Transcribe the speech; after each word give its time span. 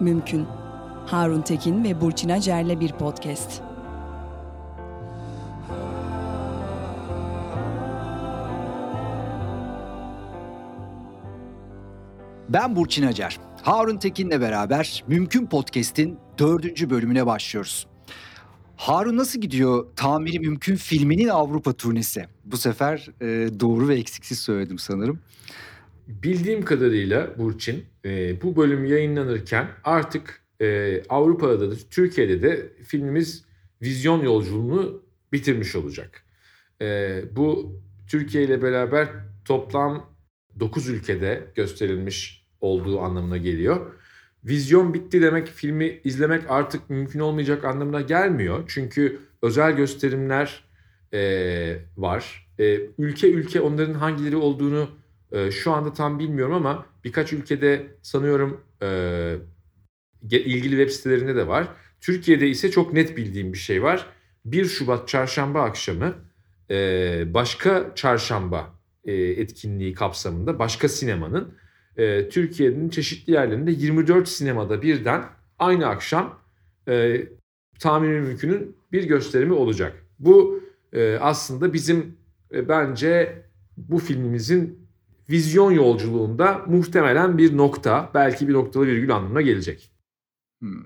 Mümkün. 0.00 0.46
Harun 1.06 1.42
Tekin 1.42 1.84
ve 1.84 2.00
Burçin 2.00 2.28
Acer'le 2.28 2.80
bir 2.80 2.92
podcast. 2.92 3.62
Ben 12.48 12.76
Burçin 12.76 13.06
Acar. 13.06 13.38
Harun 13.62 13.96
Tekin'le 13.96 14.40
beraber 14.40 15.04
Mümkün 15.08 15.46
Podcast'in 15.46 16.18
dördüncü 16.38 16.90
bölümüne 16.90 17.26
başlıyoruz. 17.26 17.86
Harun 18.76 19.16
nasıl 19.16 19.40
gidiyor 19.40 19.86
Tamiri 19.96 20.38
Mümkün 20.38 20.76
filminin 20.76 21.28
Avrupa 21.28 21.72
turnesi? 21.72 22.26
Bu 22.44 22.56
sefer 22.56 23.08
e, 23.20 23.26
doğru 23.60 23.88
ve 23.88 23.94
eksiksiz 23.94 24.38
söyledim 24.38 24.78
sanırım. 24.78 25.20
Bildiğim 26.08 26.64
kadarıyla 26.64 27.38
Burçin 27.38 27.84
e, 28.08 28.42
bu 28.42 28.56
bölüm 28.56 28.84
yayınlanırken 28.84 29.68
artık 29.84 30.42
e, 30.60 31.02
Avrupa'da 31.08 31.70
da 31.70 31.74
Türkiye'de 31.90 32.42
de 32.42 32.72
filmimiz 32.84 33.44
vizyon 33.82 34.22
yolculuğunu 34.22 35.02
bitirmiş 35.32 35.76
olacak. 35.76 36.22
E, 36.82 37.20
bu 37.32 37.76
Türkiye 38.10 38.44
ile 38.44 38.62
beraber 38.62 39.08
toplam 39.44 40.10
9 40.60 40.88
ülkede 40.88 41.46
gösterilmiş 41.54 42.46
olduğu 42.60 43.00
anlamına 43.00 43.36
geliyor. 43.36 43.92
Vizyon 44.44 44.94
bitti 44.94 45.22
demek 45.22 45.46
filmi 45.46 46.00
izlemek 46.04 46.42
artık 46.48 46.90
mümkün 46.90 47.20
olmayacak 47.20 47.64
anlamına 47.64 48.00
gelmiyor. 48.00 48.64
Çünkü 48.66 49.18
özel 49.42 49.76
gösterimler 49.76 50.64
e, 51.14 51.20
var. 51.96 52.48
E, 52.58 52.80
ülke 52.98 53.30
ülke 53.30 53.60
onların 53.60 53.94
hangileri 53.94 54.36
olduğunu 54.36 54.88
e, 55.32 55.50
şu 55.50 55.72
anda 55.72 55.92
tam 55.92 56.18
bilmiyorum 56.18 56.54
ama 56.54 56.86
birkaç 57.08 57.32
ülkede 57.32 57.86
sanıyorum 58.02 58.60
e, 58.82 59.36
ilgili 60.30 60.70
web 60.76 60.90
sitelerinde 60.90 61.36
de 61.36 61.48
var. 61.48 61.68
Türkiye'de 62.00 62.48
ise 62.48 62.70
çok 62.70 62.92
net 62.92 63.16
bildiğim 63.16 63.52
bir 63.52 63.58
şey 63.58 63.82
var. 63.82 64.06
1 64.44 64.64
Şubat 64.64 65.08
çarşamba 65.08 65.62
akşamı 65.62 66.14
e, 66.70 67.34
başka 67.34 67.92
çarşamba 67.94 68.74
e, 69.04 69.14
etkinliği 69.14 69.94
kapsamında 69.94 70.58
başka 70.58 70.88
sinemanın 70.88 71.54
e, 71.96 72.28
Türkiye'nin 72.28 72.88
çeşitli 72.88 73.32
yerlerinde 73.32 73.70
24 73.70 74.28
sinemada 74.28 74.82
birden 74.82 75.24
aynı 75.58 75.86
akşam 75.86 76.40
e, 76.88 77.26
tahmini 77.80 78.20
mümkünün 78.20 78.76
bir 78.92 79.04
gösterimi 79.04 79.52
olacak. 79.52 80.04
Bu 80.18 80.62
e, 80.92 81.18
aslında 81.20 81.72
bizim 81.72 82.16
e, 82.54 82.68
bence 82.68 83.42
bu 83.76 83.98
filmimizin 83.98 84.87
vizyon 85.30 85.70
yolculuğunda 85.70 86.64
muhtemelen 86.66 87.38
bir 87.38 87.56
nokta, 87.56 88.10
belki 88.14 88.48
bir 88.48 88.52
noktalı 88.52 88.86
virgül 88.86 89.14
anlamına 89.14 89.40
gelecek. 89.40 89.90
Hmm. 90.60 90.84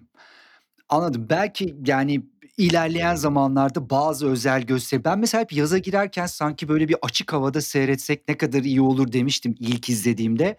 Anladım. 0.88 1.26
Belki 1.30 1.76
yani 1.86 2.22
ilerleyen 2.56 3.14
zamanlarda 3.14 3.90
bazı 3.90 4.28
özel 4.28 4.62
gösteri. 4.62 5.04
Ben 5.04 5.18
mesela 5.18 5.42
hep 5.42 5.52
yaza 5.52 5.78
girerken 5.78 6.26
sanki 6.26 6.68
böyle 6.68 6.88
bir 6.88 6.96
açık 7.02 7.32
havada 7.32 7.60
seyretsek 7.60 8.28
ne 8.28 8.36
kadar 8.36 8.62
iyi 8.62 8.80
olur 8.80 9.12
demiştim 9.12 9.54
ilk 9.58 9.88
izlediğimde. 9.88 10.56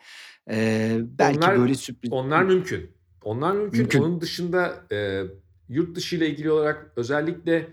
Ee, 0.50 0.98
belki 1.02 1.38
onlar, 1.38 1.60
böyle 1.60 1.76
sürpriz. 1.76 2.12
Onlar 2.12 2.44
mümkün. 2.44 2.92
Onlar 3.24 3.52
mümkün. 3.52 3.80
mümkün. 3.80 4.00
Onun 4.00 4.22
dışında 4.22 4.84
e, 4.92 5.24
yurt 5.70 5.96
dışı 5.96 6.16
ile 6.16 6.30
ilgili 6.30 6.52
olarak 6.52 6.92
özellikle 6.96 7.68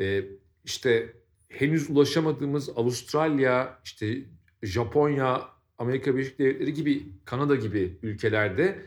e, 0.00 0.24
işte 0.64 1.12
henüz 1.48 1.90
ulaşamadığımız 1.90 2.68
Avustralya, 2.76 3.78
işte 3.84 4.18
Japonya, 4.62 5.42
Amerika 5.78 6.14
Birleşik 6.14 6.38
Devletleri 6.38 6.74
gibi, 6.74 7.02
Kanada 7.24 7.56
gibi 7.56 7.98
ülkelerde 8.02 8.78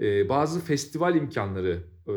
e, 0.00 0.28
bazı 0.28 0.60
festival 0.60 1.16
imkanları 1.16 1.78
e, 2.06 2.12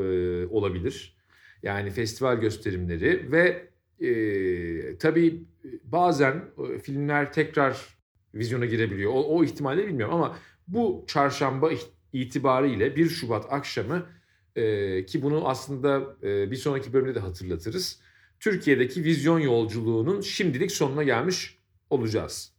olabilir. 0.45 1.17
Yani 1.63 1.91
festival 1.91 2.39
gösterimleri 2.39 3.31
ve 3.31 3.69
e, 4.05 4.97
tabii 4.97 5.43
bazen 5.83 6.43
e, 6.73 6.79
filmler 6.79 7.33
tekrar 7.33 7.97
vizyona 8.33 8.65
girebiliyor. 8.65 9.11
O, 9.11 9.23
o 9.23 9.43
ihtimalle 9.43 9.87
bilmiyorum 9.87 10.15
ama 10.15 10.37
bu 10.67 11.05
çarşamba 11.07 11.71
itibariyle 12.13 12.95
1 12.95 13.09
Şubat 13.09 13.53
akşamı 13.53 14.05
e, 14.55 15.05
ki 15.05 15.21
bunu 15.21 15.47
aslında 15.49 16.15
e, 16.23 16.51
bir 16.51 16.55
sonraki 16.55 16.93
bölümde 16.93 17.15
de 17.15 17.19
hatırlatırız. 17.19 17.99
Türkiye'deki 18.39 19.03
vizyon 19.03 19.39
yolculuğunun 19.39 20.21
şimdilik 20.21 20.71
sonuna 20.71 21.03
gelmiş 21.03 21.59
olacağız. 21.89 22.54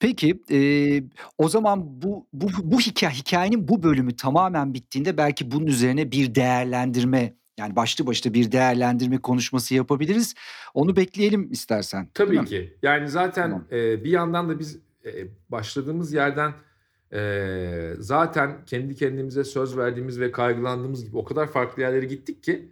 Peki, 0.00 0.42
eee, 0.48 1.04
o 1.38 1.48
zaman 1.48 2.02
bu 2.02 2.26
bu 2.32 2.48
bu 2.62 2.80
hikâye 2.80 3.12
hikâyenin 3.14 3.68
bu 3.68 3.82
bölümü 3.82 4.16
tamamen 4.16 4.74
bittiğinde 4.74 5.16
belki 5.16 5.50
bunun 5.50 5.66
üzerine 5.66 6.10
bir 6.12 6.34
değerlendirme, 6.34 7.34
yani 7.58 7.76
başlı 7.76 8.06
başına 8.06 8.34
bir 8.34 8.52
değerlendirme 8.52 9.18
konuşması 9.18 9.74
yapabiliriz. 9.74 10.34
Onu 10.74 10.96
bekleyelim 10.96 11.52
istersen, 11.52 12.08
Tabii 12.14 12.44
ki. 12.44 12.78
Yani 12.82 13.08
zaten, 13.08 13.50
Tamam. 13.50 13.66
eee, 13.72 14.00
bir 14.04 14.10
yandan 14.10 14.48
da 14.48 14.58
biz, 14.58 14.78
eee, 15.04 15.28
başladığımız 15.48 16.12
yerden, 16.12 16.52
eee, 17.12 17.94
zaten 17.98 18.64
kendi 18.66 18.94
kendimize 18.96 19.44
söz 19.44 19.76
verdiğimiz 19.76 20.20
ve 20.20 20.32
kaygılandığımız 20.32 21.04
gibi 21.04 21.16
o 21.16 21.24
kadar 21.24 21.46
farklı 21.52 21.82
yerlere 21.82 22.06
gittik 22.06 22.42
ki, 22.42 22.68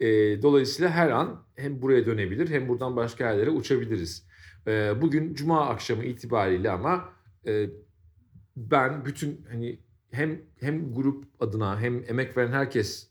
eee, 0.00 0.42
dolayısıyla 0.42 0.90
her 0.90 1.10
an 1.10 1.42
hem 1.56 1.82
buraya 1.82 2.06
dönebilir 2.06 2.50
hem 2.50 2.68
buradan 2.68 2.96
başka 2.96 3.30
yerlere 3.30 3.50
uçabiliriz. 3.50 4.31
E, 4.66 5.02
bugün 5.02 5.34
cuma 5.34 5.68
akşamı 5.68 6.04
itibariyle 6.04 6.70
ama 6.70 7.12
e, 7.46 7.70
ben 8.56 9.04
bütün 9.04 9.46
hani 9.50 9.78
hem 10.10 10.40
hem 10.60 10.94
grup 10.94 11.24
adına 11.40 11.80
hem 11.80 12.04
emek 12.08 12.36
veren 12.36 12.52
herkes 12.52 13.10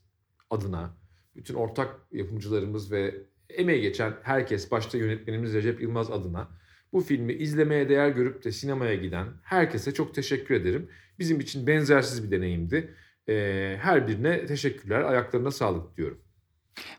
adına 0.50 0.96
bütün 1.36 1.54
ortak 1.54 1.96
yapımcılarımız 2.12 2.92
ve 2.92 3.14
emeği 3.48 3.82
geçen 3.82 4.14
herkes 4.22 4.70
başta 4.70 4.98
yönetmenimiz 4.98 5.54
Recep 5.54 5.80
Yılmaz 5.80 6.10
adına 6.10 6.48
bu 6.92 7.00
filmi 7.00 7.32
izlemeye 7.32 7.88
değer 7.88 8.08
görüp 8.08 8.44
de 8.44 8.52
sinemaya 8.52 8.94
giden 8.94 9.28
herkese 9.42 9.94
çok 9.94 10.14
teşekkür 10.14 10.54
ederim. 10.54 10.88
Bizim 11.18 11.40
için 11.40 11.66
benzersiz 11.66 12.24
bir 12.24 12.30
deneyimdi. 12.30 12.94
Ee, 13.28 13.76
her 13.80 14.08
birine 14.08 14.46
teşekkürler, 14.46 15.00
ayaklarına 15.00 15.50
sağlık 15.50 15.96
diyorum. 15.96 16.18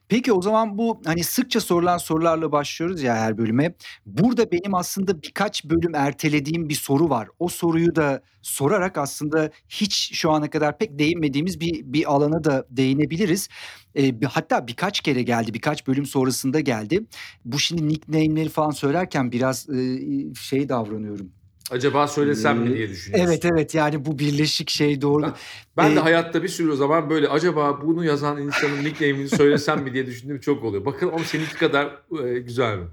Peki 0.09 0.33
o 0.33 0.41
zaman 0.41 0.77
bu 0.77 1.01
hani 1.05 1.23
sıkça 1.23 1.59
sorulan 1.61 1.97
sorularla 1.97 2.51
başlıyoruz 2.51 3.01
ya 3.03 3.15
her 3.15 3.37
bölüme. 3.37 3.73
Burada 4.05 4.51
benim 4.51 4.75
aslında 4.75 5.21
birkaç 5.23 5.65
bölüm 5.65 5.95
ertelediğim 5.95 6.69
bir 6.69 6.73
soru 6.75 7.09
var. 7.09 7.27
O 7.39 7.47
soruyu 7.47 7.95
da 7.95 8.21
sorarak 8.41 8.97
aslında 8.97 9.51
hiç 9.69 10.11
şu 10.13 10.31
ana 10.31 10.49
kadar 10.49 10.77
pek 10.77 10.99
değinmediğimiz 10.99 11.59
bir 11.59 11.81
bir 11.93 12.11
alana 12.13 12.43
da 12.43 12.65
değinebiliriz. 12.69 13.49
Eee, 13.95 14.15
hatta 14.33 14.67
birkaç 14.67 14.99
kere 15.01 15.21
geldi, 15.23 15.53
birkaç 15.53 15.87
bölüm 15.87 16.05
sonrasında 16.05 16.59
geldi. 16.59 16.99
Bu 17.45 17.59
şimdi 17.59 17.87
nickname'leri 17.87 18.49
falan 18.49 18.71
söylerken 18.71 19.31
biraz, 19.31 19.69
eee, 19.69 20.33
şey 20.41 20.69
davranıyorum 20.69 21.42
Acaba 21.73 22.07
söylesem 22.07 22.59
mi 22.59 22.75
diye 22.75 22.89
düşünüyorsun. 22.89 23.31
Evet 23.31 23.45
evet 23.45 23.75
yani 23.75 24.05
bu 24.05 24.19
birleşik 24.19 24.69
şey 24.69 25.01
doğru. 25.01 25.21
Ben, 25.21 25.33
ben 25.77 25.95
de 25.95 25.99
ee, 25.99 26.03
hayatta 26.03 26.43
bir 26.43 26.47
sürü 26.47 26.71
o 26.71 26.75
zaman 26.75 27.09
böyle 27.09 27.27
acaba 27.27 27.81
bunu 27.81 28.05
yazan 28.05 28.41
insanın 28.41 28.83
nickname'ini 28.83 29.29
söylesem 29.29 29.83
mi 29.83 29.93
diye 29.93 30.05
düşündüğüm 30.05 30.39
çok 30.39 30.63
oluyor. 30.63 30.85
Bakın 30.85 31.07
ama 31.07 31.19
seninki 31.19 31.55
kadar 31.55 32.01
e, 32.25 32.39
güzel 32.39 32.77
mi? 32.77 32.85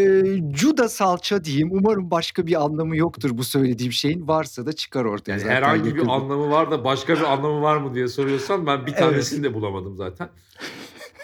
E, 0.00 0.52
Cuda 0.52 0.88
salça 0.88 1.44
diyeyim. 1.44 1.68
Umarım 1.72 2.10
başka 2.10 2.46
bir 2.46 2.64
anlamı 2.64 2.96
yoktur 2.96 3.30
bu 3.38 3.44
söylediğim 3.44 3.92
şeyin. 3.92 4.28
Varsa 4.28 4.66
da 4.66 4.72
çıkar 4.72 5.04
ortaya. 5.04 5.32
Yani 5.32 5.44
herhangi 5.44 5.88
yakın. 5.88 6.02
bir 6.02 6.08
anlamı 6.08 6.50
var 6.50 6.70
da 6.70 6.84
başka 6.84 7.14
bir 7.14 7.32
anlamı 7.32 7.62
var 7.62 7.76
mı 7.76 7.94
diye 7.94 8.08
soruyorsan 8.08 8.66
ben 8.66 8.86
bir 8.86 8.92
tanesini 8.92 9.40
evet. 9.40 9.50
de 9.50 9.54
bulamadım 9.54 9.96
zaten. 9.96 10.28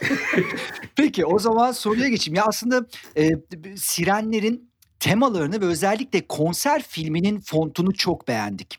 Peki 0.96 1.26
o 1.26 1.38
zaman 1.38 1.72
soruya 1.72 2.08
geçeyim. 2.08 2.36
Ya 2.36 2.44
aslında 2.46 2.86
e, 3.16 3.30
sirenlerin 3.76 4.69
temalarını 5.00 5.60
ve 5.60 5.64
özellikle 5.64 6.26
konser 6.26 6.82
filminin 6.82 7.40
fontunu 7.40 7.94
çok 7.94 8.28
beğendik. 8.28 8.78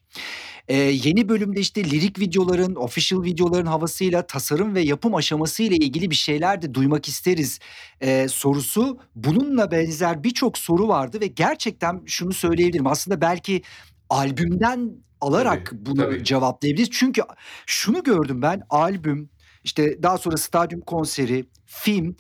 Ee, 0.68 0.76
yeni 0.78 1.30
bölümde 1.30 1.60
işte 1.60 1.84
lirik 1.84 2.20
videoların, 2.20 2.76
official 2.76 3.24
videoların 3.24 3.66
havasıyla 3.66 4.28
tasarım 4.28 4.76
ve 4.76 4.82
yapım 4.82 5.16
aşaması 5.16 5.64
ile 5.64 5.76
ilgili 5.76 6.10
bir 6.10 6.16
şeyler 6.16 6.62
de 6.62 6.74
duymak 6.74 7.08
isteriz 7.08 7.60
ee, 8.02 8.28
sorusu. 8.28 9.00
Bununla 9.16 9.72
benzer 9.72 10.24
birçok 10.24 10.58
soru 10.58 10.88
vardı 10.88 11.22
ve 11.22 11.28
gerçekten 11.28 12.02
şunu 12.06 12.34
söyleyebilirim. 12.34 12.88
Aslında 12.88 13.22
belki 13.22 13.62
albümden 14.10 14.92
alarak 15.22 15.66
tabii, 15.70 15.86
bunu 15.86 16.02
tabii. 16.02 16.24
cevaplayabiliriz. 16.24 16.90
Çünkü 16.92 17.22
şunu 17.66 18.04
gördüm 18.04 18.42
ben 18.42 18.62
albüm, 18.70 19.30
işte 19.64 20.04
daha 20.04 20.18
sonra 20.18 20.38
stadyum 20.38 20.82
konseri, 20.82 21.46
film 21.66 22.16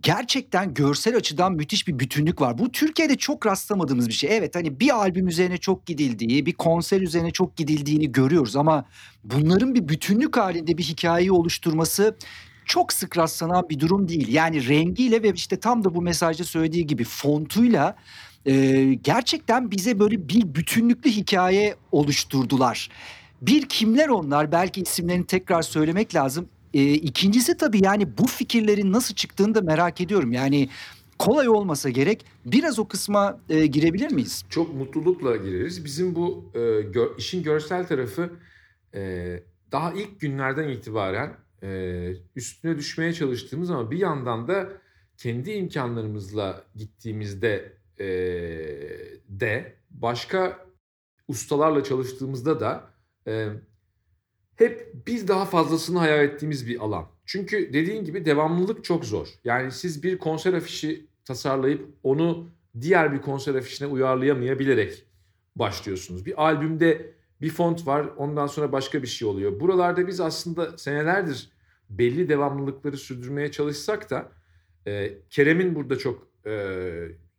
gerçekten 0.00 0.74
görsel 0.74 1.16
açıdan 1.16 1.52
müthiş 1.52 1.88
bir 1.88 1.98
bütünlük 1.98 2.40
var. 2.40 2.58
Bu 2.58 2.72
Türkiye'de 2.72 3.16
çok 3.16 3.46
rastlamadığımız 3.46 4.08
bir 4.08 4.12
şey. 4.12 4.36
Evet 4.36 4.54
hani 4.54 4.80
bir 4.80 4.96
albüm 4.96 5.28
üzerine 5.28 5.58
çok 5.58 5.86
gidildiği, 5.86 6.46
bir 6.46 6.52
konser 6.52 7.00
üzerine 7.00 7.30
çok 7.30 7.56
gidildiğini 7.56 8.12
görüyoruz 8.12 8.56
ama 8.56 8.84
bunların 9.24 9.74
bir 9.74 9.88
bütünlük 9.88 10.36
halinde 10.36 10.78
bir 10.78 10.82
hikayeyi 10.82 11.32
oluşturması 11.32 12.16
çok 12.64 12.92
sık 12.92 13.18
rastlanan 13.18 13.68
bir 13.68 13.80
durum 13.80 14.08
değil. 14.08 14.32
Yani 14.32 14.68
rengiyle 14.68 15.22
ve 15.22 15.32
işte 15.34 15.60
tam 15.60 15.84
da 15.84 15.94
bu 15.94 16.02
mesajda 16.02 16.44
söylediği 16.44 16.86
gibi 16.86 17.04
fontuyla 17.04 17.96
e, 18.46 18.84
gerçekten 18.94 19.70
bize 19.70 19.98
böyle 19.98 20.28
bir 20.28 20.54
bütünlüklü 20.54 21.10
hikaye 21.10 21.76
oluşturdular. 21.92 22.88
bir 23.42 23.68
kimler 23.68 24.08
onlar? 24.08 24.52
Belki 24.52 24.80
isimlerini 24.82 25.26
tekrar 25.26 25.62
söylemek 25.62 26.14
lazım. 26.14 26.48
E, 26.74 26.92
ikincisi 26.92 27.56
tabii 27.56 27.84
yani 27.84 28.18
bu 28.18 28.26
fikirlerin 28.26 28.92
nasıl 28.92 29.14
çıktığını 29.14 29.54
da 29.54 29.60
merak 29.60 30.00
ediyorum. 30.00 30.32
Yani 30.32 30.68
kolay 31.18 31.48
olmasa 31.48 31.90
gerek. 31.90 32.24
Biraz 32.44 32.78
o 32.78 32.88
kısma 32.88 33.40
e, 33.48 33.66
girebilir 33.66 34.12
miyiz? 34.12 34.44
Çok 34.50 34.74
mutlulukla 34.74 35.36
gireriz. 35.36 35.84
Bizim 35.84 36.14
bu 36.14 36.50
e, 36.54 36.80
gör, 36.80 37.18
işin 37.18 37.42
görsel 37.42 37.86
tarafı 37.86 38.30
e, 38.94 39.42
daha 39.72 39.92
ilk 39.92 40.20
günlerden 40.20 40.68
itibaren 40.68 41.36
e, 41.62 42.12
üstüne 42.36 42.78
düşmeye 42.78 43.12
çalıştığımız 43.12 43.70
ama 43.70 43.90
bir 43.90 43.98
yandan 43.98 44.48
da 44.48 44.68
kendi 45.16 45.50
imkanlarımızla 45.50 46.64
gittiğimizde 46.74 47.72
e, 47.98 48.06
de 49.28 49.76
başka 49.90 50.66
ustalarla 51.28 51.84
çalıştığımızda 51.84 52.60
da 52.60 52.90
e, 53.26 53.48
hep 54.60 54.92
biz 55.06 55.28
daha 55.28 55.44
fazlasını 55.44 55.98
hayal 55.98 56.24
ettiğimiz 56.24 56.66
bir 56.66 56.80
alan. 56.80 57.06
Çünkü 57.26 57.72
dediğin 57.72 58.04
gibi 58.04 58.24
devamlılık 58.24 58.84
çok 58.84 59.04
zor. 59.04 59.28
Yani 59.44 59.72
siz 59.72 60.02
bir 60.02 60.18
konser 60.18 60.54
afişi 60.54 61.06
tasarlayıp 61.24 61.88
onu 62.02 62.50
diğer 62.80 63.12
bir 63.12 63.20
konser 63.20 63.54
afişine 63.54 63.88
uyarlayamayabilerek 63.88 65.04
başlıyorsunuz. 65.56 66.26
Bir 66.26 66.44
albümde 66.44 67.12
bir 67.40 67.50
font 67.50 67.86
var 67.86 68.06
ondan 68.16 68.46
sonra 68.46 68.72
başka 68.72 69.02
bir 69.02 69.08
şey 69.08 69.28
oluyor. 69.28 69.60
Buralarda 69.60 70.06
biz 70.06 70.20
aslında 70.20 70.78
senelerdir 70.78 71.50
belli 71.90 72.28
devamlılıkları 72.28 72.96
sürdürmeye 72.96 73.50
çalışsak 73.50 74.10
da 74.10 74.28
e, 74.86 75.12
Kerem'in 75.30 75.74
burada 75.74 75.98
çok 75.98 76.28
e, 76.46 76.52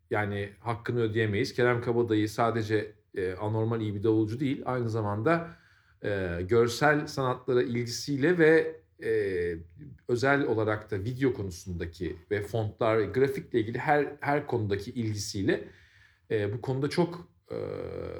yani 0.10 0.50
hakkını 0.60 1.02
ödeyemeyiz. 1.02 1.54
Kerem 1.54 1.82
Kabadayı 1.82 2.30
sadece 2.30 2.92
e, 3.16 3.34
anormal 3.34 3.82
iyi 3.82 3.96
bir 3.96 4.04
davulcu 4.04 4.40
değil 4.40 4.62
aynı 4.66 4.90
zamanda 4.90 5.61
e, 6.04 6.40
görsel 6.42 7.08
sanatlara 7.08 7.64
ilgisiyle 7.64 8.38
ve 8.38 8.82
e, 9.04 9.56
özel 10.08 10.46
olarak 10.46 10.92
da 10.92 11.04
video 11.04 11.34
konusundaki 11.34 12.16
ve 12.32 12.44
fontlar, 12.44 13.00
grafikle 13.00 13.60
ilgili 13.60 13.78
her 13.78 14.08
her 14.20 14.48
konudaki 14.48 14.92
ilgisiyle 14.92 15.68
e, 16.32 16.54
bu 16.54 16.62
konuda 16.62 16.90
çok 16.90 17.28
e, 17.52 17.58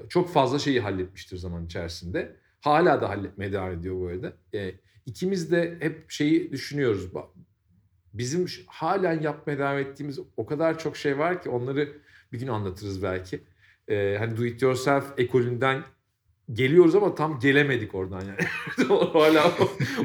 çok 0.10 0.34
fazla 0.34 0.60
şeyi 0.60 0.82
halletmiştir 0.82 1.38
zaman 1.38 1.66
içerisinde. 1.66 2.36
Hala 2.62 3.02
da 3.02 3.10
halletmeye 3.10 3.54
devam 3.54 3.72
ediyor 3.72 3.96
bu 3.96 4.08
arada. 4.08 4.34
E, 4.54 4.72
ikimiz 5.06 5.52
de 5.52 5.78
hep 5.80 6.12
şeyi 6.12 6.52
düşünüyoruz. 6.52 7.10
Bizim 8.14 8.46
halen 8.68 9.22
yapmaya 9.22 9.60
devam 9.60 9.78
ettiğimiz 9.78 10.20
o 10.38 10.46
kadar 10.46 10.80
çok 10.80 10.98
şey 10.98 11.18
var 11.18 11.42
ki 11.42 11.50
onları 11.50 11.98
bir 12.34 12.40
gün 12.40 12.48
anlatırız 12.48 13.04
belki. 13.04 13.44
E, 13.88 14.16
hani 14.20 14.38
do 14.38 14.46
it 14.46 14.62
yourself 14.62 15.14
ekolünden 15.18 15.84
geliyoruz 16.54 16.96
ama 16.96 17.16
tam 17.16 17.40
gelemedik 17.40 17.96
oradan 17.96 18.22
yani. 18.22 18.40
Hala 19.14 19.54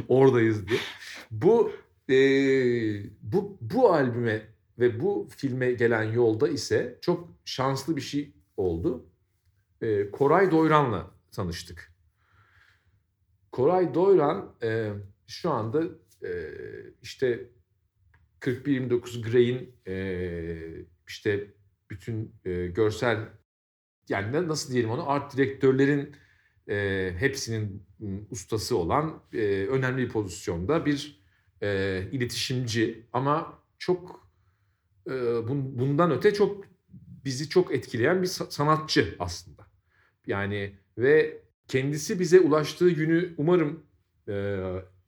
oradayız 0.08 0.68
diye. 0.68 0.80
Bu 1.30 1.72
e, 2.10 2.16
bu 3.22 3.58
bu 3.60 3.92
albüme 3.92 4.42
ve 4.78 5.00
bu 5.00 5.28
filme 5.36 5.72
gelen 5.72 6.02
yolda 6.02 6.48
ise 6.48 6.98
çok 7.00 7.28
şanslı 7.44 7.96
bir 7.96 8.00
şey 8.00 8.32
oldu. 8.56 9.06
E, 9.80 10.10
Koray 10.10 10.50
Doyran'la 10.50 11.10
tanıştık. 11.32 11.92
Koray 13.52 13.94
Doyran 13.94 14.54
e, 14.62 14.92
şu 15.26 15.50
anda 15.50 15.82
e, 16.24 16.52
işte 17.02 17.50
4129 18.46 19.22
Gray'in 19.22 19.74
e, 19.86 20.56
işte 21.08 21.54
bütün 21.90 22.34
e, 22.44 22.66
görsel 22.66 23.28
yani 24.08 24.48
nasıl 24.48 24.72
diyelim 24.72 24.90
onu 24.90 25.10
art 25.10 25.36
direktörlerin 25.36 26.16
e, 26.68 27.12
hepsinin 27.18 27.82
ustası 28.30 28.76
olan 28.76 29.22
e, 29.32 29.66
önemli 29.66 30.02
bir 30.02 30.08
pozisyonda 30.08 30.86
bir 30.86 31.20
e, 31.62 32.02
iletişimci 32.12 33.06
ama 33.12 33.58
çok 33.78 34.28
e, 35.06 35.10
bun, 35.48 35.78
bundan 35.78 36.10
öte 36.10 36.34
çok 36.34 36.64
bizi 37.24 37.48
çok 37.48 37.74
etkileyen 37.74 38.22
bir 38.22 38.26
sanatçı 38.26 39.16
aslında. 39.18 39.66
Yani 40.26 40.74
ve 40.98 41.42
kendisi 41.68 42.20
bize 42.20 42.40
ulaştığı 42.40 42.90
günü 42.90 43.34
umarım 43.36 43.82
e, 44.28 44.58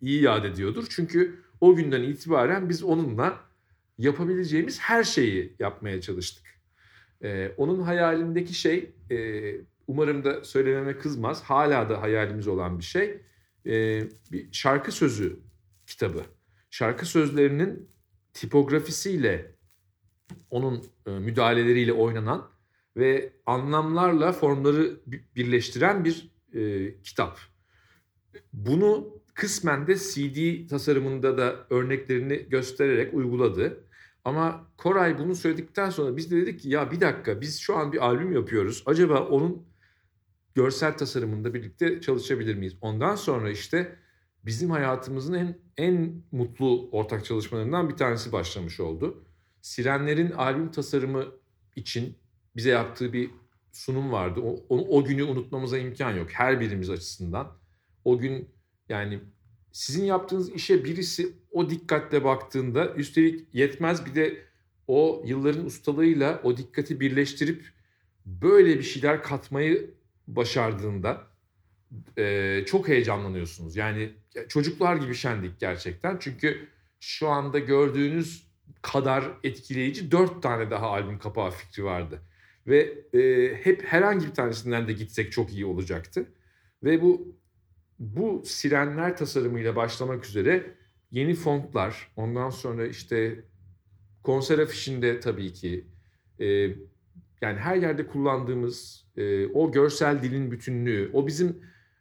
iyi 0.01 0.23
yad 0.23 0.45
ediyordur. 0.45 0.87
Çünkü 0.91 1.43
o 1.61 1.75
günden 1.75 2.03
itibaren 2.03 2.69
biz 2.69 2.83
onunla 2.83 3.41
yapabileceğimiz 3.99 4.81
her 4.81 5.05
şeyi 5.05 5.57
yapmaya 5.59 6.01
çalıştık. 6.01 6.45
E, 7.23 7.53
onun 7.57 7.81
hayalindeki 7.81 8.55
şey 8.55 8.91
e, 9.11 9.17
umarım 9.89 10.25
da 10.25 10.45
söylememe 10.45 10.99
kızmaz. 10.99 11.43
Hala 11.43 11.89
da 11.89 12.03
hayalimiz 12.03 12.49
olan 12.49 12.79
bir 12.79 12.85
şey. 12.85 13.23
E, 13.67 14.03
bir 14.33 14.53
şarkı 14.53 14.93
sözü 14.93 15.41
kitabı. 15.87 16.23
Şarkı 16.71 17.07
sözlerinin 17.07 17.91
tipografisiyle 18.35 19.55
onun 20.51 20.85
e, 21.07 21.11
müdahaleleriyle 21.11 21.93
oynanan 21.93 22.51
ve 22.97 23.33
anlamlarla 23.47 24.33
formları 24.33 25.01
birleştiren 25.37 26.05
bir 26.05 26.31
e, 26.55 26.95
kitap. 27.03 27.39
Bunu 28.53 29.19
kısmen 29.35 29.87
de 29.87 29.97
CD 29.97 30.69
tasarımında 30.69 31.39
da 31.39 31.67
örneklerini 31.71 32.47
göstererek 32.49 33.15
uyguladı. 33.15 33.85
Ama 34.25 34.67
Koray 34.77 35.19
bunu 35.19 35.35
söyledikten 35.35 35.91
sonra 35.91 36.17
biz 36.17 36.31
de 36.31 36.37
dedik 36.37 36.61
ki 36.61 36.69
ya 36.69 36.91
bir 36.91 37.01
dakika 37.01 37.41
biz 37.41 37.59
şu 37.59 37.77
an 37.77 37.93
bir 37.93 38.07
albüm 38.07 38.33
yapıyoruz. 38.33 38.83
Acaba 38.87 39.21
onun 39.21 39.68
görsel 40.59 40.97
tasarımında 40.97 41.55
birlikte 41.55 42.01
çalışabilir 42.01 42.55
miyiz? 42.55 42.77
Ondan 42.81 43.15
sonra 43.15 43.51
işte 43.51 43.97
bizim 44.45 44.71
hayatımızın 44.71 45.35
en 45.35 45.59
en 45.77 46.23
mutlu 46.33 46.89
ortak 46.93 47.25
çalışmalarından 47.25 47.89
bir 47.89 47.97
tanesi 47.97 48.33
başlamış 48.33 48.81
oldu. 48.81 49.25
Sirenlerin 49.61 50.31
albüm 50.31 50.71
tasarımı 50.71 51.25
için 51.77 52.19
bize 52.57 52.71
yaptığı 52.71 53.13
bir 53.13 53.31
sunum 53.73 54.13
vardı. 54.13 54.41
O, 54.41 54.65
o, 54.69 54.99
o 54.99 55.05
günü 55.05 55.25
unutmamıza 55.25 55.79
imkan 55.79 56.13
yok 56.13 56.31
her 56.31 56.61
birimiz 56.61 56.91
açısından. 56.91 57.57
O 58.05 58.19
gün 58.19 58.49
yani 58.89 59.21
sizin 59.73 60.05
yaptığınız 60.05 60.51
işe 60.51 60.85
birisi 60.85 61.33
o 61.51 61.71
dikkatle 61.71 62.25
baktığında 62.25 62.95
üstelik 62.95 63.55
yetmez 63.55 64.07
bir 64.07 64.15
de 64.15 64.43
o 64.87 65.23
yılların 65.27 65.65
ustalığıyla 65.65 66.41
o 66.45 66.57
dikkati 66.57 67.01
birleştirip 67.01 67.65
böyle 68.27 68.79
bir 68.79 68.83
şeyler 68.83 69.23
katmayı 69.23 69.98
başardığında 70.29 71.27
e, 72.19 72.65
çok 72.67 72.89
heyecanlanıyorsunuz. 72.89 73.77
Yani 73.77 74.13
çocuklar 74.49 74.97
gibi 74.97 75.15
şendik 75.15 75.61
gerçekten. 75.61 76.17
Çünkü 76.21 76.69
şu 77.01 77.29
anda 77.29 77.59
gördüğünüz 77.59 78.49
kadar 78.83 79.25
etkileyici 79.45 80.11
dört 80.11 80.43
tane 80.43 80.71
daha 80.71 80.87
albüm 80.87 81.19
kapağı 81.19 81.51
fikri 81.51 81.85
vardı. 81.85 82.23
Ve 82.67 82.99
e, 83.15 83.55
hep 83.65 83.85
herhangi 83.85 84.27
bir 84.27 84.35
tanesinden 84.35 84.89
de 84.89 84.93
gitsek 84.93 85.33
çok 85.33 85.53
iyi 85.53 85.67
olacaktı. 85.67 86.27
Ve 86.85 87.03
bu 87.03 87.39
bu 87.99 88.43
sirenler 88.47 89.17
tasarımıyla 89.17 89.77
başlamak 89.77 90.27
üzere 90.27 90.75
yeni 91.11 91.35
fontlar, 91.35 92.13
ondan 92.17 92.51
sonra 92.51 92.87
işte 92.87 93.45
konser 94.23 94.59
afişinde 94.59 95.21
tabii 95.21 95.53
ki 95.53 95.87
e, 96.41 96.71
yani 97.43 97.59
her 97.59 97.77
yerde 97.77 98.07
kullandığımız 98.07 99.07
e, 99.17 99.47
o 99.47 99.73
görsel 99.73 100.23
dilin 100.23 100.51
bütünlüğü, 100.51 101.11
o 101.13 101.27
bizim 101.27 101.57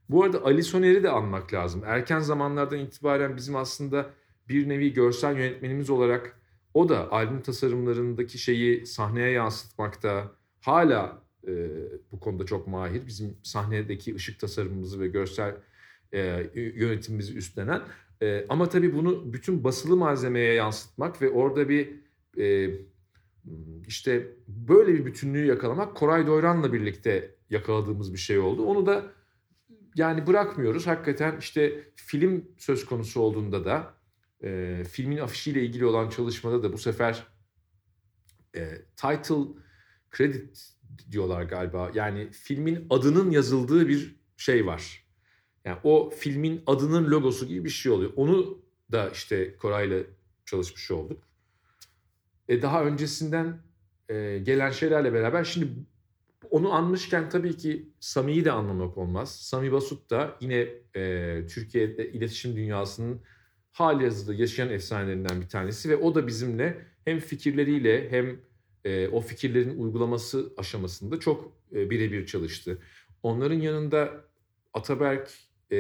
bu 0.10 0.24
arada 0.24 0.44
Ali 0.44 0.64
Soner'i 0.64 1.04
de 1.04 1.10
anmak 1.10 1.54
lazım. 1.54 1.84
Erken 1.86 2.20
zamanlardan 2.20 2.80
itibaren 2.80 3.38
bizim 3.38 3.56
aslında 3.56 4.10
bir 4.50 4.70
nevi 4.70 4.94
görsel 4.94 5.38
yönetmenimiz 5.38 5.90
olarak 5.90 6.40
o 6.74 6.90
da 6.90 7.12
albüm 7.12 7.42
tasarımlarındaki 7.42 8.38
şeyi 8.38 8.86
sahneye 8.86 9.32
yansıtmakta 9.32 10.32
hala 10.62 11.22
e, 11.48 11.70
bu 12.12 12.20
konuda 12.20 12.46
çok 12.46 12.68
mahir. 12.68 13.08
Bizim 13.08 13.38
sahnedeki 13.44 14.16
ışık 14.16 14.40
tasarımımızı 14.40 15.00
ve 15.00 15.08
görsel 15.08 15.56
e, 16.14 16.50
yönetimimizi 16.54 17.38
üstlenen. 17.38 17.82
E, 18.22 18.46
ama 18.50 18.70
tabii 18.70 18.94
bunu 18.94 19.34
bütün 19.34 19.64
basılı 19.64 19.98
malzemeye 19.98 20.54
yansıtmak 20.54 21.22
ve 21.22 21.30
orada 21.30 21.70
bir 21.70 21.90
e, 22.38 22.72
işte 23.88 24.36
böyle 24.48 24.94
bir 24.94 25.06
bütünlüğü 25.06 25.46
yakalamak 25.46 25.96
Koray 25.96 26.28
Doyran'la 26.28 26.74
birlikte 26.74 27.36
yakaladığımız 27.50 28.14
bir 28.14 28.18
şey 28.18 28.40
oldu. 28.40 28.66
Onu 28.66 28.86
da 28.86 29.06
yani 29.96 30.28
bırakmıyoruz. 30.28 30.88
Hakikaten 30.88 31.38
işte 31.40 31.92
film 31.96 32.46
söz 32.58 32.86
konusu 32.86 33.22
olduğunda 33.22 33.66
da 33.66 33.94
e, 34.44 34.84
filmin 34.90 35.18
afişiyle 35.18 35.64
ilgili 35.64 35.86
olan 35.86 36.10
çalışmada 36.10 36.64
da 36.64 36.74
bu 36.74 36.78
sefer 36.78 37.28
e, 38.56 38.82
title 38.96 39.44
credit 40.18 40.74
diyorlar 41.12 41.44
galiba. 41.44 41.92
Yani 41.94 42.32
filmin 42.32 42.88
adının 42.90 43.32
yazıldığı 43.32 43.88
bir 43.88 44.16
şey 44.38 44.66
var. 44.66 45.08
Yani 45.66 45.78
o 45.84 46.10
filmin 46.10 46.64
adının 46.68 47.12
logosu 47.12 47.48
gibi 47.48 47.66
bir 47.66 47.70
şey 47.70 47.92
oluyor. 47.92 48.12
Onu 48.16 48.62
da 48.92 49.10
işte 49.10 49.56
Koray'la 49.58 50.00
çalışmış 50.46 50.92
olduk. 50.92 51.27
E 52.48 52.62
daha 52.62 52.84
öncesinden 52.86 53.62
e, 54.10 54.40
gelen 54.40 54.72
şeylerle 54.72 55.14
beraber 55.14 55.44
şimdi 55.44 55.68
Onu 56.50 56.74
anmışken 56.74 57.30
tabii 57.30 57.58
ki 57.58 57.90
Sami'yi 58.00 58.46
de 58.46 58.52
anlamak 58.52 58.98
olmaz. 58.98 59.36
Sami 59.42 59.72
Basut 59.72 60.10
da 60.10 60.38
yine 60.42 60.68
e, 60.96 61.48
Türkiye'de 61.48 62.12
iletişim 62.12 62.56
dünyasının 62.56 63.22
hali 63.72 64.04
hazırda 64.04 64.34
yaşayan 64.34 64.70
efsanelerinden 64.70 65.42
bir 65.42 65.50
tanesi 65.50 65.90
ve 65.90 65.96
o 65.98 66.16
da 66.16 66.28
bizimle 66.28 66.86
hem 67.06 67.20
fikirleriyle 67.20 68.10
hem 68.12 68.40
e, 68.86 69.08
o 69.08 69.22
fikirlerin 69.22 69.80
uygulaması 69.80 70.54
aşamasında 70.58 71.20
çok 71.20 71.54
e, 71.74 71.90
birebir 71.90 72.26
çalıştı. 72.26 72.80
Onların 73.24 73.60
yanında 73.60 74.26
Ataberk, 74.74 75.32
e, 75.72 75.80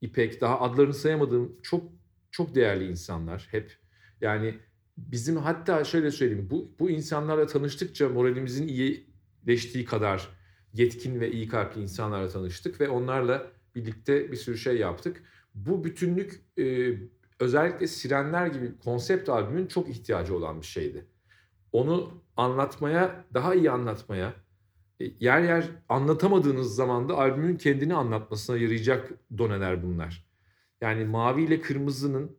İpek 0.00 0.40
daha 0.40 0.60
adlarını 0.60 0.94
sayamadığım 0.94 1.60
çok 1.62 1.84
çok 2.30 2.54
değerli 2.54 2.88
insanlar 2.88 3.48
hep. 3.50 3.76
Yani 4.20 4.54
bizim 4.96 5.36
hatta 5.36 5.84
şöyle 5.84 6.10
söyleyeyim 6.10 6.48
bu, 6.50 6.74
bu 6.78 6.90
insanlarla 6.90 7.46
tanıştıkça 7.46 8.08
moralimizin 8.08 8.68
iyileştiği 8.68 9.84
kadar 9.84 10.28
yetkin 10.74 11.20
ve 11.20 11.30
iyi 11.30 11.48
kalpli 11.48 11.82
insanlarla 11.82 12.28
tanıştık 12.28 12.80
ve 12.80 12.88
onlarla 12.88 13.46
birlikte 13.74 14.32
bir 14.32 14.36
sürü 14.36 14.58
şey 14.58 14.76
yaptık. 14.76 15.22
Bu 15.54 15.84
bütünlük 15.84 16.42
e, 16.58 16.94
özellikle 17.40 17.86
Sirenler 17.86 18.46
gibi 18.46 18.78
konsept 18.78 19.28
albümün 19.28 19.66
çok 19.66 19.88
ihtiyacı 19.88 20.36
olan 20.36 20.60
bir 20.60 20.66
şeydi. 20.66 21.06
Onu 21.72 22.22
anlatmaya, 22.36 23.24
daha 23.34 23.54
iyi 23.54 23.70
anlatmaya, 23.70 24.34
e, 25.00 25.04
yer 25.20 25.42
yer 25.42 25.68
anlatamadığınız 25.88 26.74
zaman 26.74 27.08
da 27.08 27.18
albümün 27.18 27.56
kendini 27.56 27.94
anlatmasına 27.94 28.56
yarayacak 28.56 29.12
doneler 29.38 29.82
bunlar. 29.82 30.26
Yani 30.80 31.04
mavi 31.04 31.42
ile 31.42 31.60
kırmızının 31.60 32.36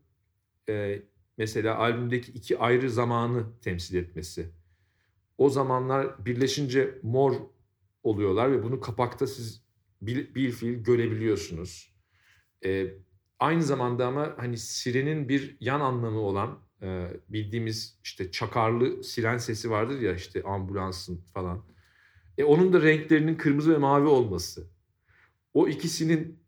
e, 0.70 1.02
mesela 1.38 1.78
albümdeki 1.78 2.32
iki 2.32 2.58
ayrı 2.58 2.90
zamanı 2.90 3.60
temsil 3.62 3.96
etmesi. 3.96 4.50
O 5.38 5.50
zamanlar 5.50 6.26
birleşince 6.26 7.00
mor 7.04 7.36
oluyorlar 8.04 8.52
ve 8.52 8.64
bunu 8.64 8.80
kapakta 8.80 9.28
siz 9.28 9.64
bil, 10.02 10.36
bil 10.36 10.52
fiil 10.52 10.84
görebiliyorsunuz. 10.84 11.94
E, 12.66 12.88
aynı 13.40 13.64
zamanda 13.64 14.08
ama 14.08 14.34
hani 14.38 14.58
sirenin 14.58 15.30
bir 15.30 15.58
yan 15.60 15.80
anlamı 15.80 16.20
olan 16.20 16.60
e, 16.82 17.08
bildiğimiz 17.30 18.00
işte 18.04 18.32
çakarlı 18.32 19.04
siren 19.04 19.38
sesi 19.38 19.70
vardır 19.70 20.02
ya 20.02 20.16
işte 20.16 20.44
ambulansın 20.44 21.22
falan. 21.34 21.66
E, 22.38 22.44
onun 22.44 22.74
da 22.74 22.82
renklerinin 22.82 23.36
kırmızı 23.36 23.74
ve 23.74 23.78
mavi 23.78 24.08
olması. 24.08 24.68
O 25.54 25.68
ikisinin 25.68 26.40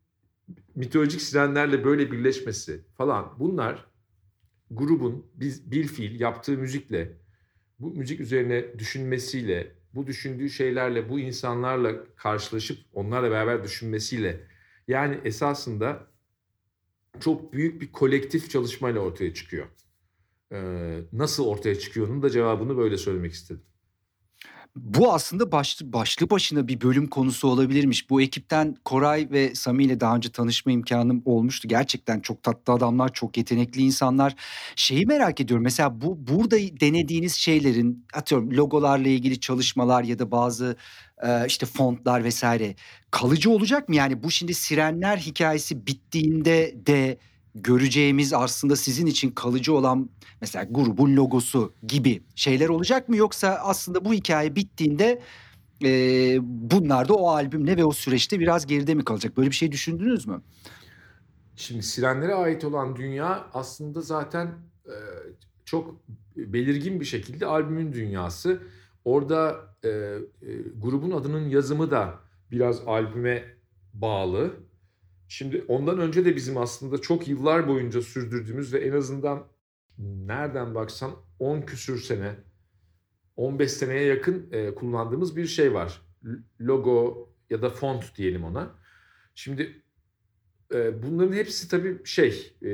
mitolojik 0.76 1.22
sirenlerle 1.22 1.84
böyle 1.84 2.12
birleşmesi 2.12 2.86
falan 2.98 3.36
bunlar 3.40 3.86
grubun 4.72 5.32
biz 5.36 5.72
bil 5.72 5.88
fiil 5.88 6.20
yaptığı 6.20 6.58
müzikle 6.58 7.18
bu 7.80 7.94
müzik 7.94 8.20
üzerine 8.20 8.80
düşünmesiyle 8.80 9.76
bu 9.96 10.08
düşündüğü 10.08 10.50
şeylerle 10.50 11.10
bu 11.10 11.20
insanlarla 11.20 12.16
karşılaşıp 12.16 12.78
onlarla 12.94 13.32
beraber 13.32 13.64
düşünmesiyle 13.64 14.48
yani 14.88 15.20
esasında 15.24 16.08
çok 17.20 17.54
büyük 17.54 17.82
bir 17.82 17.92
kolektif 17.92 18.50
çalışmayla 18.50 19.00
ortaya 19.00 19.34
çıkıyor. 19.34 19.66
Ee, 20.52 21.00
nasıl 21.14 21.46
ortaya 21.46 21.80
çıkıyor 21.80 22.08
onun 22.08 22.22
da 22.22 22.30
cevabını 22.30 22.78
böyle 22.78 22.98
söylemek 22.98 23.34
istedim. 23.34 23.64
Bu 24.76 25.14
aslında 25.14 25.52
başlı, 25.52 25.94
başlı 25.94 26.30
başına 26.30 26.68
bir 26.68 26.82
bölüm 26.82 27.08
konusu 27.08 27.48
olabilirmiş. 27.48 28.10
Bu 28.10 28.22
ekipten 28.22 28.76
Koray 28.86 29.28
ve 29.32 29.56
Sami 29.56 29.84
ile 29.84 30.00
daha 30.00 30.16
önce 30.16 30.30
tanışma 30.30 30.72
imkanım 30.72 31.22
olmuştu. 31.26 31.68
Gerçekten 31.68 32.20
çok 32.20 32.44
tatlı 32.44 32.74
adamlar, 32.74 33.14
çok 33.14 33.38
yetenekli 33.38 33.82
insanlar. 33.82 34.36
Şeyi 34.76 35.06
merak 35.06 35.42
ediyorum. 35.42 35.64
Mesela 35.64 36.02
bu 36.02 36.28
burada 36.28 36.58
denediğiniz 36.58 37.34
şeylerin 37.34 38.06
atıyorum 38.14 38.52
logolarla 38.52 39.08
ilgili 39.08 39.40
çalışmalar 39.40 40.04
ya 40.04 40.20
da 40.20 40.32
bazı 40.32 40.76
e, 41.24 41.48
işte 41.48 41.66
fontlar 41.66 42.24
vesaire 42.24 42.76
kalıcı 43.12 43.52
olacak 43.52 43.90
mı? 43.90 43.96
Yani 43.96 44.24
bu 44.24 44.32
şimdi 44.32 44.54
sirenler 44.54 45.18
hikayesi 45.18 45.88
bittiğinde 45.88 46.76
de 46.86 47.18
göreceğimiz 47.56 48.34
aslında 48.34 48.76
sizin 48.76 49.06
için 49.06 49.32
kalıcı 49.32 49.74
olan 49.74 50.10
mesela 50.42 50.66
grubun 50.72 51.16
logosu 51.16 51.74
gibi 51.88 52.24
şeyler 52.36 52.70
olacak 52.70 53.10
mı 53.10 53.18
yoksa 53.18 53.50
aslında 53.50 54.06
bu 54.06 54.14
hikaye 54.14 54.56
bittiğinde 54.56 55.22
e, 55.84 56.38
bunlar 56.42 57.08
da 57.08 57.14
o 57.14 57.30
albümle 57.30 57.78
ve 57.78 57.86
o 57.86 57.92
süreçte 57.92 58.40
biraz 58.40 58.66
geride 58.66 58.94
mi 58.94 59.04
kalacak? 59.06 59.38
Böyle 59.38 59.50
bir 59.50 59.56
şey 59.56 59.72
düşündünüz 59.72 60.28
mü? 60.28 60.42
Şimdi 61.56 61.84
Sirenlere 61.84 62.34
ait 62.34 62.64
olan 62.64 62.96
dünya 62.96 63.48
aslında 63.54 64.02
zaten 64.02 64.48
e, 64.86 64.96
çok 65.66 65.96
belirgin 66.36 67.00
bir 67.00 67.06
şekilde 67.06 67.46
albümün 67.46 67.94
dünyası. 67.94 68.62
Orada 69.06 69.56
e, 69.84 69.90
e, 69.90 70.20
grubun 70.78 71.12
adının 71.12 71.50
yazımı 71.50 71.92
da 71.92 72.20
biraz 72.52 72.82
albüme 72.88 73.44
bağlı. 73.94 74.54
Şimdi 75.28 75.66
ondan 75.68 76.00
önce 76.00 76.26
de 76.26 76.36
bizim 76.36 76.58
aslında 76.58 77.02
çok 77.02 77.28
yıllar 77.28 77.68
boyunca 77.68 78.02
sürdürdüğümüz 78.02 78.74
ve 78.74 78.80
en 78.80 78.92
azından 78.92 79.48
nereden 79.98 80.76
baksan 80.76 81.12
10 81.40 81.62
küsür 81.62 82.00
sene 82.00 82.36
15 83.36 83.72
seneye 83.72 84.04
yakın 84.04 84.48
e, 84.52 84.76
kullandığımız 84.76 85.38
bir 85.38 85.46
şey 85.46 85.74
var. 85.74 86.02
Logo 86.62 87.30
ya 87.50 87.62
da 87.62 87.70
font 87.70 88.18
diyelim 88.18 88.44
ona. 88.44 88.76
Şimdi 89.36 89.84
e, 90.74 91.04
bunların 91.04 91.34
hepsi 91.34 91.70
tabii 91.70 92.06
şey 92.06 92.58
e, 92.62 92.70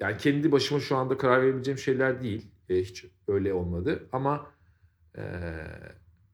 yani 0.00 0.16
kendi 0.18 0.52
başıma 0.52 0.80
şu 0.80 0.96
anda 0.96 1.18
karar 1.18 1.42
verebileceğim 1.42 1.78
şeyler 1.78 2.22
değil. 2.22 2.46
Hiç 2.68 3.06
öyle 3.28 3.52
olmadı 3.52 4.08
ama 4.12 4.58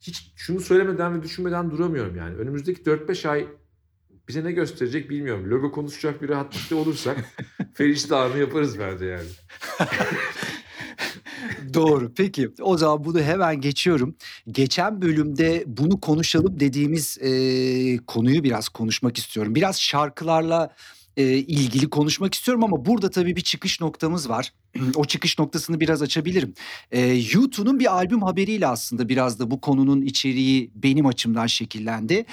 hiç 0.01 0.33
şunu 0.37 0.61
söylemeden 0.61 1.19
ve 1.19 1.23
düşünmeden 1.23 1.71
duramıyorum 1.71 2.17
yani. 2.17 2.37
Önümüzdeki 2.37 2.83
4-5 2.83 3.29
ay 3.29 3.49
bize 4.29 4.45
ne 4.45 4.53
gösterecek 4.53 5.11
bilmiyorum. 5.11 5.51
Logo 5.51 5.73
konuşacak 5.73 6.23
bir 6.23 6.29
rahatlıkta 6.29 6.77
olursak 6.77 7.17
Ferişte 7.75 8.17
anı 8.17 8.39
yaparız 8.39 8.79
bence 8.79 9.05
yani. 9.05 9.29
Doğru. 11.75 12.13
Peki 12.17 12.51
o 12.61 12.77
zaman 12.77 13.05
bunu 13.05 13.21
hemen 13.21 13.61
geçiyorum. 13.61 14.17
Geçen 14.51 15.03
bölümde 15.03 15.65
bunu 15.67 16.01
konuşalım 16.01 16.61
dediğimiz 16.61 17.19
e, 17.21 17.31
konuyu 18.07 18.45
biraz 18.45 18.69
konuşmak 18.69 19.19
istiyorum. 19.19 19.55
Biraz 19.55 19.81
şarkılarla 19.81 20.75
e, 21.17 21.25
ilgili 21.37 21.91
konuşmak 21.91 22.35
istiyorum 22.35 22.65
ama 22.65 22.85
burada 22.85 23.11
tabii 23.11 23.37
bir 23.37 23.41
çıkış 23.41 23.81
noktamız 23.81 24.29
var. 24.29 24.53
o 24.95 25.05
çıkış 25.05 25.39
noktasını 25.39 25.81
biraz 25.81 26.03
açabilirim. 26.03 26.55
E, 26.93 27.01
YouTube'un 27.33 27.79
bir 27.79 27.95
albüm 27.95 28.23
haberiyle 28.23 28.67
aslında 28.67 29.09
biraz 29.09 29.39
da 29.39 29.51
bu 29.51 29.61
konunun 29.61 30.03
içeriği 30.03 30.71
benim 30.75 31.07
açımdan 31.07 31.47
şekillendi 31.47 32.27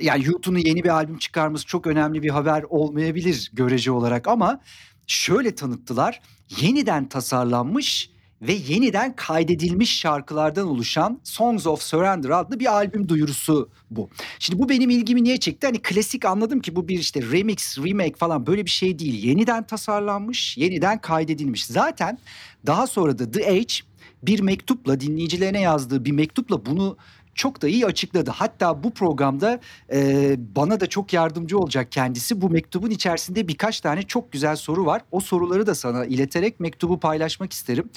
yani 0.00 0.24
YouTube'un 0.24 0.58
yeni 0.58 0.84
bir 0.84 0.88
albüm 0.88 1.18
çıkarması 1.18 1.66
çok 1.66 1.86
önemli 1.86 2.22
bir 2.22 2.30
haber 2.30 2.62
olmayabilir 2.62 3.50
görece 3.52 3.90
olarak 3.90 4.28
ama 4.28 4.60
şöyle 5.06 5.54
tanıttılar. 5.54 6.20
Yeniden 6.60 7.08
tasarlanmış 7.08 8.13
ve 8.46 8.52
yeniden 8.52 9.16
kaydedilmiş 9.16 9.98
şarkılardan 9.98 10.68
oluşan 10.68 11.20
Songs 11.24 11.66
of 11.66 11.82
Surrender 11.82 12.30
adlı 12.30 12.60
bir 12.60 12.72
albüm 12.72 13.08
duyurusu 13.08 13.68
bu. 13.90 14.10
Şimdi 14.38 14.62
bu 14.62 14.68
benim 14.68 14.90
ilgimi 14.90 15.24
niye 15.24 15.36
çekti? 15.36 15.66
Hani 15.66 15.78
klasik 15.82 16.24
anladım 16.24 16.60
ki 16.60 16.76
bu 16.76 16.88
bir 16.88 16.98
işte 16.98 17.22
remix, 17.22 17.78
remake 17.78 18.14
falan 18.16 18.46
böyle 18.46 18.64
bir 18.64 18.70
şey 18.70 18.98
değil. 18.98 19.24
Yeniden 19.24 19.66
tasarlanmış, 19.66 20.56
yeniden 20.56 21.00
kaydedilmiş. 21.00 21.66
Zaten 21.66 22.18
daha 22.66 22.86
sonra 22.86 23.18
da 23.18 23.30
The 23.30 23.50
Age 23.50 23.74
bir 24.22 24.40
mektupla 24.40 25.00
dinleyicilerine 25.00 25.60
yazdığı 25.60 26.04
bir 26.04 26.12
mektupla 26.12 26.66
bunu 26.66 26.96
çok 27.34 27.62
da 27.62 27.68
iyi 27.68 27.86
açıkladı. 27.86 28.30
Hatta 28.30 28.84
bu 28.84 28.90
programda 28.90 29.60
e, 29.92 30.36
bana 30.56 30.80
da 30.80 30.86
çok 30.86 31.12
yardımcı 31.12 31.58
olacak 31.58 31.92
kendisi. 31.92 32.40
Bu 32.40 32.50
mektubun 32.50 32.90
içerisinde 32.90 33.48
birkaç 33.48 33.80
tane 33.80 34.02
çok 34.02 34.32
güzel 34.32 34.56
soru 34.56 34.86
var. 34.86 35.02
O 35.10 35.20
soruları 35.20 35.66
da 35.66 35.74
sana 35.74 36.04
ileterek 36.04 36.60
mektubu 36.60 37.00
paylaşmak 37.00 37.52
isterim. 37.52 37.90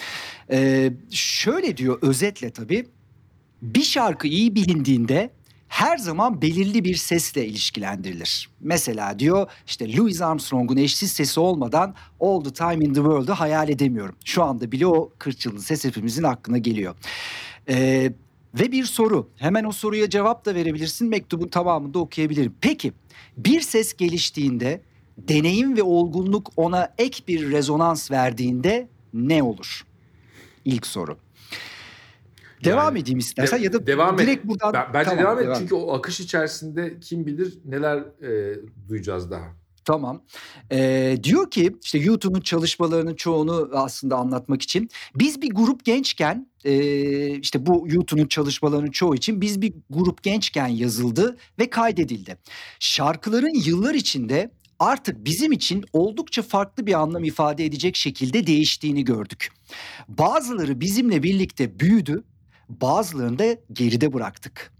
E, 0.51 0.91
şöyle 1.11 1.77
diyor 1.77 1.99
özetle 2.01 2.51
tabii. 2.51 2.87
Bir 3.61 3.83
şarkı 3.83 4.27
iyi 4.27 4.55
bilindiğinde 4.55 5.31
her 5.67 5.97
zaman 5.97 6.41
belirli 6.41 6.83
bir 6.83 6.95
sesle 6.95 7.45
ilişkilendirilir. 7.45 8.49
Mesela 8.59 9.19
diyor 9.19 9.51
işte 9.67 9.97
Louis 9.97 10.21
Armstrong'un 10.21 10.77
eşsiz 10.77 11.11
sesi 11.11 11.39
olmadan 11.39 11.95
All 12.19 12.43
the 12.43 12.53
Time 12.53 12.85
in 12.85 12.93
the 12.93 13.01
World'ı 13.01 13.31
hayal 13.31 13.69
edemiyorum. 13.69 14.15
Şu 14.25 14.43
anda 14.43 14.71
bile 14.71 14.87
o 14.87 15.13
kırçıllı 15.19 15.61
ses 15.61 15.85
hepimizin 15.85 16.23
aklına 16.23 16.57
geliyor. 16.57 16.95
Ee, 17.69 18.13
ve 18.53 18.71
bir 18.71 18.83
soru. 18.83 19.29
Hemen 19.35 19.63
o 19.63 19.71
soruya 19.71 20.09
cevap 20.09 20.45
da 20.45 20.55
verebilirsin. 20.55 21.09
Mektubun 21.09 21.47
tamamını 21.47 21.93
da 21.93 21.99
okuyabilirim. 21.99 22.55
Peki 22.61 22.93
bir 23.37 23.61
ses 23.61 23.93
geliştiğinde 23.93 24.81
deneyim 25.17 25.77
ve 25.77 25.83
olgunluk 25.83 26.51
ona 26.55 26.93
ek 26.97 27.23
bir 27.27 27.51
rezonans 27.51 28.11
verdiğinde 28.11 28.87
ne 29.13 29.43
olur? 29.43 29.85
İlk 30.65 30.87
soru. 30.87 31.17
Devam 32.63 32.95
yani, 32.95 32.99
edeyim 32.99 33.19
istersen 33.19 33.59
de, 33.59 33.63
ya 33.63 33.73
da 33.73 33.87
devam 33.87 34.17
direkt 34.17 34.43
et. 34.43 34.47
buradan. 34.47 34.73
Ben, 34.73 34.93
bence 34.93 35.09
tamam, 35.09 35.23
devam 35.23 35.39
et 35.39 35.45
devam. 35.45 35.59
çünkü 35.59 35.75
o 35.75 35.93
akış 35.93 36.19
içerisinde 36.19 36.99
kim 36.99 37.25
bilir 37.25 37.57
neler 37.65 37.97
e, 37.97 38.59
duyacağız 38.89 39.31
daha. 39.31 39.47
Tamam. 39.87 40.21
Ee, 40.71 41.17
diyor 41.23 41.51
ki 41.51 41.75
işte 41.83 41.97
YouTube'un 41.99 42.41
çalışmalarının 42.41 43.15
çoğunu 43.15 43.69
aslında 43.73 44.15
anlatmak 44.15 44.61
için 44.61 44.89
biz 45.15 45.41
bir 45.41 45.49
grup 45.49 45.85
gençken 45.85 46.47
e, 46.65 47.39
işte 47.39 47.65
bu 47.65 47.85
YouTube'un 47.87 48.27
çalışmalarının 48.27 48.91
çoğu 48.91 49.15
için 49.15 49.41
biz 49.41 49.61
bir 49.61 49.73
grup 49.89 50.23
gençken 50.23 50.67
yazıldı 50.67 51.37
ve 51.59 51.69
kaydedildi. 51.69 52.37
Şarkıların 52.79 53.61
yıllar 53.65 53.93
içinde 53.93 54.51
artık 54.79 55.25
bizim 55.25 55.51
için 55.51 55.85
oldukça 55.93 56.41
farklı 56.41 56.85
bir 56.87 56.93
anlam 56.93 57.23
ifade 57.23 57.65
edecek 57.65 57.95
şekilde 57.95 58.47
değiştiğini 58.47 59.03
gördük. 59.03 59.51
Bazıları 60.07 60.81
bizimle 60.81 61.23
birlikte 61.23 61.79
büyüdü, 61.79 62.23
bazılarını 62.69 63.39
da 63.39 63.57
geride 63.73 64.13
bıraktık 64.13 64.76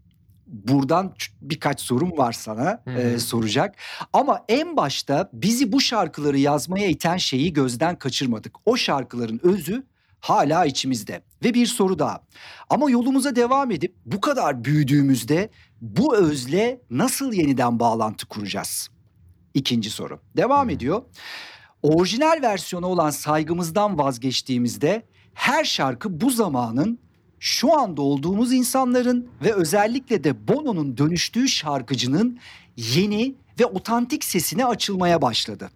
buradan 0.48 1.14
birkaç 1.42 1.82
sorum 1.82 2.18
var 2.18 2.32
sana 2.32 2.84
e, 2.98 3.20
soracak. 3.20 3.76
Ama 4.14 4.46
en 4.50 4.78
başta 4.78 5.30
bizi 5.34 5.72
bu 5.72 5.82
şarkıları 5.82 6.38
yazmaya 6.38 6.88
iten 6.88 7.18
şeyi 7.18 7.54
gözden 7.54 7.96
kaçırmadık. 7.96 8.56
O 8.66 8.78
şarkıların 8.78 9.40
özü 9.44 9.84
hala 10.20 10.66
içimizde. 10.66 11.22
Ve 11.44 11.54
bir 11.54 11.66
soru 11.66 12.00
daha. 12.00 12.24
Ama 12.70 12.90
yolumuza 12.90 13.36
devam 13.36 13.72
edip 13.72 13.96
bu 14.06 14.22
kadar 14.22 14.64
büyüdüğümüzde 14.64 15.50
bu 15.82 16.16
özle 16.16 16.82
nasıl 16.90 17.34
yeniden 17.34 17.80
bağlantı 17.80 18.26
kuracağız? 18.28 18.90
İkinci 19.54 19.90
soru. 19.90 20.20
Devam 20.38 20.70
ediyor. 20.70 21.02
Orijinal 21.82 22.40
versiyonu 22.42 22.86
olan 22.86 23.10
saygımızdan 23.10 23.98
vazgeçtiğimizde 23.98 25.04
her 25.34 25.64
şarkı 25.64 26.22
bu 26.22 26.30
zamanın 26.30 27.00
şu 27.40 27.80
anda 27.80 28.02
olduğumuz 28.02 28.54
insanların 28.54 29.30
ve 29.44 29.54
özellikle 29.54 30.24
de 30.24 30.48
Bono'nun 30.48 30.98
dönüştüğü 30.98 31.48
şarkıcının 31.48 32.40
yeni 32.78 33.36
ve 33.60 33.66
otantik 33.66 34.24
sesine 34.24 34.66
açılmaya 34.66 35.22
başladı. 35.22 35.70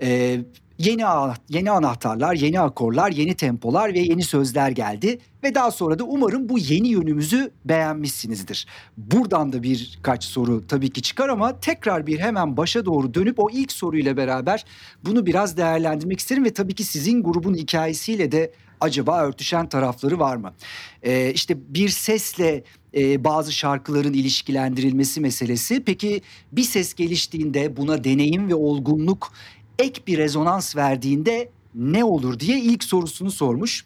Ee, 0.00 0.40
yeni 0.78 1.02
yeni 1.48 1.70
anahtarlar, 1.70 2.34
yeni 2.34 2.60
akorlar, 2.60 3.10
yeni 3.10 3.34
tempolar 3.34 3.94
ve 3.94 3.98
yeni 3.98 4.22
sözler 4.22 4.70
geldi 4.70 5.18
ve 5.44 5.54
daha 5.54 5.70
sonra 5.70 5.98
da 5.98 6.04
umarım 6.04 6.48
bu 6.48 6.58
yeni 6.58 6.88
yönümüzü 6.88 7.50
beğenmişsinizdir. 7.64 8.66
Buradan 8.96 9.52
da 9.52 9.62
birkaç 9.62 10.24
soru 10.24 10.66
tabii 10.66 10.90
ki 10.90 11.02
çıkar 11.02 11.28
ama 11.28 11.60
tekrar 11.60 12.06
bir 12.06 12.18
hemen 12.18 12.56
başa 12.56 12.84
doğru 12.84 13.14
dönüp 13.14 13.38
o 13.38 13.50
ilk 13.50 13.72
soruyla 13.72 14.16
beraber 14.16 14.64
bunu 15.04 15.26
biraz 15.26 15.56
değerlendirmek 15.56 16.18
isterim 16.18 16.44
ve 16.44 16.54
tabii 16.54 16.74
ki 16.74 16.84
sizin 16.84 17.22
grubun 17.22 17.54
hikayesiyle 17.54 18.32
de 18.32 18.52
acaba 18.80 19.26
örtüşen 19.26 19.68
tarafları 19.68 20.18
var 20.18 20.36
mı? 20.36 20.54
Ee, 21.02 21.32
işte 21.34 21.56
bir 21.74 21.88
sesle 21.88 22.64
e, 22.96 23.24
bazı 23.24 23.52
şarkıların 23.52 24.12
ilişkilendirilmesi 24.12 25.20
meselesi. 25.20 25.84
Peki 25.84 26.22
bir 26.52 26.62
ses 26.62 26.94
geliştiğinde 26.94 27.76
buna 27.76 28.04
deneyim 28.04 28.48
ve 28.48 28.54
olgunluk 28.54 29.32
ek 29.78 30.02
bir 30.06 30.18
rezonans 30.18 30.76
verdiğinde 30.76 31.50
ne 31.74 32.04
olur 32.04 32.40
diye 32.40 32.58
ilk 32.58 32.84
sorusunu 32.84 33.30
sormuş. 33.30 33.84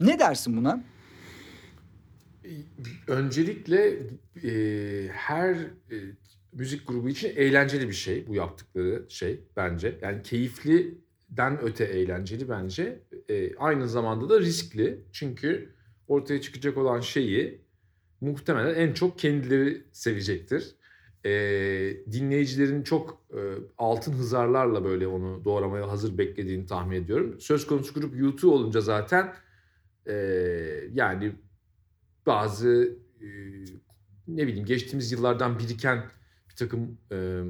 Ne 0.00 0.18
dersin 0.18 0.56
buna? 0.56 0.84
Öncelikle 3.06 3.98
e, 4.44 4.50
her 5.12 5.54
e, 5.54 5.96
müzik 6.52 6.88
grubu 6.88 7.08
için 7.08 7.32
eğlenceli 7.36 7.88
bir 7.88 7.94
şey 7.94 8.26
bu 8.28 8.34
yaptıkları 8.34 9.04
şey 9.08 9.40
bence. 9.56 9.98
Yani 10.02 10.22
keyifli 10.22 10.98
den 11.30 11.58
öte 11.62 11.84
eğlenceli 11.84 12.48
bence. 12.48 13.00
E, 13.28 13.56
aynı 13.56 13.88
zamanda 13.88 14.28
da 14.28 14.40
riskli. 14.40 15.04
Çünkü 15.12 15.72
ortaya 16.08 16.40
çıkacak 16.40 16.76
olan 16.76 17.00
şeyi 17.00 17.60
muhtemelen 18.20 18.74
en 18.74 18.92
çok 18.92 19.18
kendileri 19.18 19.82
sevecektir. 19.92 20.74
E, 21.24 21.30
dinleyicilerin 22.12 22.82
çok 22.82 23.22
e, 23.30 23.40
altın 23.78 24.12
hızarlarla 24.12 24.84
böyle 24.84 25.06
onu 25.06 25.44
doğramaya 25.44 25.88
hazır 25.90 26.18
beklediğini 26.18 26.66
tahmin 26.66 26.96
ediyorum. 26.96 27.40
Söz 27.40 27.66
konusu 27.66 27.94
grup 27.94 28.18
YouTube 28.18 28.52
olunca 28.52 28.80
zaten 28.80 29.34
e, 30.06 30.14
yani 30.92 31.32
bazı 32.26 32.98
e, 33.20 33.26
ne 34.28 34.46
bileyim 34.46 34.66
geçtiğimiz 34.66 35.12
yıllardan 35.12 35.58
biriken 35.58 36.04
bir 36.48 36.54
takım 36.56 36.98
e, 37.12 37.40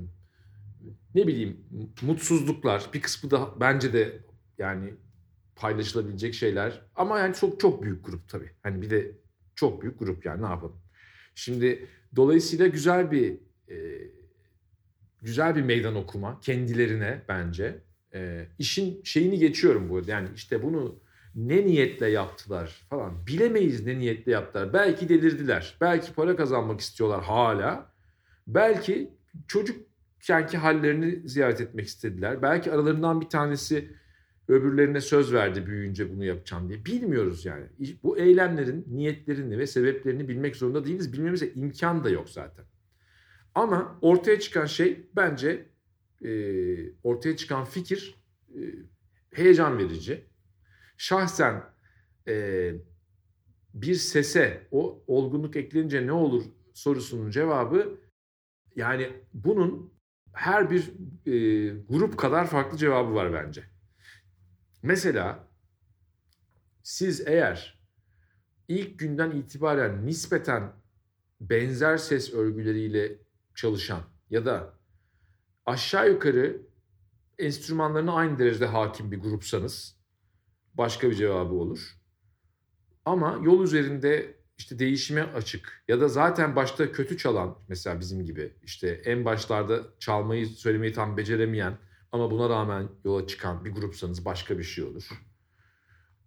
ne 1.14 1.26
bileyim 1.26 1.60
mutsuzluklar 2.02 2.90
bir 2.94 3.00
kısmı 3.00 3.30
da 3.30 3.60
bence 3.60 3.92
de 3.92 4.18
yani 4.58 4.94
paylaşılabilecek 5.56 6.34
şeyler 6.34 6.82
ama 6.96 7.18
yani 7.18 7.34
çok 7.34 7.60
çok 7.60 7.82
büyük 7.82 8.04
grup 8.04 8.28
tabii. 8.28 8.50
Hani 8.62 8.82
bir 8.82 8.90
de 8.90 9.12
çok 9.54 9.82
büyük 9.82 9.98
grup 9.98 10.24
yani 10.24 10.42
ne 10.42 10.46
yapalım. 10.46 10.76
Şimdi 11.34 11.86
dolayısıyla 12.16 12.66
güzel 12.66 13.10
bir 13.10 13.32
e, 13.68 13.76
güzel 15.22 15.56
bir 15.56 15.62
meydan 15.62 15.94
okuma 15.94 16.40
kendilerine 16.40 17.22
bence. 17.28 17.78
E, 18.14 18.46
işin 18.58 19.00
şeyini 19.04 19.38
geçiyorum 19.38 19.88
bu 19.88 20.02
yani 20.06 20.28
işte 20.34 20.62
bunu 20.62 20.98
ne 21.34 21.66
niyetle 21.66 22.08
yaptılar 22.08 22.86
falan 22.90 23.26
bilemeyiz 23.26 23.86
ne 23.86 23.98
niyetle 23.98 24.32
yaptılar. 24.32 24.72
Belki 24.72 25.08
delirdiler. 25.08 25.76
Belki 25.80 26.12
para 26.12 26.36
kazanmak 26.36 26.80
istiyorlar 26.80 27.24
hala. 27.24 27.92
Belki 28.46 29.10
çocuk 29.48 29.89
kenki 30.22 30.59
hallerini 30.59 31.28
ziyaret 31.28 31.61
etmek 31.61 31.87
istediler. 31.87 32.42
Belki 32.42 32.72
aralarından 32.72 33.20
bir 33.20 33.28
tanesi 33.28 33.90
öbürlerine 34.48 35.00
söz 35.00 35.33
verdi 35.33 35.66
büyüyünce 35.66 36.12
bunu 36.12 36.24
yapacağım 36.24 36.68
diye. 36.68 36.85
Bilmiyoruz 36.85 37.44
yani. 37.44 37.66
Bu 38.02 38.18
eylemlerin 38.18 38.85
niyetlerini 38.88 39.59
ve 39.59 39.66
sebeplerini 39.66 40.28
bilmek 40.28 40.56
zorunda 40.56 40.85
değiliz. 40.85 41.12
Bilmemize 41.12 41.52
imkan 41.52 42.04
da 42.04 42.11
yok 42.11 42.30
zaten. 42.30 42.64
Ama 43.54 43.98
ortaya 44.02 44.40
çıkan 44.40 44.66
şey 44.66 45.06
bence 45.16 45.66
e, 46.24 46.30
ortaya 47.02 47.37
çıkan 47.37 47.64
fikir 47.64 48.14
e, 48.54 48.61
heyecan 49.33 49.78
verici. 49.78 50.24
Şahsen 50.96 51.62
e, 52.28 52.72
bir 53.74 53.94
sese 53.94 54.66
o 54.70 55.04
olgunluk 55.06 55.56
eklenince 55.56 56.06
ne 56.06 56.12
olur 56.12 56.44
sorusunun 56.74 57.30
cevabı 57.30 57.98
yani 58.76 59.11
bunun 59.35 59.89
her 60.32 60.70
bir 60.70 60.92
e, 61.26 61.68
grup 61.88 62.18
kadar 62.18 62.46
farklı 62.46 62.78
cevabı 62.78 63.14
var 63.14 63.32
bence. 63.32 63.64
Mesela 64.82 65.48
siz 66.82 67.26
eğer 67.26 67.80
ilk 68.68 68.98
günden 68.98 69.30
itibaren 69.30 70.06
nispeten 70.06 70.72
benzer 71.40 71.96
ses 71.96 72.34
örgüleriyle 72.34 73.18
çalışan 73.54 74.02
ya 74.30 74.46
da 74.46 74.74
aşağı 75.66 76.10
yukarı 76.10 76.62
enstrümanlarına 77.38 78.12
aynı 78.12 78.38
derecede 78.38 78.66
hakim 78.66 79.12
bir 79.12 79.20
grupsanız 79.20 79.96
başka 80.74 81.10
bir 81.10 81.14
cevabı 81.14 81.54
olur. 81.54 81.96
Ama 83.04 83.40
yol 83.42 83.64
üzerinde 83.64 84.39
işte 84.60 84.78
değişime 84.78 85.22
açık 85.22 85.82
ya 85.88 86.00
da 86.00 86.08
zaten 86.08 86.56
başta 86.56 86.92
kötü 86.92 87.18
çalan 87.18 87.58
mesela 87.68 88.00
bizim 88.00 88.24
gibi 88.24 88.52
işte 88.62 88.88
en 89.04 89.24
başlarda 89.24 89.80
çalmayı 89.98 90.46
söylemeyi 90.46 90.92
tam 90.92 91.16
beceremeyen 91.16 91.78
ama 92.12 92.30
buna 92.30 92.48
rağmen 92.48 92.88
yola 93.04 93.26
çıkan 93.26 93.64
bir 93.64 93.70
grupsanız 93.70 94.24
başka 94.24 94.58
bir 94.58 94.62
şey 94.62 94.84
olur. 94.84 95.08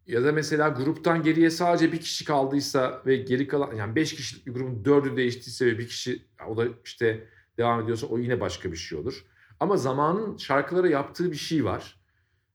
Ya 0.07 0.23
da 0.23 0.31
mesela 0.31 0.69
gruptan 0.69 1.23
geriye 1.23 1.49
sadece 1.49 1.91
bir 1.91 1.99
kişi 1.99 2.25
kaldıysa 2.25 3.01
ve 3.05 3.15
geri 3.15 3.47
kalan 3.47 3.75
yani 3.75 3.95
beş 3.95 4.15
kişilik 4.15 4.47
bir 4.47 4.53
grubun 4.53 4.85
dördü 4.85 5.17
değiştiyse 5.17 5.65
ve 5.65 5.79
bir 5.79 5.87
kişi 5.87 6.25
o 6.47 6.57
da 6.57 6.67
işte 6.85 7.27
devam 7.57 7.83
ediyorsa 7.83 8.07
o 8.07 8.17
yine 8.17 8.41
başka 8.41 8.71
bir 8.71 8.77
şey 8.77 8.97
olur. 8.97 9.25
Ama 9.59 9.77
zamanın 9.77 10.37
şarkılara 10.37 10.87
yaptığı 10.87 11.31
bir 11.31 11.37
şey 11.37 11.65
var. 11.65 11.99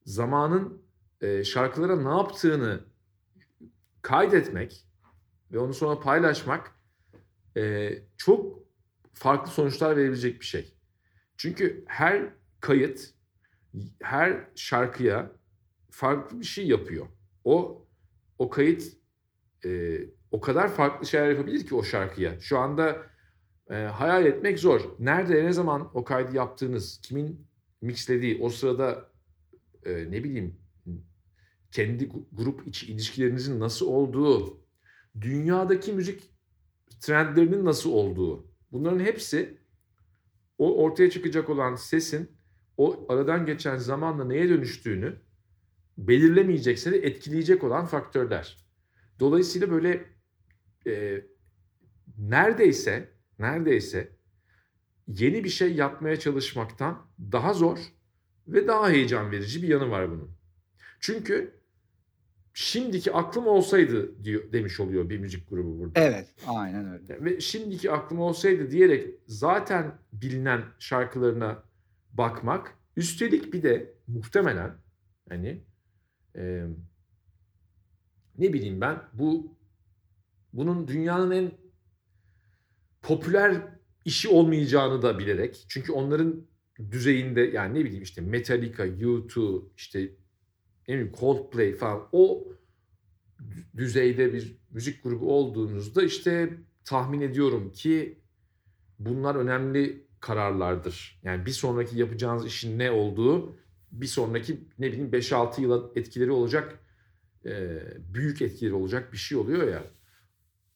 Zamanın 0.04 0.82
e, 1.20 1.44
şarkılara 1.44 1.96
ne 1.96 2.16
yaptığını 2.16 2.80
kaydetmek 4.02 4.87
ve 5.52 5.58
onu 5.58 5.74
sonra 5.74 6.00
paylaşmak 6.00 6.72
e, 7.56 7.92
çok 8.16 8.58
farklı 9.12 9.52
sonuçlar 9.52 9.96
verebilecek 9.96 10.40
bir 10.40 10.46
şey. 10.46 10.74
Çünkü 11.36 11.84
her 11.86 12.28
kayıt 12.60 13.14
her 14.02 14.48
şarkıya 14.54 15.32
farklı 15.90 16.40
bir 16.40 16.44
şey 16.44 16.66
yapıyor. 16.66 17.06
O 17.44 17.86
o 18.38 18.50
kayıt 18.50 18.82
e, 19.64 20.00
o 20.30 20.40
kadar 20.40 20.74
farklı 20.74 21.06
şeyler 21.06 21.30
yapabilir 21.30 21.66
ki 21.66 21.74
o 21.74 21.82
şarkıya. 21.82 22.40
Şu 22.40 22.58
anda 22.58 23.06
e, 23.70 23.74
hayal 23.74 24.26
etmek 24.26 24.58
zor. 24.58 24.80
Nerede 24.98 25.44
ne 25.44 25.52
zaman 25.52 25.90
o 25.94 26.04
kaydı 26.04 26.36
yaptığınız, 26.36 27.00
kimin 27.02 27.46
mixlediği, 27.80 28.38
o 28.42 28.48
sırada 28.48 29.12
e, 29.84 30.10
ne 30.10 30.24
bileyim 30.24 30.56
kendi 31.72 32.08
grup 32.32 32.66
içi 32.66 32.86
ilişkilerinizin 32.92 33.60
nasıl 33.60 33.86
olduğu, 33.86 34.60
dünyadaki 35.20 35.92
müzik 35.92 36.30
trendlerinin 37.00 37.64
nasıl 37.64 37.92
olduğu 37.92 38.46
bunların 38.72 39.00
hepsi 39.00 39.58
o 40.58 40.82
ortaya 40.82 41.10
çıkacak 41.10 41.50
olan 41.50 41.74
sesin 41.74 42.38
o 42.76 43.06
aradan 43.08 43.46
geçen 43.46 43.76
zamanla 43.76 44.24
neye 44.24 44.48
dönüştüğünü 44.48 45.16
belirlemeyecekse 45.98 46.92
de 46.92 46.98
etkileyecek 46.98 47.64
olan 47.64 47.86
faktörler. 47.86 48.56
Dolayısıyla 49.20 49.70
böyle 49.70 50.04
e, 50.86 51.24
neredeyse 52.18 53.08
neredeyse 53.38 54.16
yeni 55.06 55.44
bir 55.44 55.48
şey 55.48 55.74
yapmaya 55.74 56.18
çalışmaktan 56.18 57.06
daha 57.32 57.52
zor 57.52 57.78
ve 58.48 58.68
daha 58.68 58.90
heyecan 58.90 59.30
verici 59.30 59.62
bir 59.62 59.68
yanı 59.68 59.90
var 59.90 60.10
bunun. 60.10 60.30
Çünkü 61.00 61.57
şimdiki 62.58 63.12
aklım 63.12 63.46
olsaydı 63.46 64.24
diyor 64.24 64.52
demiş 64.52 64.80
oluyor 64.80 65.10
bir 65.10 65.18
müzik 65.18 65.50
grubu 65.50 65.78
burada. 65.78 66.00
Evet, 66.00 66.28
aynen 66.46 66.92
öyle. 66.92 67.24
Ve 67.24 67.40
şimdiki 67.40 67.90
aklım 67.92 68.20
olsaydı 68.20 68.70
diyerek 68.70 69.14
zaten 69.26 69.98
bilinen 70.12 70.64
şarkılarına 70.78 71.62
bakmak, 72.12 72.78
üstelik 72.96 73.52
bir 73.52 73.62
de 73.62 73.94
muhtemelen 74.06 74.74
hani 75.28 75.64
e, 76.36 76.64
ne 78.38 78.52
bileyim 78.52 78.80
ben 78.80 79.02
bu 79.12 79.56
bunun 80.52 80.88
dünyanın 80.88 81.30
en 81.30 81.52
popüler 83.02 83.62
işi 84.04 84.28
olmayacağını 84.28 85.02
da 85.02 85.18
bilerek 85.18 85.64
çünkü 85.68 85.92
onların 85.92 86.46
düzeyinde 86.90 87.40
yani 87.40 87.78
ne 87.78 87.84
bileyim 87.84 88.02
işte 88.02 88.20
Metallica, 88.20 88.86
U2 88.86 89.64
işte 89.76 90.10
ne 90.88 90.94
bileyim 90.94 91.12
Coldplay 91.20 91.72
falan 91.72 92.08
o 92.12 92.48
düzeyde 93.76 94.32
bir 94.32 94.58
müzik 94.70 95.02
grubu 95.02 95.32
olduğunuzda 95.32 96.02
işte 96.02 96.58
tahmin 96.84 97.20
ediyorum 97.20 97.72
ki 97.72 98.18
bunlar 98.98 99.34
önemli 99.34 100.06
kararlardır. 100.20 101.20
Yani 101.22 101.46
bir 101.46 101.50
sonraki 101.50 101.98
yapacağınız 101.98 102.46
işin 102.46 102.78
ne 102.78 102.90
olduğu 102.90 103.56
bir 103.92 104.06
sonraki 104.06 104.60
ne 104.78 104.92
bileyim 104.92 105.10
5-6 105.10 105.60
yıla 105.60 105.90
etkileri 105.96 106.30
olacak 106.30 106.78
büyük 108.14 108.42
etkileri 108.42 108.74
olacak 108.74 109.12
bir 109.12 109.18
şey 109.18 109.38
oluyor 109.38 109.68
ya. 109.68 109.84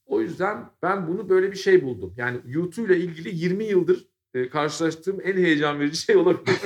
O 0.06 0.20
yüzden 0.20 0.70
ben 0.82 1.08
bunu 1.08 1.28
böyle 1.28 1.52
bir 1.52 1.56
şey 1.56 1.84
buldum. 1.84 2.14
Yani 2.16 2.40
YouTube 2.46 2.86
ile 2.86 3.04
ilgili 3.04 3.36
20 3.36 3.64
yıldır 3.64 4.11
e, 4.34 4.48
karşılaştığım 4.48 5.20
en 5.24 5.36
heyecan 5.36 5.80
verici 5.80 5.96
şey 5.96 6.16
olabilir. 6.16 6.58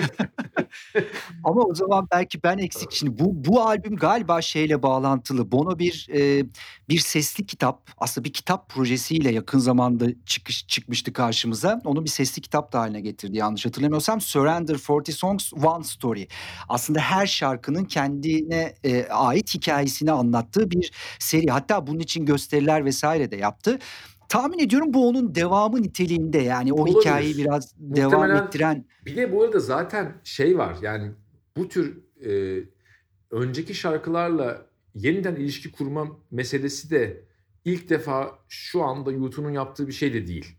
Ama 1.45 1.63
o 1.63 1.75
zaman 1.75 2.09
belki 2.13 2.43
ben 2.43 2.59
eksik. 2.59 2.93
Şimdi 2.93 3.19
bu 3.19 3.45
bu 3.45 3.63
albüm 3.63 3.97
galiba 3.97 4.43
şeyle 4.43 4.83
bağlantılı. 4.83 5.53
Bono 5.53 5.79
bir 5.79 6.09
e, 6.15 6.45
bir 6.89 6.99
sesli 6.99 7.47
kitap, 7.47 7.91
aslında 7.99 8.25
bir 8.25 8.33
kitap 8.33 8.69
projesiyle 8.69 9.31
yakın 9.31 9.59
zamanda 9.59 10.07
çıkış 10.27 10.67
çıkmıştı 10.67 11.13
karşımıza. 11.13 11.81
Onu 11.85 12.05
bir 12.05 12.11
sesli 12.11 12.43
kitap 12.43 12.73
da 12.73 12.81
haline 12.81 13.01
getirdi 13.01 13.37
yanlış 13.37 13.67
hatırlamıyorsam. 13.67 14.21
Surrender 14.21 14.77
40 14.79 15.13
Songs 15.13 15.53
One 15.53 15.85
Story. 15.85 16.29
Aslında 16.69 17.01
her 17.01 17.27
şarkının 17.27 17.85
kendine 17.85 18.75
e, 18.85 19.07
ait 19.07 19.55
hikayesini 19.55 20.13
anlattığı 20.13 20.71
bir 20.71 20.93
seri. 21.19 21.47
Hatta 21.47 21.87
bunun 21.87 22.01
için 22.01 22.27
gösteriler 22.27 22.85
vesaire 22.85 23.31
de 23.31 23.37
yaptı. 23.37 23.79
Tahmin 24.29 24.59
ediyorum 24.59 24.95
bu 24.95 25.09
onun 25.09 25.35
devamı 25.35 25.83
niteliğinde 25.83 26.39
yani 26.39 26.73
o 26.73 26.77
Olabilir. 26.77 27.01
hikayeyi 27.01 27.37
biraz 27.37 27.75
devam 27.79 28.13
Muhtemelen 28.13 28.47
ettiren. 28.47 28.85
Bir 29.07 29.17
de 29.17 29.33
bu 29.33 29.43
arada 29.43 29.61
zaten 29.61 30.13
şey 30.25 30.59
var 30.59 30.77
yani 30.83 31.13
bu 31.57 31.69
tür 31.69 31.99
e, 32.27 32.63
önceki 33.31 33.75
şarkılarla 33.75 34.67
yeniden 34.95 35.37
ilişki 35.37 35.73
kurma 35.73 36.07
meselesi 36.31 36.91
de 36.91 37.25
ilk 37.65 37.89
defa 37.89 38.39
şu 38.49 38.83
anda 38.83 39.13
YouTube'un 39.13 39.51
yaptığı 39.51 39.87
bir 39.87 39.93
şey 39.93 40.15
de 40.15 40.27
değil. 40.27 40.57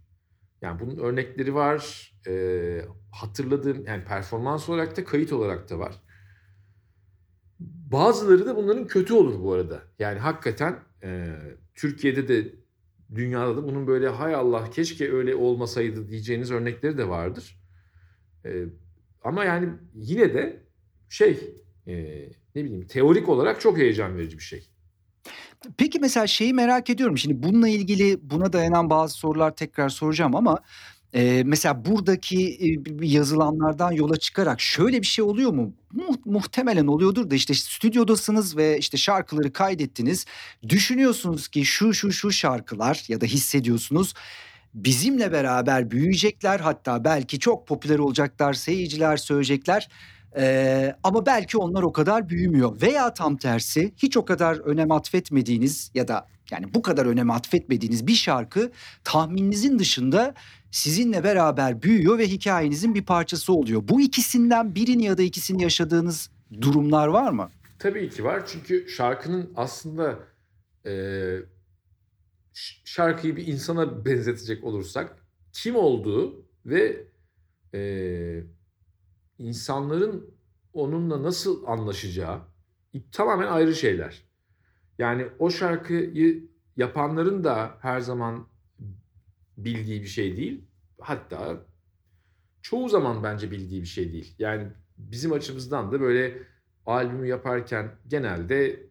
Yani 0.62 0.80
bunun 0.80 0.98
örnekleri 0.98 1.56
var. 1.56 2.12
E, 2.28 2.82
hatırladığım 3.12 3.86
yani 3.86 4.04
performans 4.04 4.70
olarak 4.70 4.98
da 4.98 5.04
kayıt 5.04 5.34
olarak 5.34 5.70
da 5.70 5.80
var. 5.80 5.96
Bazıları 7.92 8.46
da 8.46 8.56
bunların 8.56 8.88
kötü 8.88 9.14
olur 9.14 9.44
bu 9.44 9.54
arada. 9.54 9.82
Yani 10.00 10.20
hakikaten 10.20 10.80
e, 11.04 11.36
Türkiye'de 11.76 12.28
de 12.28 12.56
dünyada 13.16 13.58
da 13.58 13.64
bunun 13.64 13.88
böyle 13.88 14.08
hay 14.08 14.36
Allah 14.36 14.70
keşke 14.70 15.12
öyle 15.12 15.36
olmasaydı 15.36 16.10
diyeceğiniz 16.10 16.52
örnekleri 16.52 16.98
de 16.98 17.10
vardır. 17.10 17.60
E, 18.46 18.64
ama 19.24 19.46
yani 19.46 19.70
yine 19.96 20.34
de 20.34 20.64
şey 21.10 21.56
e, 21.88 21.94
ne 22.56 22.64
bileyim 22.64 22.88
teorik 22.88 23.30
olarak 23.30 23.62
çok 23.62 23.78
heyecan 23.78 24.18
verici 24.18 24.38
bir 24.38 24.44
şey. 24.44 24.70
Peki 25.78 26.00
mesela 26.00 26.28
şeyi 26.28 26.54
merak 26.54 26.90
ediyorum. 26.90 27.18
Şimdi 27.18 27.44
bununla 27.44 27.68
ilgili 27.68 28.18
buna 28.22 28.54
dayanan 28.54 28.90
bazı 28.90 29.14
sorular 29.14 29.56
tekrar 29.56 29.90
soracağım 29.90 30.36
ama 30.36 30.60
e, 31.14 31.44
mesela 31.46 31.86
buradaki 31.86 32.50
e, 33.02 33.06
yazılanlardan 33.06 33.92
yola 33.92 34.18
çıkarak 34.18 34.62
şöyle 34.62 35.02
bir 35.02 35.08
şey 35.08 35.26
oluyor 35.26 35.52
mu? 35.52 35.74
Mu- 35.94 36.22
muhtemelen 36.26 36.88
oluyordur 36.88 37.30
da 37.30 37.36
işte 37.36 37.54
stüdyodasınız 37.54 38.58
ve 38.58 38.78
işte 38.78 38.98
şarkıları 38.98 39.54
kaydettiniz. 39.54 40.26
Düşünüyorsunuz 40.70 41.48
ki 41.48 41.66
şu 41.66 41.94
şu 41.94 42.12
şu 42.12 42.32
şarkılar 42.32 43.04
ya 43.08 43.22
da 43.22 43.26
hissediyorsunuz 43.26 44.14
bizimle 44.74 45.32
beraber 45.32 45.92
büyüyecekler 45.92 46.60
hatta 46.60 47.04
belki 47.04 47.40
çok 47.40 47.68
popüler 47.68 48.00
olacaklar 48.00 48.54
seyirciler 48.54 49.18
söyleyecekler. 49.18 49.90
Ee, 50.38 50.96
ama 51.04 51.26
belki 51.26 51.58
onlar 51.58 51.84
o 51.84 51.92
kadar 51.92 52.30
büyümüyor 52.30 52.82
veya 52.82 53.14
tam 53.14 53.38
tersi 53.38 53.94
hiç 53.98 54.18
o 54.18 54.26
kadar 54.26 54.58
önem 54.58 54.92
atfetmediğiniz 54.92 55.92
ya 55.94 56.08
da 56.08 56.28
yani 56.52 56.74
bu 56.74 56.82
kadar 56.82 57.06
önem 57.06 57.32
atfetmediğiniz 57.32 58.08
bir 58.08 58.16
şarkı 58.16 58.72
tahmininizin 59.04 59.80
dışında 59.80 60.34
sizinle 60.72 61.24
beraber 61.24 61.82
büyüyor 61.82 62.18
ve 62.18 62.28
hikayenizin 62.28 62.96
bir 62.96 63.06
parçası 63.06 63.54
oluyor. 63.54 63.82
Bu 63.88 64.02
ikisinden 64.02 64.76
birini 64.76 65.06
ya 65.06 65.18
da 65.18 65.22
ikisini 65.22 65.64
yaşadığınız 65.64 66.30
durumlar 66.62 67.08
var 67.08 67.32
mı? 67.32 67.50
Tabii 67.80 68.10
ki 68.10 68.24
var 68.24 68.48
çünkü 68.48 68.90
şarkının 68.90 69.54
aslında 69.56 70.20
e, 70.86 70.94
şarkıyı 72.84 73.36
bir 73.36 73.48
insana 73.48 74.06
benzetecek 74.06 74.64
olursak 74.64 75.18
kim 75.54 75.76
olduğu 75.76 76.46
ve 76.66 77.08
e, 77.74 78.44
insanların 79.38 80.36
onunla 80.74 81.24
nasıl 81.24 81.64
anlaşacağı 81.68 82.42
tamamen 83.12 83.48
ayrı 83.48 83.76
şeyler. 83.76 84.27
Yani 84.98 85.28
o 85.40 85.50
şarkıyı 85.50 86.50
yapanların 86.78 87.44
da 87.44 87.78
her 87.82 88.00
zaman 88.00 88.48
bildiği 89.58 90.02
bir 90.02 90.08
şey 90.08 90.38
değil. 90.38 90.66
Hatta 91.00 91.66
çoğu 92.62 92.90
zaman 92.90 93.24
bence 93.24 93.52
bildiği 93.52 93.82
bir 93.82 93.88
şey 93.88 94.14
değil. 94.14 94.36
Yani 94.40 94.68
bizim 94.98 95.34
açımızdan 95.34 95.92
da 95.92 96.02
böyle 96.02 96.38
albümü 96.86 97.28
yaparken 97.28 97.96
genelde 98.08 98.88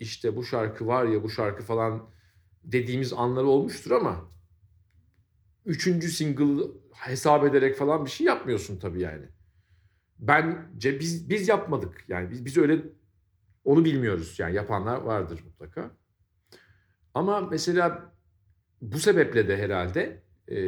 işte 0.00 0.36
bu 0.36 0.44
şarkı 0.44 0.86
var 0.86 1.04
ya 1.06 1.22
bu 1.22 1.30
şarkı 1.30 1.62
falan 1.62 2.10
dediğimiz 2.64 3.12
anları 3.12 3.46
olmuştur 3.46 3.90
ama 3.90 4.30
üçüncü 5.66 6.08
single 6.08 6.62
hesap 6.92 7.44
ederek 7.44 7.76
falan 7.76 8.04
bir 8.04 8.10
şey 8.10 8.26
yapmıyorsun 8.26 8.78
tabii 8.78 9.00
yani. 9.00 9.24
Bence 10.18 11.00
biz 11.00 11.30
biz 11.30 11.48
yapmadık. 11.48 12.04
Yani 12.08 12.30
biz 12.30 12.44
biz 12.44 12.56
öyle 12.56 12.82
onu 13.64 13.84
bilmiyoruz. 13.84 14.38
Yani 14.38 14.54
yapanlar 14.54 14.96
vardır 14.96 15.40
mutlaka. 15.44 15.90
Ama 17.14 17.40
mesela 17.40 18.12
bu 18.82 18.98
sebeple 18.98 19.48
de 19.48 19.56
herhalde 19.56 20.22
e, 20.48 20.58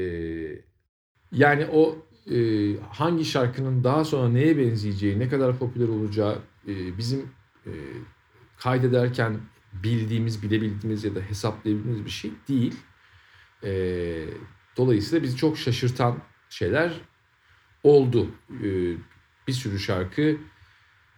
yani 1.33 1.67
o 1.73 2.07
e, 2.31 2.37
hangi 2.81 3.25
şarkının 3.25 3.85
daha 3.85 4.05
sonra 4.05 4.29
neye 4.29 4.59
benzeyeceği, 4.59 5.19
ne 5.19 5.29
kadar 5.29 5.59
popüler 5.59 5.89
olacağı 5.89 6.39
e, 6.69 6.99
bizim 6.99 7.31
e, 7.67 7.73
kaydederken 8.59 9.41
bildiğimiz, 9.73 10.43
bilebildiğimiz 10.43 11.05
ya 11.05 11.15
da 11.15 11.21
hesaplayabildiğimiz 11.21 12.05
bir 12.05 12.11
şey 12.11 12.31
değil. 12.49 12.75
E, 13.65 13.71
dolayısıyla 14.77 15.23
bizi 15.23 15.37
çok 15.37 15.59
şaşırtan 15.59 16.19
şeyler 16.49 17.01
oldu. 17.83 18.31
E, 18.51 18.97
bir 19.49 19.53
sürü 19.53 19.79
şarkı 19.79 20.37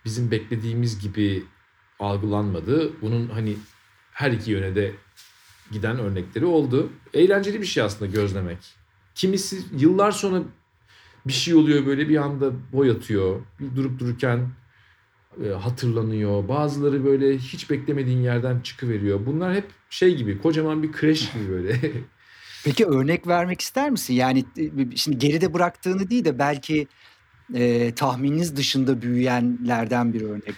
bizim 0.05 0.31
beklediğimiz 0.31 1.01
gibi 1.01 1.45
algılanmadı. 1.99 2.93
Bunun 3.03 3.29
hani 3.29 3.57
her 4.13 4.31
iki 4.31 4.51
yöne 4.51 4.75
de 4.75 4.93
giden 5.73 5.99
örnekleri 5.99 6.45
oldu. 6.45 6.91
Eğlenceli 7.15 7.61
bir 7.61 7.67
şey 7.67 7.83
aslında 7.83 8.11
gözlemek. 8.11 8.59
Kimisi 9.15 9.59
yıllar 9.79 10.13
sonra 10.13 10.43
bir 11.27 11.33
şey 11.33 11.55
oluyor 11.55 11.87
böyle 11.87 12.09
bir 12.09 12.17
anda 12.17 12.53
boy 12.73 12.91
atıyor. 12.91 13.41
Bir 13.61 13.77
durup 13.77 13.99
dururken 13.99 14.49
e, 15.45 15.49
hatırlanıyor. 15.49 16.49
Bazıları 16.49 17.05
böyle 17.05 17.39
hiç 17.39 17.71
beklemediğin 17.71 18.23
yerden 18.23 18.61
çıkıveriyor. 18.61 19.27
Bunlar 19.27 19.55
hep 19.55 19.65
şey 19.91 20.17
gibi 20.17 20.43
kocaman 20.43 20.83
bir 20.83 20.93
crash 20.93 21.33
gibi 21.33 21.49
böyle. 21.51 21.81
Peki 22.65 22.87
örnek 22.87 23.27
vermek 23.27 23.61
ister 23.61 23.91
misin? 23.91 24.15
Yani 24.15 24.45
e, 24.59 24.97
şimdi 24.97 25.19
geride 25.19 25.55
bıraktığını 25.55 26.11
değil 26.11 26.25
de 26.25 26.39
belki 26.39 26.87
e, 27.55 27.95
tahmininiz 27.95 28.57
dışında 28.57 29.03
büyüyenlerden 29.03 30.13
bir 30.13 30.21
örnek. 30.21 30.55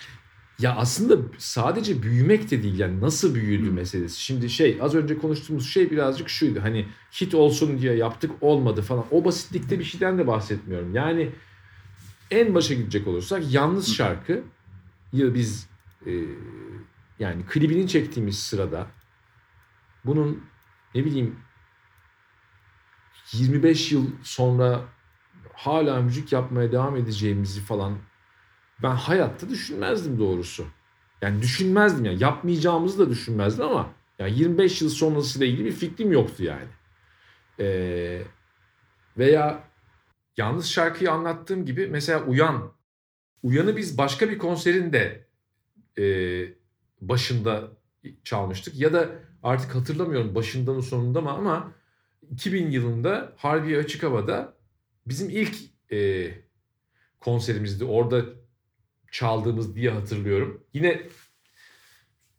Ya 0.61 0.77
aslında 0.77 1.16
sadece 1.38 2.03
büyümek 2.03 2.51
de 2.51 2.62
değil 2.62 2.79
yani 2.79 3.01
nasıl 3.01 3.35
büyüdü 3.35 3.66
hmm. 3.66 3.75
meselesi. 3.75 4.20
Şimdi 4.20 4.51
şey 4.51 4.79
az 4.81 4.94
önce 4.94 5.18
konuştuğumuz 5.18 5.68
şey 5.68 5.90
birazcık 5.90 6.29
şuydu 6.29 6.62
hani 6.62 6.87
hit 7.20 7.35
olsun 7.35 7.79
diye 7.79 7.94
yaptık 7.94 8.31
olmadı 8.40 8.83
falan. 8.83 9.05
O 9.11 9.25
basitlikte 9.25 9.79
bir 9.79 9.85
şeyden 9.85 10.18
de 10.18 10.27
bahsetmiyorum. 10.27 10.94
Yani 10.94 11.31
en 12.31 12.55
başa 12.55 12.75
gidecek 12.75 13.07
olursak 13.07 13.53
yalnız 13.53 13.94
şarkı 13.94 14.42
ya 15.12 15.35
biz 15.35 15.68
e, 16.07 16.12
yani 17.18 17.46
klibini 17.46 17.88
çektiğimiz 17.88 18.38
sırada 18.38 18.87
bunun 20.05 20.44
ne 20.94 21.05
bileyim 21.05 21.37
25 23.33 23.92
yıl 23.92 24.07
sonra 24.23 24.81
hala 25.53 26.03
müzik 26.03 26.33
yapmaya 26.33 26.73
devam 26.73 26.96
edeceğimizi 26.96 27.61
falan 27.61 27.99
ben 28.82 28.90
hayatta 28.90 29.48
düşünmezdim 29.48 30.18
doğrusu. 30.18 30.66
Yani 31.22 31.42
düşünmezdim 31.42 32.04
yani 32.04 32.22
yapmayacağımızı 32.22 32.98
da 32.98 33.10
düşünmezdim 33.10 33.64
ama 33.64 33.90
yani 34.18 34.38
25 34.38 34.82
yıl 34.82 34.88
sonrasıyla 34.88 35.46
ilgili 35.46 35.64
bir 35.64 35.72
fikrim 35.72 36.12
yoktu 36.12 36.44
yani. 36.44 36.68
Ee, 37.60 38.22
veya 39.18 39.64
yalnız 40.36 40.70
şarkıyı 40.70 41.10
anlattığım 41.10 41.64
gibi 41.64 41.86
mesela 41.86 42.24
Uyan. 42.24 42.72
Uyan'ı 43.42 43.76
biz 43.76 43.98
başka 43.98 44.28
bir 44.30 44.38
konserinde 44.38 45.26
e, 45.98 46.04
başında 47.00 47.68
çalmıştık. 48.24 48.80
Ya 48.80 48.92
da 48.92 49.08
artık 49.42 49.74
hatırlamıyorum 49.74 50.34
başında 50.34 50.72
mı 50.72 50.82
sonunda 50.82 51.20
mı 51.20 51.30
ama 51.30 51.72
2000 52.30 52.70
yılında 52.70 53.32
Harbiye 53.36 53.78
Açık 53.78 54.02
Hava'da 54.02 54.54
bizim 55.06 55.30
ilk 55.30 55.56
e, 55.92 56.30
konserimizdi. 57.20 57.84
Orada 57.84 58.24
çaldığımız 59.11 59.77
diye 59.77 59.90
hatırlıyorum. 59.90 60.64
Yine 60.75 61.03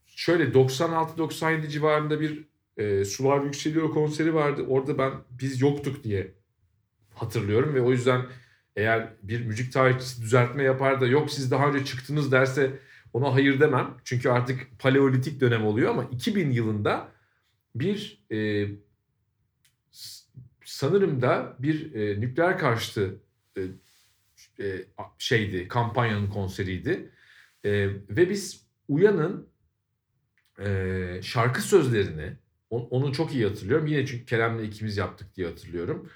şöyle 0.06 0.44
96-97 0.44 1.68
civarında 1.68 2.22
bir 2.22 2.46
e, 2.78 3.06
Sular 3.06 3.44
Yükseliyor 3.44 3.92
konseri 3.92 4.34
vardı. 4.34 4.66
Orada 4.68 4.98
ben 4.98 5.12
biz 5.32 5.62
yoktuk 5.62 6.04
diye 6.04 6.34
hatırlıyorum 7.14 7.76
ve 7.76 7.82
o 7.82 7.92
yüzden 7.92 8.26
eğer 8.76 9.14
bir 9.24 9.46
müzik 9.46 9.74
tarihçisi 9.74 10.22
düzeltme 10.22 10.64
yapar 10.64 11.02
da 11.02 11.08
yok 11.08 11.32
siz 11.32 11.52
daha 11.52 11.70
önce 11.70 11.86
çıktınız 11.86 12.32
derse 12.32 12.80
ona 13.14 13.34
hayır 13.34 13.60
demem. 13.60 13.98
Çünkü 14.04 14.30
artık 14.30 14.80
paleolitik 14.80 15.42
dönem 15.42 15.66
oluyor 15.66 15.90
ama 15.90 16.04
2000 16.04 16.52
yılında 16.52 17.12
bir 17.76 18.24
e, 18.32 18.68
sanırım 20.66 21.22
da 21.22 21.56
bir 21.60 21.96
e, 21.96 22.22
nükleer 22.22 22.58
karşıtı 22.58 23.20
e, 23.58 23.62
e, 24.62 24.86
şeydi 25.18 25.68
kampanyanın 25.68 26.30
konseriydi. 26.30 27.12
E, 27.64 27.72
ve 28.10 28.30
biz 28.30 28.68
Uyan'ın 28.88 29.50
e, 30.60 31.20
şarkı 31.24 31.62
sözlerini 31.62 32.34
on, 32.70 32.82
onu 32.90 33.14
çok 33.14 33.34
iyi 33.34 33.48
hatırlıyorum. 33.48 33.88
Yine 33.88 34.06
çünkü 34.06 34.26
Kerem'le 34.26 34.64
ikimiz 34.64 34.98
yaptık 34.98 35.36
diye 35.36 35.48
hatırlıyorum. 35.48 36.10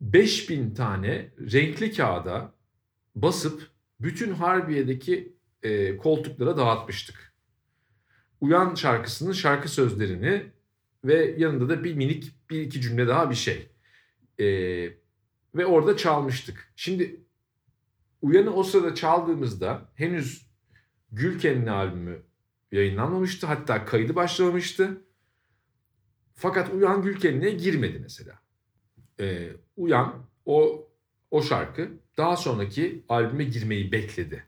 5000 0.00 0.74
tane 0.74 1.30
renkli 1.52 1.92
kağıda 1.92 2.54
basıp 3.14 3.70
bütün 4.00 4.32
Harbiye'deki 4.32 5.36
e, 5.62 5.96
koltuklara 5.96 6.56
dağıtmıştık. 6.56 7.32
Uyan 8.40 8.74
şarkısının 8.74 9.32
şarkı 9.32 9.68
sözlerini 9.68 10.42
ve 11.04 11.34
yanında 11.38 11.68
da 11.68 11.84
bir 11.84 11.94
minik 11.94 12.50
bir 12.50 12.60
iki 12.60 12.80
cümle 12.80 13.08
daha 13.08 13.30
bir 13.30 13.34
şey. 13.34 13.68
E, 14.40 14.46
ve 15.54 15.66
orada 15.66 15.96
çalmıştık. 15.96 16.72
Şimdi 16.76 17.20
Uyan'ı 18.22 18.54
o 18.54 18.62
sırada 18.62 18.94
çaldığımızda 18.94 19.88
henüz 19.94 20.46
Gülken'in 21.12 21.66
albümü 21.66 22.22
yayınlanmamıştı. 22.72 23.46
Hatta 23.46 23.84
kaydı 23.84 24.14
başlamamıştı. 24.14 25.04
Fakat 26.34 26.74
Uyan 26.74 27.02
Gülken'ine 27.02 27.50
girmedi 27.50 27.98
mesela. 27.98 28.38
Ee, 29.20 29.50
Uyan 29.76 30.26
o 30.46 30.88
o 31.30 31.42
şarkı 31.42 31.88
daha 32.16 32.36
sonraki 32.36 33.04
albüme 33.08 33.44
girmeyi 33.44 33.92
bekledi. 33.92 34.44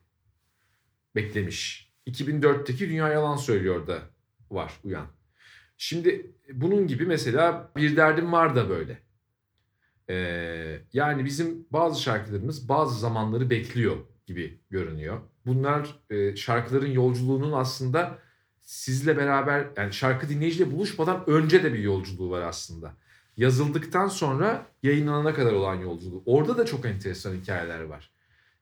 Beklemiş. 1.14 1.92
2004'teki 2.06 2.88
Dünya 2.88 3.08
Yalan 3.08 3.36
Söylüyor 3.36 3.86
da 3.86 4.02
var 4.50 4.80
Uyan. 4.84 5.06
Şimdi 5.76 6.34
bunun 6.52 6.86
gibi 6.86 7.06
mesela 7.06 7.72
Bir 7.76 7.96
Derdim 7.96 8.32
Var 8.32 8.56
da 8.56 8.68
böyle. 8.68 9.03
Ee, 10.10 10.80
yani 10.92 11.24
bizim 11.24 11.66
bazı 11.70 12.02
şarkılarımız 12.02 12.68
bazı 12.68 13.00
zamanları 13.00 13.50
bekliyor 13.50 13.96
gibi 14.26 14.60
görünüyor. 14.70 15.20
Bunlar 15.46 16.00
e, 16.10 16.36
şarkıların 16.36 16.90
yolculuğunun 16.90 17.52
aslında 17.52 18.18
sizle 18.60 19.16
beraber 19.16 19.66
yani 19.76 19.92
şarkı 19.92 20.28
dinleyiciyle 20.28 20.72
buluşmadan 20.72 21.24
önce 21.26 21.62
de 21.62 21.72
bir 21.72 21.78
yolculuğu 21.78 22.30
var 22.30 22.42
aslında. 22.42 22.94
Yazıldıktan 23.36 24.08
sonra 24.08 24.66
yayınlanana 24.82 25.34
kadar 25.34 25.52
olan 25.52 25.74
yolculuğu. 25.74 26.22
Orada 26.26 26.58
da 26.58 26.66
çok 26.66 26.86
enteresan 26.86 27.34
hikayeler 27.34 27.80
var. 27.80 28.10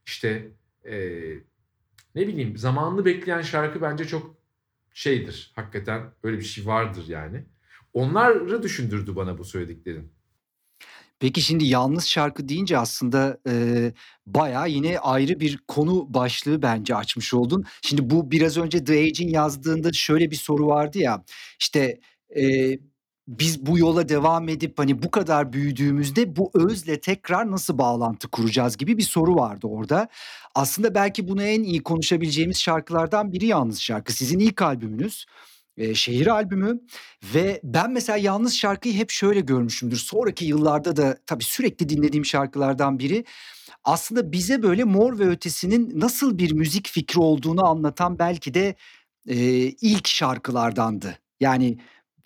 İşte 0.07 0.49
e, 0.85 0.97
ne 2.15 2.29
bileyim 2.29 2.57
zamanını 2.57 3.05
bekleyen 3.05 3.43
şarkı 3.43 3.83
bence 3.83 4.05
çok 4.05 4.37
şeydir. 4.95 5.53
Hakikaten 5.57 6.03
öyle 6.23 6.39
bir 6.39 6.45
şey 6.45 6.67
vardır 6.67 7.05
yani. 7.09 7.45
Onları 7.93 8.63
düşündürdü 8.63 9.17
bana 9.17 9.39
bu 9.39 9.45
söylediklerin. 9.45 10.13
Peki 11.23 11.43
şimdi 11.43 11.65
yalnız 11.67 12.07
şarkı 12.07 12.49
deyince 12.49 12.79
aslında, 12.79 13.39
eee, 13.47 13.93
bayağı 14.27 14.71
yine 14.71 14.99
ayrı 14.99 15.41
bir 15.41 15.59
konu 15.69 16.15
başlığı 16.15 16.63
bence 16.63 16.95
açmış 16.97 17.35
oldun. 17.35 17.65
Şimdi 17.83 18.11
bu 18.11 18.31
biraz 18.31 18.59
önce 18.59 18.85
The 18.85 18.93
Age'in 18.99 19.29
yazdığında 19.29 19.93
şöyle 19.93 20.31
bir 20.31 20.37
soru 20.37 20.67
vardı 20.67 20.99
ya, 20.99 21.25
işte, 21.61 22.01
eee, 22.37 22.79
biz 23.29 23.67
bu 23.67 23.79
yola 23.79 24.09
devam 24.09 24.49
edip, 24.49 24.79
hani, 24.79 25.03
bu 25.03 25.11
kadar 25.11 25.53
büyüdüğümüzde 25.53 26.37
bu 26.37 26.51
özle 26.55 27.01
tekrar 27.01 27.51
nasıl 27.51 27.79
bağlantı 27.79 28.29
kuracağız 28.29 28.77
gibi 28.77 28.99
bir 28.99 29.03
soru 29.03 29.35
vardı 29.37 29.67
orada. 29.67 30.09
Aslında 30.55 30.95
belki 30.95 31.29
bunu 31.29 31.43
en 31.43 31.63
iyi 31.63 31.83
konuşabileceğimiz 31.83 32.61
şarkılardan 32.61 33.33
biri 33.33 33.47
Yalnız 33.47 33.81
Şarkı. 33.81 34.13
Sizin 34.13 34.39
ilk 34.39 34.63
albümünüz. 34.63 35.27
Eee, 35.77 35.95
şehir 35.95 36.27
albümü 36.27 36.81
ve 37.35 37.61
ben 37.65 37.91
mesela 37.93 38.17
yalnız 38.19 38.55
şarkıyı 38.57 38.95
hep 38.95 39.11
şöyle 39.11 39.41
görmüşümdür. 39.41 39.97
Sonraki 39.97 40.45
yıllarda 40.45 40.97
da 40.97 41.19
tabii 41.27 41.45
sürekli 41.45 41.89
dinlediğim 41.89 42.25
şarkılardan 42.25 42.99
biri. 42.99 43.25
Aslında 43.85 44.33
bize 44.33 44.63
böyle 44.63 44.85
Mor 44.85 45.19
ve 45.19 45.29
Ötesi'nin 45.29 46.01
nasıl 46.01 46.39
bir 46.39 46.53
müzik 46.53 46.89
fikri 46.89 47.21
olduğunu 47.21 47.67
anlatan 47.67 48.19
belki 48.19 48.55
de, 48.55 48.75
eee, 49.27 49.75
ilk 49.81 50.09
şarkılardandı. 50.09 51.19
Yani 51.41 51.79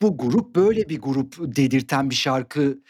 bu 0.02 0.18
grup 0.18 0.56
böyle 0.56 0.88
bir 0.88 1.00
grup 1.00 1.36
dedirten 1.38 2.10
bir 2.10 2.14
şarkıydı 2.14 2.82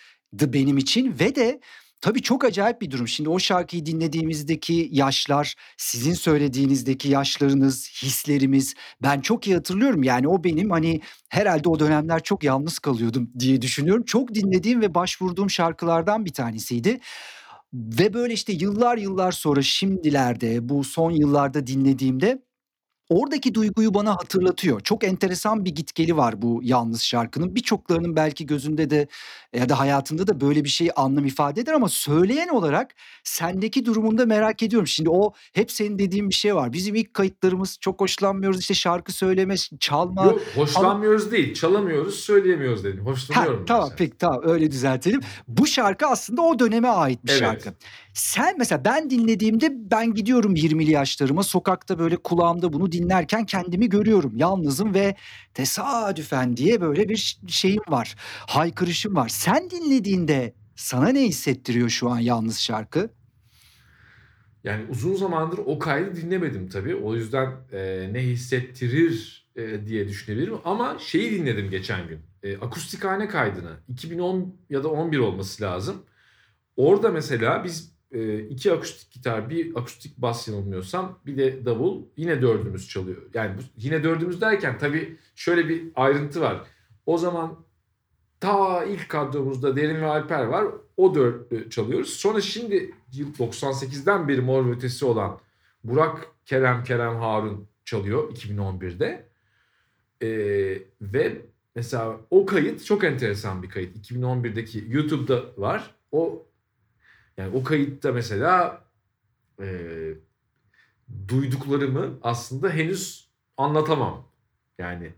benim 0.53 0.79
için 0.79 1.19
ve 1.21 1.35
de 1.35 1.61
Tabii 2.01 2.23
çok 2.23 2.45
acayip 2.45 2.81
bir 2.83 2.91
durum. 2.91 3.09
Şimdi 3.09 3.29
o 3.29 3.39
şarkıyı 3.39 3.87
dinlediğimizdeki 3.87 4.89
yaşlar, 4.93 5.55
sizin 5.77 6.15
söylediğinizdeki 6.15 7.09
yaşlarınız, 7.09 7.91
hislerimiz 8.03 8.75
ben 9.03 9.21
çok 9.21 9.47
iyi 9.47 9.55
hatırlıyorum. 9.57 10.03
Yani 10.03 10.29
o 10.29 10.45
benim 10.45 10.71
hani 10.71 11.01
herhalde 11.29 11.69
o 11.69 11.79
dönemler 11.79 12.23
çok 12.23 12.45
yalnız 12.45 12.79
kalıyordum 12.79 13.31
diye 13.39 13.63
düşünüyorum. 13.63 14.05
Çok 14.05 14.35
dinlediğim 14.35 14.81
ve 14.81 14.95
başvurduğum 14.95 15.51
şarkılardan 15.51 16.25
bir 16.25 16.33
tanesiydi. 16.33 17.01
Ve 17.75 18.15
böyle 18.15 18.35
işte 18.35 18.53
yıllar 18.53 18.99
yıllar 18.99 19.33
sonra 19.33 19.63
şimdilerde 19.63 20.69
bu 20.69 20.85
son 20.85 21.11
yıllarda 21.11 21.67
dinlediğimde 21.67 22.43
Oradaki 23.11 23.55
duyguyu 23.55 23.95
bana 23.95 24.11
hatırlatıyor. 24.11 24.81
Çok 24.81 25.05
enteresan 25.05 25.65
bir 25.65 25.75
gitgeli 25.75 26.17
var 26.17 26.43
bu 26.43 26.61
yalnız 26.63 27.03
şarkının. 27.03 27.55
Birçoklarının 27.55 28.17
belki 28.17 28.47
gözünde 28.47 28.91
de 28.91 29.09
ya 29.55 29.69
da 29.69 29.79
hayatında 29.79 30.27
da 30.27 30.41
böyle 30.41 30.65
bir 30.65 30.69
şey 30.69 30.91
anlam 30.97 31.25
ifade 31.25 31.61
eder 31.61 31.73
ama 31.73 31.89
söyleyen 31.89 32.49
olarak 32.49 32.95
sendeki 33.25 33.85
durumunu 33.85 34.19
da 34.19 34.27
merak 34.27 34.63
ediyorum. 34.63 34.87
Şimdi 34.87 35.11
o 35.11 35.33
hep 35.53 35.73
senin 35.73 35.99
dediğin 35.99 36.29
bir 36.29 36.35
şey 36.35 36.55
var. 36.55 36.73
Bizim 36.73 36.95
ilk 36.95 37.15
kayıtlarımız 37.15 37.79
çok 37.81 38.01
hoşlanmıyoruz 38.01 38.61
işte 38.61 38.75
şarkı 38.75 39.13
söyleme, 39.13 39.55
çalma. 39.81 40.25
Yok 40.25 40.41
hoşlanmıyoruz 40.55 41.33
değil, 41.33 41.55
çalamıyoruz, 41.55 42.15
söyleyemiyoruz 42.15 42.85
dedim. 42.85 43.05
Ha, 43.05 43.11
Hoşlanıyorum 43.11 43.65
tamam 43.67 43.83
mesela. 43.83 43.97
peki 43.99 44.19
tamam 44.19 44.41
öyle 44.45 44.71
düzeltelim. 44.71 45.21
Bu 45.49 45.67
şarkı 45.67 46.07
aslında 46.07 46.43
o 46.43 46.59
döneme 46.59 46.89
ait 46.89 47.25
bir 47.25 47.31
Evet. 47.31 47.41
şarkı. 47.41 47.75
Sen 48.17 48.59
mesela 48.59 48.85
ben 48.85 49.11
dinlediğimde 49.11 49.91
ben 49.91 50.15
gidiyorum 50.15 50.55
20'li 50.55 50.91
yaşlarıma 50.91 51.43
sokakta 51.43 51.99
böyle 51.99 52.17
kulağımda 52.17 52.73
bunu 52.73 52.93
dinlerken 52.93 53.47
kendimi 53.47 53.89
görüyorum. 53.89 54.33
Yalnızım 54.37 54.95
ve 54.95 55.17
tesadüfen 55.55 56.57
diye 56.57 56.81
böyle 56.81 57.09
bir 57.09 57.39
şeyim 57.49 57.83
var. 57.89 58.15
Haykırışım 58.47 59.17
var. 59.17 59.29
Sen 59.29 59.71
dinlediğinde 59.71 60.55
sana 60.77 61.09
ne 61.09 61.23
hissettiriyor 61.23 61.89
şu 61.89 62.11
an 62.11 62.19
yalnız 62.19 62.59
şarkı? 62.59 63.11
Yani 64.65 64.85
uzun 64.91 65.15
zamandır 65.15 65.59
o 65.59 65.79
kaydı 65.79 66.17
dinlemedim 66.17 66.69
tabii. 66.69 66.95
O 66.95 67.15
yüzden 67.15 67.53
e, 67.73 68.09
ne 68.13 68.23
hissettirir 68.23 69.47
e, 69.57 69.87
diye 69.87 70.09
düşünebilirim. 70.09 70.59
Ama 70.65 70.99
şeyi 70.99 71.31
dinledim 71.31 71.71
geçen 71.71 72.09
gün. 72.09 72.19
E, 72.43 72.57
akustikhane 72.57 73.29
kaydını. 73.29 73.73
2010 73.89 74.57
ya 74.71 74.85
da 74.85 74.89
11 74.89 75.19
olması 75.19 75.63
lazım. 75.63 76.03
Orada 76.77 77.09
mesela 77.09 77.65
biz 77.65 77.96
iki 78.51 78.73
akustik 78.73 79.11
gitar, 79.13 79.51
bir 79.51 79.77
akustik 79.77 80.19
bas 80.19 80.49
yanılmıyorsam 80.49 81.19
bir 81.27 81.37
de 81.37 81.65
davul 81.65 82.03
yine 82.17 82.43
dördümüz 82.43 82.89
çalıyor. 82.89 83.23
Yani 83.35 83.59
bu, 83.59 83.61
yine 83.77 84.05
dördümüz 84.05 84.41
derken 84.41 84.79
tabii 84.79 85.17
şöyle 85.35 85.69
bir 85.69 85.85
ayrıntı 85.95 86.41
var. 86.41 86.63
O 87.07 87.19
zaman 87.19 87.65
ta 88.41 88.85
ilk 88.85 89.09
kadromuzda 89.09 89.77
Derin 89.77 90.01
ve 90.01 90.07
Alper 90.07 90.45
var. 90.45 90.65
O 90.97 91.15
dört 91.15 91.73
çalıyoruz. 91.73 92.11
Sonra 92.11 92.41
şimdi 92.41 92.95
yıl 93.13 93.35
98'den 93.35 94.29
beri 94.29 94.41
Mor 94.41 94.71
Ötesi 94.71 95.05
olan 95.05 95.41
Burak, 95.85 96.29
Kerem, 96.45 96.85
Kerem 96.85 97.17
Harun 97.17 97.69
çalıyor 97.85 98.33
2011'de. 98.33 99.29
Ee, 100.23 100.83
ve 101.01 101.43
mesela 101.75 102.21
o 102.31 102.47
kayıt 102.47 102.85
çok 102.85 103.05
enteresan 103.05 103.63
bir 103.63 103.69
kayıt. 103.69 103.97
2011'deki 104.11 104.85
YouTube'da 104.89 105.45
var. 105.57 105.95
O 106.13 106.46
Yani 107.37 107.57
o 107.57 107.65
kayıtta 107.65 108.13
mesela 108.13 108.85
e, 109.61 109.67
duyduklarımı 111.29 112.19
aslında 112.23 112.71
henüz 112.71 113.31
anlatamam. 113.57 114.29
Yani 114.79 115.13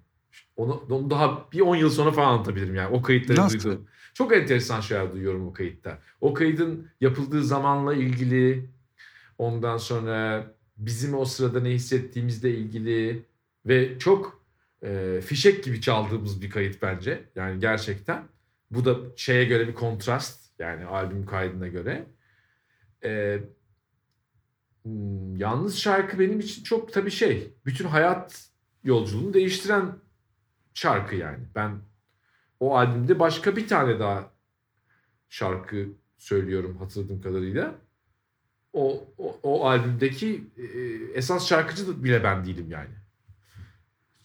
onu, 0.57 0.85
onu 0.91 1.11
daha 1.11 1.49
bir 1.53 1.61
10 1.61 1.77
yıl 1.77 1.91
sonra 1.91 2.13
falan 2.13 2.33
anlatabilirim 2.33 2.75
yani 2.75 2.97
o 2.97 3.03
kayıtları 3.03 3.41
Nasıl? 3.41 3.61
duyduğum. 3.65 3.87
Çok 4.15 4.33
enteresan 4.33 4.81
şeyler 4.81 5.13
duyuyorum 5.13 5.47
o 5.49 5.53
kayıtta. 5.53 5.99
O 6.21 6.35
kaydın 6.35 6.89
yapıldığı 7.01 7.45
zamanla 7.45 7.95
ilgili 7.95 8.71
ondan 9.39 9.77
sonra 9.77 10.47
bizim 10.77 11.15
o 11.15 11.25
sırada 11.25 11.61
ne 11.61 11.71
hissettiğimizle 11.71 12.51
ilgili 12.51 13.23
ve 13.67 13.99
çok 13.99 14.43
e, 14.83 15.21
fişek 15.25 15.65
gibi 15.65 15.81
çaldığımız 15.81 16.43
bir 16.43 16.51
kayıt 16.51 16.83
bence. 16.83 17.25
Yani 17.37 17.61
gerçekten. 17.61 18.23
Bu 18.71 18.85
da 18.85 18.97
şeye 19.17 19.45
göre 19.45 19.69
bir 19.69 19.75
kontrast 19.75 20.48
yani 20.59 20.85
albüm 20.85 21.27
kaydına 21.27 21.69
göre. 21.69 22.07
E, 23.05 23.41
yalnız 25.37 25.79
şarkı 25.79 26.19
benim 26.19 26.41
için 26.41 26.63
çok 26.63 26.93
tabii 26.93 27.11
şey 27.11 27.53
bütün 27.67 27.85
hayat 27.85 28.51
yolculuğunu 28.85 29.35
değiştiren 29.35 29.93
şarkı 30.75 31.17
yani. 31.17 31.45
Ben 31.55 31.79
o 32.61 32.77
albümde 32.77 33.19
başka 33.19 33.57
bir 33.57 33.69
tane 33.69 34.01
daha 34.01 34.31
şarkı 35.29 35.89
söylüyorum 36.19 36.77
hatırladığım 36.77 37.23
kadarıyla. 37.23 37.75
O, 38.73 39.09
o, 39.19 39.41
o 39.43 39.67
albümdeki 39.67 40.45
e, 40.57 40.65
esas 41.15 41.49
şarkıcı 41.49 42.05
bile 42.05 42.25
ben 42.25 42.45
değilim 42.45 42.71
yani. 42.71 42.95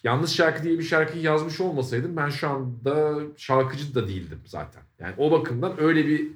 Yalnız 0.03 0.35
şarkı 0.35 0.63
diye 0.63 0.79
bir 0.79 0.83
şarkıyı 0.83 1.23
yazmış 1.23 1.59
olmasaydım 1.59 2.17
ben 2.17 2.29
şu 2.29 2.49
anda 2.49 3.19
şarkıcı 3.37 3.95
da 3.95 4.07
değildim 4.07 4.41
zaten. 4.45 4.83
Yani 4.99 5.15
o 5.17 5.31
bakımdan 5.31 5.81
öyle 5.81 6.07
bir 6.07 6.31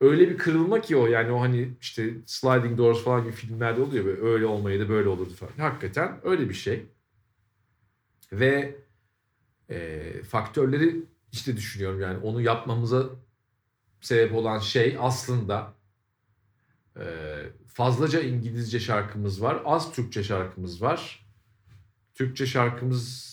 öyle 0.00 0.30
bir 0.30 0.38
kırılma 0.38 0.80
ki 0.80 0.96
o 0.96 1.06
yani 1.06 1.32
o 1.32 1.40
hani 1.40 1.74
işte 1.80 2.14
Sliding 2.26 2.78
Doors 2.78 3.04
falan 3.04 3.22
gibi 3.22 3.32
filmlerde 3.32 3.80
oluyor 3.80 4.04
böyle 4.04 4.20
öyle 4.20 4.46
olmayı 4.46 4.80
da 4.80 4.88
böyle 4.88 5.08
olurdu 5.08 5.34
falan. 5.34 5.52
Hakikaten 5.58 6.20
öyle 6.24 6.48
bir 6.48 6.54
şey. 6.54 6.86
Ve 8.32 8.76
e, 9.70 10.02
faktörleri 10.22 10.96
işte 11.32 11.56
düşünüyorum 11.56 12.00
yani 12.00 12.18
onu 12.18 12.40
yapmamıza 12.40 13.06
sebep 14.00 14.34
olan 14.34 14.58
şey 14.58 14.96
aslında 15.00 15.74
e, 16.96 17.04
fazlaca 17.66 18.20
İngilizce 18.20 18.80
şarkımız 18.80 19.42
var, 19.42 19.62
az 19.64 19.92
Türkçe 19.92 20.22
şarkımız 20.22 20.82
var. 20.82 21.27
Türkçe 22.18 22.46
şarkımız 22.46 23.28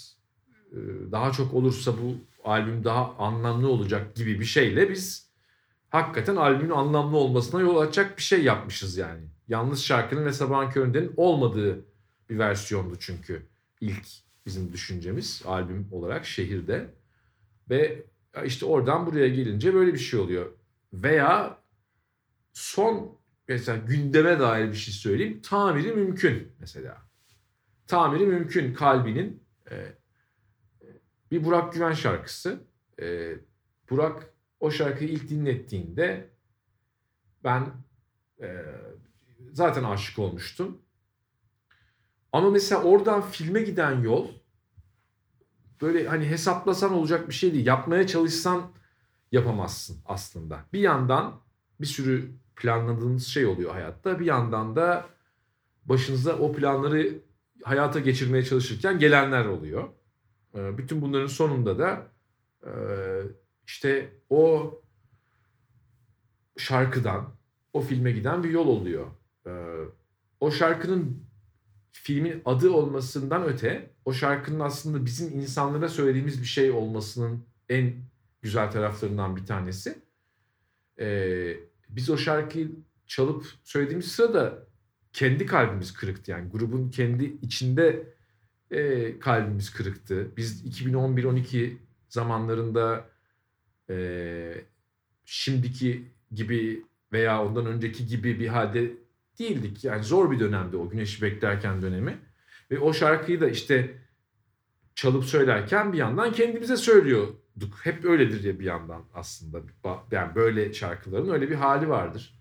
e, 0.72 0.78
daha 1.12 1.32
çok 1.32 1.54
olursa 1.54 1.94
bu 1.94 2.18
albüm 2.44 2.84
daha 2.84 3.16
anlamlı 3.16 3.70
olacak 3.70 4.16
gibi 4.16 4.40
bir 4.40 4.46
şeyle 4.46 4.90
biz 4.90 5.30
hakikaten 5.90 6.36
albümün 6.36 6.70
anlamlı 6.70 7.18
olmasına 7.18 7.62
yol 7.62 7.78
açacak 7.78 8.18
bir 8.18 8.24
şey 8.24 8.44
yapmışız 8.44 8.98
yani. 8.98 9.22
Yalnız 9.48 9.84
şarkının 9.84 10.26
ve 10.26 10.34
Sabahın 10.34 10.70
Köründe'nin 10.70 11.14
olmadığı 11.18 11.86
bir 12.30 12.40
versiyondu 12.40 12.96
çünkü 13.00 13.46
ilk 13.82 14.08
bizim 14.46 14.74
düşüncemiz 14.74 15.42
albüm 15.46 15.88
olarak 15.92 16.26
şehirde. 16.26 16.94
Ve 17.70 18.04
işte 18.46 18.66
oradan 18.66 19.06
buraya 19.06 19.28
gelince 19.28 19.74
böyle 19.74 19.94
bir 19.94 20.00
şey 20.00 20.20
oluyor. 20.20 20.52
Veya 20.94 21.58
son 22.54 23.18
mesela 23.48 23.78
gündeme 23.78 24.40
dair 24.40 24.68
bir 24.68 24.78
şey 24.78 24.94
söyleyeyim. 24.94 25.42
Tamiri 25.42 25.92
mümkün 25.92 26.52
mesela. 26.60 27.06
Tamiri 27.88 28.26
mümkün 28.26 28.74
kalbinin 28.74 29.44
e, 29.72 29.96
bir 31.32 31.44
Burak 31.44 31.74
Güven 31.74 31.94
şarkısı. 31.94 32.60
E, 33.02 33.34
Burak 33.90 34.34
o 34.60 34.72
şarkıyı 34.72 35.10
ilk 35.10 35.30
dinlettiğinde 35.30 36.30
ben 37.44 37.66
e, 38.42 38.66
zaten 39.52 39.84
aşık 39.84 40.20
olmuştum. 40.20 40.82
Ama 42.32 42.50
mesela 42.50 42.84
oradan 42.84 43.22
filme 43.22 43.62
giden 43.62 44.02
yol 44.02 44.32
böyle 45.82 46.08
hani 46.08 46.26
hesaplasan 46.26 46.94
olacak 46.94 47.28
bir 47.28 47.34
şey 47.34 47.54
değil. 47.54 47.66
Yapmaya 47.66 48.08
çalışsan 48.08 48.72
yapamazsın 49.32 49.98
aslında. 50.06 50.66
Bir 50.74 50.80
yandan 50.80 51.42
bir 51.82 51.86
sürü 51.86 52.32
planladığınız 52.56 53.28
şey 53.28 53.46
oluyor 53.46 53.72
hayatta. 53.72 54.20
Bir 54.20 54.26
yandan 54.26 54.76
da 54.76 55.06
başınıza 55.86 56.34
o 56.34 56.54
planları 56.54 57.20
hayata 57.66 58.00
geçirmeye 58.00 58.44
çalışırken 58.44 59.00
gelenler 59.00 59.46
oluyor. 59.46 59.90
Ee, 60.56 60.78
bütün 60.78 61.02
bunların 61.02 61.28
sonunda 61.28 61.80
da 61.80 62.08
e, 62.64 62.72
işte 63.68 64.10
o 64.30 64.74
şarkıdan 66.58 67.36
o 67.74 67.82
filme 67.82 68.12
giden 68.12 68.44
bir 68.44 68.50
yol 68.50 68.68
oluyor. 68.68 69.08
Ee, 69.48 69.52
o 70.40 70.52
şarkının 70.52 71.24
filmin 71.92 72.42
adı 72.46 72.72
olmasından 72.72 73.44
öte 73.44 73.90
o 74.06 74.14
şarkının 74.14 74.60
aslında 74.60 75.06
bizim 75.06 75.40
insanlara 75.40 75.90
söylediğimiz 75.90 76.42
bir 76.42 76.48
şey 76.48 76.72
olmasının 76.72 77.46
en 77.70 77.94
güzel 78.42 78.72
taraflarından 78.72 79.36
bir 79.36 79.46
tanesi. 79.46 80.02
Ee, 81.00 81.58
biz 81.90 82.10
o 82.10 82.18
şarkıyı 82.18 82.72
çalıp 83.08 83.46
söylediğimiz 83.64 84.12
sırada 84.12 84.65
kendi 85.16 85.46
kalbimiz 85.46 85.94
kırıktı. 85.94 86.32
Yani 86.32 86.50
grubun 86.50 86.90
kendi 86.90 87.38
içinde 87.42 88.14
e, 88.72 89.20
kalbimiz 89.20 89.74
kırıktı. 89.74 90.28
Biz 90.38 90.82
2011-12 90.82 91.78
zamanlarında 92.10 93.10
e, 93.90 94.66
şimdiki 95.26 96.12
gibi 96.32 96.86
veya 97.12 97.46
ondan 97.46 97.66
önceki 97.66 98.06
gibi 98.06 98.40
bir 98.40 98.48
halde 98.48 98.92
değildik. 99.40 99.84
Yani 99.84 100.04
zor 100.04 100.32
bir 100.32 100.40
dönemdi 100.40 100.78
o 100.78 100.90
güneşi 100.90 101.22
beklerken 101.22 101.82
dönemi. 101.82 102.18
Ve 102.72 102.80
o 102.80 102.94
şarkıyı 102.94 103.42
da 103.42 103.50
işte 103.50 103.98
çalıp 104.96 105.26
söylerken 105.26 105.94
bir 105.94 105.98
yandan 105.98 106.32
kendimize 106.32 106.78
söylüyorduk. 106.78 107.80
Hep 107.84 108.06
öyledir 108.06 108.44
ya 108.44 108.60
bir 108.60 108.66
yandan 108.66 109.04
aslında. 109.14 109.62
Yani 110.12 110.36
böyle 110.36 110.74
şarkıların 110.74 111.30
öyle 111.30 111.50
bir 111.50 111.56
hali 111.56 111.90
vardır. 111.90 112.40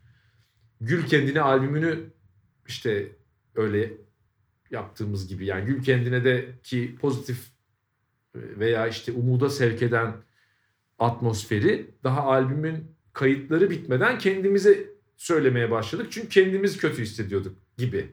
Gül 0.80 1.06
Kendine 1.06 1.40
albümünü 1.40 2.13
işte 2.66 3.16
öyle 3.54 3.92
yaptığımız 4.70 5.28
gibi 5.28 5.46
yani 5.46 5.64
Gül 5.64 5.82
Kendine 5.82 6.24
de 6.24 6.48
ki 6.62 6.96
pozitif 7.00 7.38
veya 8.34 8.86
işte 8.86 9.12
umuda 9.12 9.50
sevk 9.50 9.82
eden 9.82 10.14
atmosferi 10.98 11.90
daha 12.04 12.22
albümün 12.22 12.94
kayıtları 13.12 13.70
bitmeden 13.70 14.18
kendimize 14.18 14.90
söylemeye 15.16 15.70
başladık. 15.70 16.06
Çünkü 16.10 16.28
kendimiz 16.28 16.78
kötü 16.78 17.02
hissediyorduk 17.02 17.56
gibi. 17.78 18.12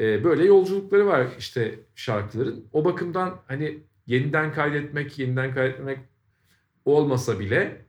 Ee, 0.00 0.24
böyle 0.24 0.44
yolculukları 0.44 1.06
var 1.06 1.26
işte 1.38 1.80
şarkıların. 1.94 2.68
O 2.72 2.84
bakımdan 2.84 3.42
hani 3.46 3.82
yeniden 4.06 4.52
kaydetmek, 4.52 5.18
yeniden 5.18 5.54
kaydetmek 5.54 5.98
olmasa 6.84 7.40
bile 7.40 7.86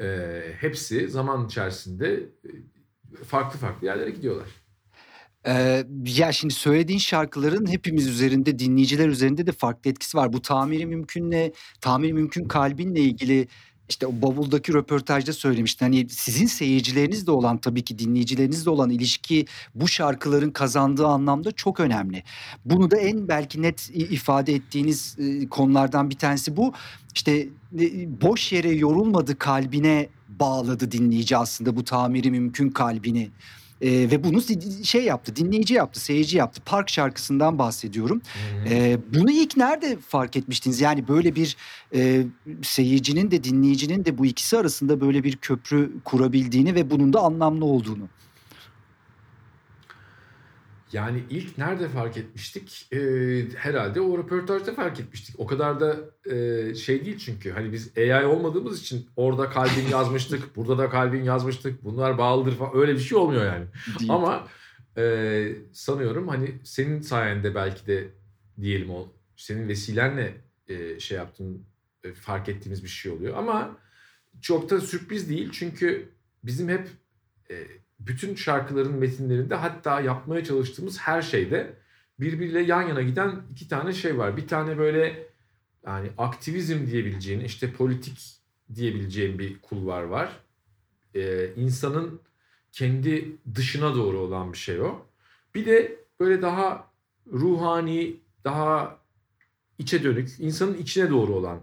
e, 0.00 0.40
hepsi 0.58 1.08
zaman 1.08 1.46
içerisinde 1.46 2.14
e, 2.44 2.48
farklı 3.26 3.58
farklı 3.58 3.86
yerlere 3.86 4.10
gidiyorlar. 4.10 4.48
Ee, 5.46 5.84
ya 6.06 6.32
şimdi 6.32 6.54
söylediğin 6.54 6.98
şarkıların 6.98 7.66
hepimiz 7.66 8.08
üzerinde, 8.08 8.58
dinleyiciler 8.58 9.08
üzerinde 9.08 9.46
de 9.46 9.52
farklı 9.52 9.90
etkisi 9.90 10.16
var. 10.16 10.32
Bu 10.32 10.42
tamiri 10.42 10.86
mümkünle, 10.86 11.52
tamiri 11.80 12.12
mümkün 12.12 12.44
kalbinle 12.44 13.00
ilgili 13.00 13.48
işte 13.88 14.06
o 14.06 14.12
bavuldaki 14.22 14.72
röportajda 14.72 15.32
söylemişti. 15.32 15.84
Hani 15.84 16.08
sizin 16.08 16.46
seyircilerinizle 16.46 17.30
olan 17.30 17.58
tabii 17.58 17.82
ki 17.82 17.98
dinleyicilerinizle 17.98 18.70
olan 18.70 18.90
ilişki 18.90 19.46
bu 19.74 19.88
şarkıların 19.88 20.50
kazandığı 20.50 21.06
anlamda 21.06 21.52
çok 21.52 21.80
önemli. 21.80 22.22
Bunu 22.64 22.90
da 22.90 22.96
en 22.96 23.28
belki 23.28 23.62
net 23.62 23.90
ifade 23.94 24.54
ettiğiniz 24.54 25.16
konulardan 25.50 26.10
bir 26.10 26.18
tanesi 26.18 26.56
bu. 26.56 26.72
İşte 27.14 27.48
boş 28.22 28.52
yere 28.52 28.70
yorulmadı 28.70 29.38
kalbine 29.38 30.08
bağladı 30.28 30.90
dinleyici 30.90 31.36
aslında 31.36 31.76
bu 31.76 31.84
tamiri 31.84 32.30
mümkün 32.30 32.70
kalbini. 32.70 33.30
E, 33.82 34.10
ve 34.10 34.24
bunu 34.24 34.40
şey 34.84 35.04
yaptı, 35.04 35.36
dinleyici 35.36 35.74
yaptı, 35.74 36.00
seyirci 36.00 36.36
yaptı. 36.36 36.62
Park 36.64 36.90
şarkısından 36.90 37.58
bahsediyorum. 37.58 38.22
E, 38.70 38.98
bunu 39.14 39.30
ilk 39.30 39.56
nerede 39.56 39.96
fark 40.08 40.36
etmiştiniz? 40.36 40.80
Yani 40.80 41.08
böyle 41.08 41.34
bir 41.34 41.56
e, 41.94 42.22
seyircinin 42.62 43.30
de 43.30 43.44
dinleyicinin 43.44 44.04
de 44.04 44.18
bu 44.18 44.26
ikisi 44.26 44.58
arasında 44.58 45.00
böyle 45.00 45.24
bir 45.24 45.36
köprü 45.36 45.92
kurabildiğini 46.04 46.74
ve 46.74 46.90
bunun 46.90 47.12
da 47.12 47.20
anlamlı 47.20 47.64
olduğunu. 47.64 48.08
Yani 50.92 51.22
ilk 51.30 51.58
nerede 51.58 51.88
fark 51.88 52.16
etmiştik? 52.16 52.88
Ee, 52.92 53.44
herhalde 53.56 54.00
o 54.00 54.18
röportajda 54.18 54.74
fark 54.74 55.00
etmiştik. 55.00 55.40
O 55.40 55.46
kadar 55.46 55.80
da 55.80 55.96
e, 56.34 56.74
şey 56.74 57.04
değil 57.04 57.18
çünkü. 57.18 57.50
Hani 57.50 57.72
biz 57.72 57.98
AI 57.98 58.26
olmadığımız 58.26 58.80
için 58.80 59.06
orada 59.16 59.50
kalbin 59.50 59.88
yazmıştık, 59.90 60.56
burada 60.56 60.78
da 60.78 60.90
kalbin 60.90 61.22
yazmıştık. 61.22 61.84
Bunlar 61.84 62.18
bağlıdır 62.18 62.56
falan. 62.56 62.76
Öyle 62.76 62.94
bir 62.94 62.98
şey 62.98 63.18
olmuyor 63.18 63.44
yani. 63.44 63.66
Değil. 63.98 64.10
Ama 64.12 64.48
e, 64.96 65.56
sanıyorum 65.72 66.28
hani 66.28 66.54
senin 66.64 67.00
sayende 67.00 67.54
belki 67.54 67.86
de 67.86 68.08
diyelim 68.60 68.90
o 68.90 69.08
senin 69.36 69.68
vesilenle 69.68 70.34
e, 70.68 71.00
şey 71.00 71.18
yaptığın 71.18 71.66
e, 72.04 72.12
fark 72.12 72.48
ettiğimiz 72.48 72.84
bir 72.84 72.88
şey 72.88 73.12
oluyor. 73.12 73.36
Ama 73.36 73.78
çok 74.40 74.70
da 74.70 74.80
sürpriz 74.80 75.30
değil 75.30 75.50
çünkü 75.52 76.08
bizim 76.44 76.68
hep 76.68 76.88
e, 77.50 77.54
bütün 78.06 78.34
şarkıların 78.34 78.94
metinlerinde 78.94 79.54
hatta 79.54 80.00
yapmaya 80.00 80.44
çalıştığımız 80.44 80.98
her 80.98 81.22
şeyde 81.22 81.74
birbiriyle 82.20 82.60
yan 82.60 82.82
yana 82.82 83.02
giden 83.02 83.42
iki 83.52 83.68
tane 83.68 83.92
şey 83.92 84.18
var. 84.18 84.36
Bir 84.36 84.48
tane 84.48 84.78
böyle 84.78 85.26
yani 85.86 86.08
aktivizm 86.18 86.86
diyebileceğin 86.86 87.40
işte 87.40 87.72
politik 87.72 88.36
diyebileceğin 88.74 89.38
bir 89.38 89.60
kulvar 89.60 90.02
var. 90.02 90.40
Ee, 91.14 91.48
insanın 91.56 92.20
kendi 92.72 93.36
dışına 93.54 93.94
doğru 93.94 94.18
olan 94.18 94.52
bir 94.52 94.58
şey 94.58 94.80
o. 94.80 95.06
Bir 95.54 95.66
de 95.66 95.96
böyle 96.20 96.42
daha 96.42 96.90
ruhani, 97.32 98.16
daha 98.44 98.98
içe 99.78 100.02
dönük, 100.02 100.30
insanın 100.38 100.78
içine 100.78 101.10
doğru 101.10 101.34
olan 101.34 101.60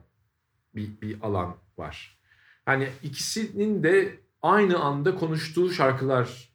bir, 0.76 1.02
bir 1.02 1.22
alan 1.22 1.56
var. 1.78 2.18
Yani 2.68 2.90
ikisinin 3.04 3.84
de 3.84 4.20
aynı 4.42 4.80
anda 4.80 5.16
konuştuğu 5.16 5.72
şarkılar 5.72 6.50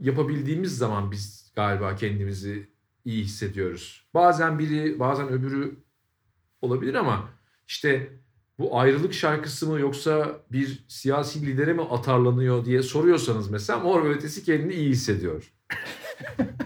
yapabildiğimiz 0.00 0.78
zaman 0.78 1.10
biz 1.10 1.52
galiba 1.56 1.96
kendimizi 1.96 2.68
iyi 3.04 3.24
hissediyoruz. 3.24 4.06
Bazen 4.14 4.58
biri, 4.58 4.98
bazen 4.98 5.28
öbürü 5.28 5.76
olabilir 6.62 6.94
ama 6.94 7.28
işte 7.66 8.18
bu 8.58 8.78
ayrılık 8.78 9.14
şarkısı 9.14 9.66
mı 9.70 9.80
yoksa 9.80 10.40
bir 10.52 10.84
siyasi 10.88 11.46
lidere 11.46 11.72
mi 11.72 11.82
atarlanıyor 11.82 12.64
diye 12.64 12.82
soruyorsanız 12.82 13.50
mesela 13.50 13.78
Mor 13.78 14.04
ve 14.04 14.08
Ötesi 14.08 14.44
kendini 14.44 14.74
iyi 14.74 14.90
hissediyor. 14.90 15.52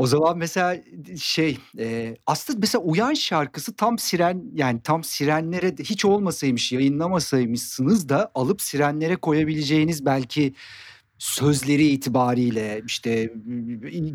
O 0.00 0.06
zaman 0.06 0.38
mesela 0.38 0.76
şey 1.16 1.58
e, 1.78 2.16
aslında 2.26 2.58
mesela 2.58 2.82
Uyan 2.82 3.14
şarkısı 3.14 3.76
tam 3.76 3.98
siren 3.98 4.42
yani 4.54 4.80
tam 4.84 5.04
sirenlere 5.04 5.78
de 5.78 5.82
hiç 5.82 6.04
olmasaymış 6.04 6.72
yayınlamasaymışsınız 6.72 8.08
da 8.08 8.30
alıp 8.34 8.62
sirenlere 8.62 9.16
koyabileceğiniz 9.16 10.06
belki 10.06 10.54
sözleri 11.18 11.86
itibariyle 11.86 12.82
işte 12.86 13.32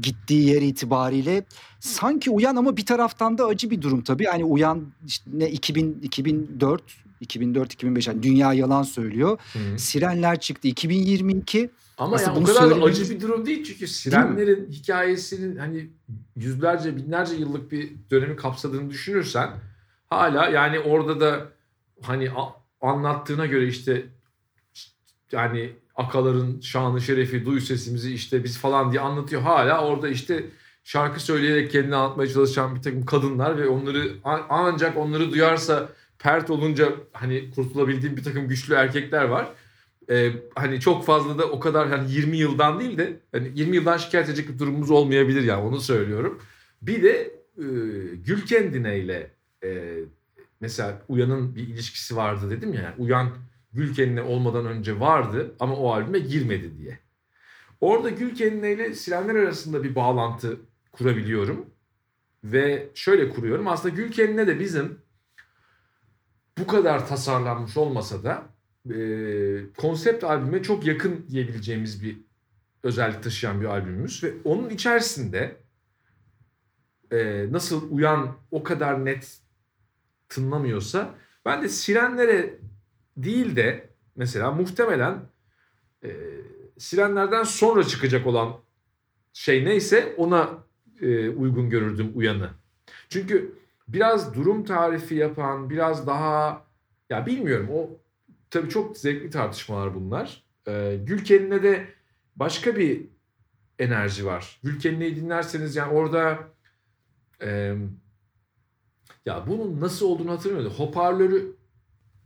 gittiği 0.02 0.48
yer 0.48 0.62
itibariyle 0.62 1.44
sanki 1.80 2.32
Uyan 2.32 2.56
ama 2.56 2.78
bir 2.78 2.86
taraftan 2.86 3.38
da 3.38 3.46
acı 3.46 3.70
bir 3.72 3.82
durum 3.82 4.02
tabii. 4.02 4.24
Yani 4.24 4.44
Uyan 4.44 4.94
işte 5.08 5.32
ne 5.34 5.50
2000 5.50 6.00
2004 6.02 6.84
2004 7.22 7.74
2005 7.74 8.08
yani 8.08 8.24
dünya 8.24 8.54
yalan 8.54 8.84
söylüyor. 8.84 9.38
Hı. 9.54 9.80
Sirenler 9.80 10.40
çıktı 10.40 10.68
2022 10.68 11.70
ama 11.98 12.22
yani 12.22 12.40
o 12.40 12.44
kadar 12.44 12.62
söylemek... 12.62 12.84
acı 12.84 13.10
bir 13.10 13.22
durum 13.22 13.46
değil 13.46 13.64
çünkü 13.64 13.88
sirenlerin 13.88 14.56
değil 14.56 14.82
hikayesinin 14.82 15.56
hani 15.56 15.90
yüzlerce 16.36 16.96
binlerce 16.96 17.36
yıllık 17.36 17.72
bir 17.72 17.92
dönemi 18.12 18.36
kapsadığını 18.36 18.90
düşünürsen 18.90 19.50
hala 20.10 20.50
yani 20.50 20.80
orada 20.80 21.20
da 21.20 21.46
hani 22.02 22.30
anlattığına 22.82 23.46
göre 23.46 23.68
işte 23.68 24.06
yani 25.32 25.74
akaların 25.96 26.60
şanı 26.60 27.02
şerefi 27.02 27.46
duy 27.46 27.62
sesimizi 27.62 28.14
işte 28.14 28.44
biz 28.44 28.58
falan 28.58 28.92
diye 28.92 29.02
anlatıyor. 29.02 29.42
Hala 29.42 29.86
orada 29.86 30.10
işte 30.10 30.46
şarkı 30.84 31.20
söyleyerek 31.20 31.72
kendini 31.72 31.96
anlatmaya 31.96 32.30
çalışan 32.30 32.76
bir 32.76 32.82
takım 32.82 33.06
kadınlar 33.06 33.58
ve 33.58 33.68
onları 33.68 34.12
ancak 34.50 34.98
onları 34.98 35.32
duyarsa 35.32 35.90
pert 36.20 36.50
olunca 36.50 36.94
hani 37.14 37.52
kurtulabildiğim 37.52 38.18
bir 38.18 38.24
takım 38.24 38.48
güçlü 38.48 38.74
erkekler 38.74 39.24
var 39.24 39.50
e, 40.10 40.32
hani 40.56 40.80
çok 40.80 41.06
fazla 41.06 41.38
da 41.38 41.46
o 41.52 41.60
kadar 41.60 41.90
hani 41.90 42.12
20 42.12 42.38
yıldan 42.38 42.80
değil 42.80 42.98
de 42.98 43.20
hani 43.32 43.52
20 43.56 43.76
yıldan 43.76 43.98
şikayet 43.98 44.30
edecek 44.30 44.50
bir 44.50 44.60
durumumuz 44.60 44.92
olmayabilir 44.92 45.44
yani 45.44 45.64
onu 45.64 45.82
söylüyorum. 45.82 46.42
Bir 46.82 47.04
de 47.04 47.12
e, 47.58 47.66
Gül 48.16 48.46
Kendine 48.46 49.00
ile 49.00 49.32
e, 49.64 50.00
mesela 50.60 51.02
Uyan'ın 51.08 51.56
bir 51.56 51.68
ilişkisi 51.68 52.16
vardı 52.16 52.50
dedim 52.50 52.74
ya. 52.74 52.82
Yani 52.82 52.96
Uyan 52.98 53.30
Gül 53.74 53.96
Kendine 53.96 54.22
olmadan 54.22 54.66
önce 54.66 55.00
vardı 55.00 55.56
ama 55.60 55.76
o 55.76 55.92
albüme 55.92 56.20
girmedi 56.20 56.78
diye. 56.78 57.00
Orada 57.82 58.10
Gül 58.10 58.36
Kendine 58.36 58.72
ile 58.72 58.94
Sirenler 58.94 59.36
arasında 59.36 59.84
bir 59.84 59.96
bağlantı 59.96 60.58
kurabiliyorum. 60.92 61.66
Ve 62.44 62.90
şöyle 62.94 63.30
kuruyorum. 63.30 63.68
Aslında 63.68 63.96
Gül 63.96 64.12
Kendine 64.12 64.48
de 64.48 64.60
bizim 64.60 64.98
bu 66.58 66.68
kadar 66.68 67.08
tasarlanmış 67.08 67.78
olmasa 67.78 68.24
da 68.24 68.55
e, 68.94 69.74
konsept 69.78 70.24
albüme 70.24 70.64
çok 70.64 70.86
yakın 70.86 71.26
diyebileceğimiz 71.30 72.04
bir 72.04 72.18
özellik 72.84 73.24
taşıyan 73.24 73.62
bir 73.62 73.66
albümümüz 73.66 74.24
ve 74.24 74.34
onun 74.44 74.70
içerisinde 74.70 75.58
e, 77.12 77.48
nasıl 77.52 77.92
uyan 77.92 78.38
o 78.52 78.64
kadar 78.64 79.06
net 79.06 79.38
tınlamıyorsa 80.30 81.16
ben 81.46 81.64
de 81.64 81.70
sirenlere 81.70 82.60
değil 83.18 83.56
de 83.56 83.90
mesela 84.16 84.52
muhtemelen 84.52 85.20
e, 86.04 86.10
sirenlerden 86.78 87.44
sonra 87.44 87.84
çıkacak 87.84 88.28
olan 88.28 88.54
şey 89.34 89.66
neyse 89.66 90.14
ona 90.18 90.50
e, 91.02 91.30
uygun 91.30 91.70
görürdüm 91.70 92.12
uyanı. 92.16 92.50
Çünkü 93.10 93.56
biraz 93.88 94.34
durum 94.36 94.64
tarifi 94.64 95.16
yapan, 95.16 95.70
biraz 95.70 96.08
daha 96.08 96.66
ya 97.10 97.26
bilmiyorum 97.26 97.70
o 97.72 97.90
tabii 98.50 98.70
çok 98.70 98.98
zevkli 98.98 99.30
tartışmalar 99.30 99.96
bunlar. 99.96 100.44
Ee, 100.68 101.00
Gülken'ine 101.04 101.64
de 101.64 101.88
başka 102.36 102.76
bir 102.76 103.08
enerji 103.80 104.26
var. 104.26 104.60
Gülken'i 104.64 105.16
dinlerseniz 105.16 105.76
yani 105.76 105.94
orada 105.94 106.40
e, 107.42 107.76
ya 109.26 109.48
bunun 109.48 109.82
nasıl 109.82 110.06
olduğunu 110.06 110.32
hatırlamıyorum. 110.32 110.78
Hoparlörü 110.78 111.56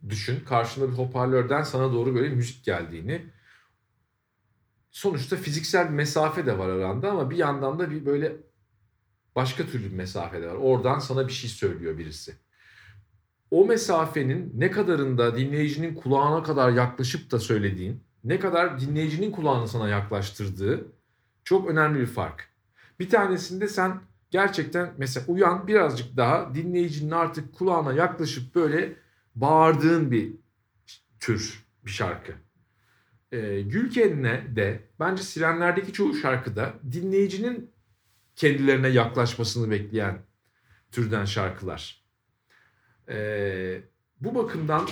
düşün. 0.09 0.39
Karşında 0.45 0.91
bir 0.91 0.97
hoparlörden 0.97 1.63
sana 1.63 1.93
doğru 1.93 2.15
böyle 2.15 2.29
müzik 2.29 2.65
geldiğini. 2.65 3.25
Sonuçta 4.91 5.35
fiziksel 5.35 5.85
bir 5.89 5.93
mesafe 5.93 6.45
de 6.45 6.57
var 6.57 6.69
aranda 6.69 7.11
ama 7.11 7.29
bir 7.29 7.37
yandan 7.37 7.79
da 7.79 7.91
bir 7.91 8.05
böyle 8.05 8.35
başka 9.35 9.65
türlü 9.65 9.85
bir 9.91 9.95
mesafe 9.95 10.41
de 10.41 10.47
var. 10.47 10.55
Oradan 10.55 10.99
sana 10.99 11.27
bir 11.27 11.33
şey 11.33 11.49
söylüyor 11.49 11.97
birisi 11.97 12.35
o 13.51 13.65
mesafenin 13.65 14.51
ne 14.55 14.71
kadarında 14.71 15.37
dinleyicinin 15.37 15.95
kulağına 15.95 16.43
kadar 16.43 16.71
yaklaşıp 16.71 17.31
da 17.31 17.39
söylediğin, 17.39 18.03
ne 18.23 18.39
kadar 18.39 18.79
dinleyicinin 18.79 19.31
kulağını 19.31 19.67
sana 19.67 19.89
yaklaştırdığı 19.89 20.91
çok 21.43 21.69
önemli 21.69 21.99
bir 21.99 22.05
fark. 22.05 22.49
Bir 22.99 23.09
tanesinde 23.09 23.67
sen 23.67 24.01
gerçekten 24.31 24.93
mesela 24.97 25.25
uyan 25.27 25.67
birazcık 25.67 26.17
daha 26.17 26.55
dinleyicinin 26.55 27.11
artık 27.11 27.55
kulağına 27.55 27.93
yaklaşıp 27.93 28.55
böyle 28.55 28.95
bağırdığın 29.35 30.11
bir 30.11 30.33
tür 31.19 31.65
bir 31.85 31.91
şarkı. 31.91 32.33
Ee, 33.31 33.61
Gülken'e 33.61 34.55
de 34.55 34.89
bence 34.99 35.23
Sirenler'deki 35.23 35.93
çoğu 35.93 36.13
şarkıda 36.13 36.73
dinleyicinin 36.91 37.71
kendilerine 38.35 38.87
yaklaşmasını 38.87 39.71
bekleyen 39.71 40.17
türden 40.91 41.25
şarkılar. 41.25 41.98
Ee, 43.09 43.81
bu 44.21 44.35
bakımdan 44.35 44.89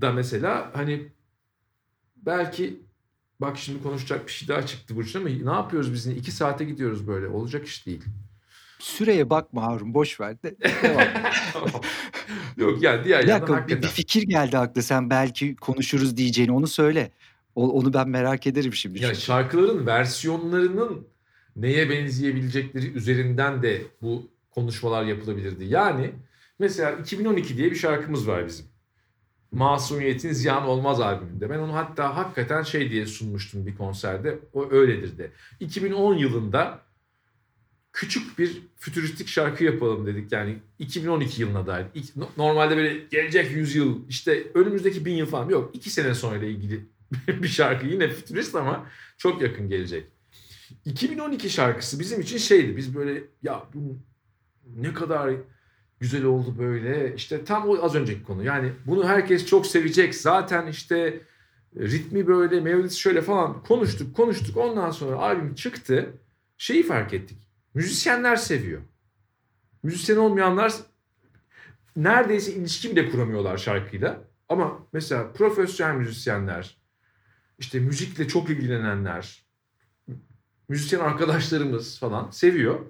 da 0.00 0.12
mesela 0.12 0.70
hani 0.74 1.08
belki 2.16 2.80
bak 3.40 3.58
şimdi 3.58 3.82
konuşacak 3.82 4.26
bir 4.26 4.32
şey 4.32 4.48
daha 4.48 4.66
çıktı 4.66 4.96
Burçin 4.96 5.18
ama 5.18 5.28
ne 5.28 5.56
yapıyoruz 5.58 5.92
biz? 5.92 6.06
iki 6.06 6.32
saate 6.32 6.64
gidiyoruz 6.64 7.06
böyle. 7.06 7.28
Olacak 7.28 7.66
iş 7.66 7.86
değil. 7.86 8.02
Süreye 8.78 9.30
bakma 9.30 9.62
Harun 9.62 9.94
boş 9.94 10.20
ver 10.20 10.42
de. 10.42 10.56
Yok 12.56 12.82
yani 12.82 13.04
diğer 13.04 13.22
bir 13.22 13.28
yandan 13.28 13.54
hakikaten. 13.54 13.82
Bir 13.82 13.88
fikir 13.88 14.22
geldi 14.22 14.58
aklı 14.58 14.82
sen 14.82 15.10
belki 15.10 15.56
konuşuruz 15.56 16.16
diyeceğini 16.16 16.52
onu 16.52 16.66
söyle. 16.66 17.10
O, 17.54 17.70
onu 17.70 17.94
ben 17.94 18.08
merak 18.08 18.46
ederim 18.46 18.74
şimdi. 18.74 19.02
Ya 19.02 19.14
şarkıların 19.14 19.86
versiyonlarının 19.86 21.06
neye 21.56 21.90
benzeyebilecekleri 21.90 22.92
üzerinden 22.92 23.62
de 23.62 23.82
bu 24.02 24.28
konuşmalar 24.50 25.04
yapılabilirdi. 25.04 25.64
Yani 25.64 26.10
Mesela 26.62 26.92
2012 26.92 27.56
diye 27.56 27.70
bir 27.70 27.76
şarkımız 27.76 28.28
var 28.28 28.46
bizim. 28.46 28.66
Masumiyetin 29.52 30.32
Ziyan 30.32 30.62
Olmaz 30.62 31.00
albümünde. 31.00 31.50
Ben 31.50 31.58
onu 31.58 31.74
hatta 31.74 32.16
hakikaten 32.16 32.62
şey 32.62 32.90
diye 32.90 33.06
sunmuştum 33.06 33.66
bir 33.66 33.76
konserde. 33.76 34.38
O 34.52 34.70
öyledir 34.70 35.18
de. 35.18 35.30
2010 35.60 36.14
yılında 36.14 36.80
küçük 37.92 38.38
bir 38.38 38.62
fütüristik 38.76 39.28
şarkı 39.28 39.64
yapalım 39.64 40.06
dedik. 40.06 40.32
Yani 40.32 40.58
2012 40.78 41.42
yılına 41.42 41.66
dair. 41.66 41.86
Normalde 42.36 42.76
böyle 42.76 42.98
gelecek 43.10 43.50
yüzyıl 43.50 44.08
işte 44.08 44.46
önümüzdeki 44.54 45.04
bin 45.04 45.14
yıl 45.14 45.26
falan 45.26 45.48
yok. 45.48 45.70
iki 45.74 45.90
sene 45.90 46.14
sonra 46.14 46.44
ilgili 46.44 46.86
bir 47.28 47.48
şarkı. 47.48 47.86
Yine 47.86 48.08
fütürist 48.08 48.54
ama 48.54 48.86
çok 49.18 49.42
yakın 49.42 49.68
gelecek. 49.68 50.06
2012 50.84 51.50
şarkısı 51.50 52.00
bizim 52.00 52.20
için 52.20 52.38
şeydi. 52.38 52.76
Biz 52.76 52.94
böyle 52.94 53.24
ya 53.42 53.66
bu 53.74 53.98
ne 54.76 54.94
kadar 54.94 55.34
güzel 56.02 56.24
oldu 56.24 56.58
böyle. 56.58 57.14
İşte 57.14 57.44
tam 57.44 57.68
o 57.68 57.82
az 57.82 57.94
önceki 57.94 58.22
konu. 58.22 58.44
Yani 58.44 58.72
bunu 58.86 59.08
herkes 59.08 59.46
çok 59.46 59.66
sevecek. 59.66 60.14
Zaten 60.14 60.66
işte 60.66 60.96
e, 61.76 61.80
ritmi 61.80 62.26
böyle, 62.26 62.60
melodisi 62.60 63.00
şöyle 63.00 63.22
falan 63.22 63.62
konuştuk, 63.62 64.16
konuştuk. 64.16 64.56
Ondan 64.56 64.90
sonra 64.90 65.16
albüm 65.16 65.54
çıktı. 65.54 66.14
Şeyi 66.58 66.82
fark 66.82 67.14
ettik. 67.14 67.38
Müzisyenler 67.74 68.36
seviyor. 68.36 68.80
Müzisyen 69.82 70.16
olmayanlar 70.16 70.72
neredeyse 71.96 72.52
ilişki 72.52 72.90
bile 72.90 73.10
kuramıyorlar 73.10 73.56
şarkıyla. 73.56 74.24
Ama 74.48 74.78
mesela 74.92 75.32
profesyonel 75.32 75.94
müzisyenler, 75.94 76.76
işte 77.58 77.80
müzikle 77.80 78.28
çok 78.28 78.50
ilgilenenler, 78.50 79.46
müzisyen 80.68 81.00
arkadaşlarımız 81.00 81.98
falan 81.98 82.30
seviyor. 82.30 82.80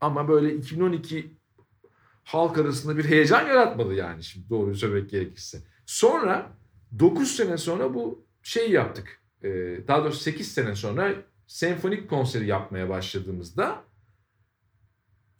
Ama 0.00 0.28
böyle 0.28 0.54
2012 0.54 1.39
halk 2.32 2.58
arasında 2.58 2.98
bir 2.98 3.04
heyecan 3.04 3.46
yaratmadı 3.46 3.94
yani 3.94 4.24
şimdi 4.24 4.50
doğruyu 4.50 4.76
söylemek 4.76 5.10
gerekirse. 5.10 5.58
Sonra 5.86 6.52
9 6.98 7.30
sene 7.36 7.58
sonra 7.58 7.94
bu 7.94 8.24
şeyi 8.42 8.72
yaptık. 8.72 9.20
Ee, 9.42 9.48
daha 9.88 10.04
doğrusu 10.04 10.20
8 10.20 10.52
sene 10.52 10.74
sonra 10.74 11.14
senfonik 11.46 12.10
konseri 12.10 12.46
yapmaya 12.46 12.88
başladığımızda 12.88 13.84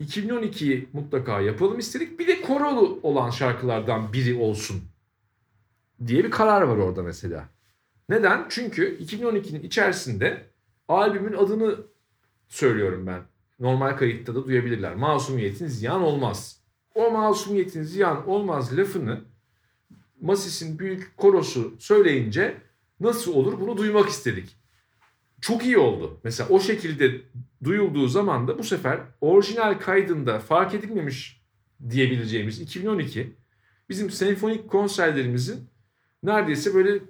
2012'yi 0.01 0.89
mutlaka 0.93 1.41
yapalım 1.41 1.79
istedik. 1.79 2.19
Bir 2.19 2.27
de 2.27 2.43
korolu 2.43 3.01
olan 3.03 3.31
şarkılardan 3.31 4.13
biri 4.13 4.35
olsun 4.35 4.83
diye 6.07 6.25
bir 6.25 6.31
karar 6.31 6.63
var 6.63 6.77
orada 6.77 7.03
mesela. 7.03 7.49
Neden? 8.09 8.47
Çünkü 8.49 8.99
2012'nin 8.99 9.63
içerisinde 9.63 10.47
albümün 10.89 11.33
adını 11.33 11.77
söylüyorum 12.49 13.07
ben. 13.07 13.23
Normal 13.61 13.97
kayıtta 13.97 14.35
da 14.35 14.47
duyabilirler. 14.47 14.95
Masumiyetin 14.95 15.67
ziyan 15.67 16.03
olmaz. 16.03 16.60
O 16.95 17.11
masumiyetin 17.11 17.83
ziyan 17.83 18.29
olmaz 18.29 18.79
lafını 18.79 19.21
Masis'in 20.21 20.79
büyük 20.79 21.17
korosu 21.17 21.77
söyleyince 21.79 22.57
nasıl 23.01 23.35
olur 23.35 23.61
bunu 23.61 23.77
duymak 23.77 24.09
istedik. 24.09 24.57
Çok 25.41 25.65
iyi 25.65 25.79
oldu. 25.79 26.21
Mesela 26.25 26.49
o 26.49 26.61
şekilde 26.61 27.21
duyulduğu 27.65 28.09
zaman 28.09 28.49
da 28.49 28.59
bu 28.59 28.65
sefer 28.65 29.01
orijinal 29.21 29.79
kaydında 29.79 30.39
fark 30.39 30.75
edilmemiş 30.75 31.41
diyebileceğimiz 31.91 32.61
2012 32.61 33.33
bizim 33.89 34.11
senfonik 34.11 34.69
konserlerimizin 34.71 35.69
neredeyse 36.23 36.75
böyle 36.75 37.03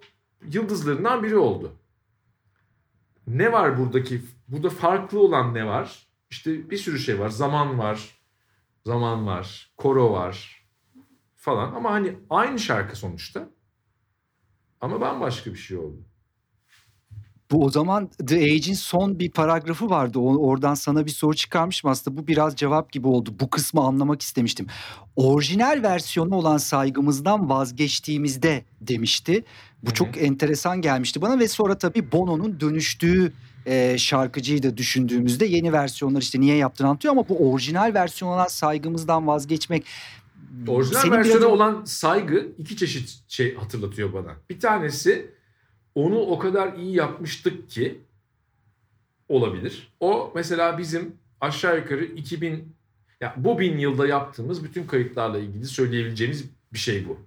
yıldızlarından 0.52 1.22
biri 1.22 1.36
oldu. 1.36 1.72
Ne 3.26 3.52
var 3.52 3.78
buradaki? 3.78 4.22
Burada 4.48 4.70
farklı 4.70 5.20
olan 5.20 5.54
ne 5.54 5.66
var? 5.66 6.06
İşte 6.30 6.70
bir 6.70 6.76
sürü 6.76 6.98
şey 6.98 7.18
var. 7.18 7.28
Zaman 7.28 7.78
var. 7.78 8.19
Zaman 8.86 9.26
var. 9.26 9.72
Koro 9.76 10.12
var. 10.12 10.66
Falan. 11.36 11.74
Ama 11.74 11.90
hani 11.90 12.18
aynı 12.30 12.58
şarkı 12.58 12.96
sonuçta. 12.96 13.48
Ama 14.80 15.00
bambaşka 15.00 15.50
bir 15.50 15.58
şey 15.58 15.76
oldu. 15.76 16.04
Bu 17.50 17.64
o 17.64 17.70
zaman 17.70 18.10
The 18.26 18.36
Age'in 18.36 18.74
son 18.74 19.18
bir 19.18 19.30
paragrafı 19.30 19.90
vardı. 19.90 20.18
O, 20.18 20.48
oradan 20.48 20.74
sana 20.74 21.06
bir 21.06 21.10
soru 21.10 21.34
çıkarmışım 21.34 21.90
aslında. 21.90 22.16
Bu 22.16 22.26
biraz 22.26 22.56
cevap 22.56 22.92
gibi 22.92 23.08
oldu. 23.08 23.34
Bu 23.40 23.50
kısmı 23.50 23.80
anlamak 23.80 24.22
istemiştim. 24.22 24.66
Orijinal 25.16 25.80
versiyonu 25.82 26.34
olan 26.34 26.56
saygımızdan 26.56 27.48
vazgeçtiğimizde 27.48 28.64
demişti. 28.80 29.44
Bu 29.82 29.86
Hı-hı. 29.86 29.94
çok 29.94 30.22
enteresan 30.22 30.80
gelmişti 30.80 31.22
bana 31.22 31.38
ve 31.38 31.48
sonra 31.48 31.78
tabii 31.78 32.12
Bono'nun 32.12 32.60
dönüştüğü 32.60 33.32
e, 33.66 33.98
şarkıcıyı 33.98 34.62
da 34.62 34.76
düşündüğümüzde 34.76 35.46
yeni 35.46 35.72
versiyonlar 35.72 36.22
işte 36.22 36.40
niye 36.40 36.56
yaptığını 36.56 36.88
anlatıyor 36.88 37.12
ama 37.12 37.28
bu 37.28 37.52
orijinal 37.52 37.94
versiyon 37.94 38.30
olan 38.32 38.46
saygımızdan 38.46 39.26
vazgeçmek 39.26 39.86
Orijinal 40.68 41.10
versiyonu 41.10 41.40
biraz... 41.40 41.52
olan 41.52 41.84
saygı 41.84 42.48
iki 42.58 42.76
çeşit 42.76 43.22
şey 43.28 43.54
hatırlatıyor 43.54 44.12
bana. 44.12 44.36
Bir 44.50 44.60
tanesi 44.60 45.30
onu 45.94 46.18
o 46.18 46.38
kadar 46.38 46.74
iyi 46.74 46.94
yapmıştık 46.94 47.70
ki 47.70 48.00
olabilir. 49.28 49.92
O 50.00 50.32
mesela 50.34 50.78
bizim 50.78 51.16
aşağı 51.40 51.78
yukarı 51.78 52.04
2000 52.04 52.76
ya 53.20 53.34
bu 53.36 53.58
bin 53.58 53.78
yılda 53.78 54.06
yaptığımız 54.06 54.64
bütün 54.64 54.86
kayıtlarla 54.86 55.38
ilgili 55.38 55.64
söyleyebileceğimiz 55.64 56.44
bir 56.72 56.78
şey 56.78 57.08
bu. 57.08 57.18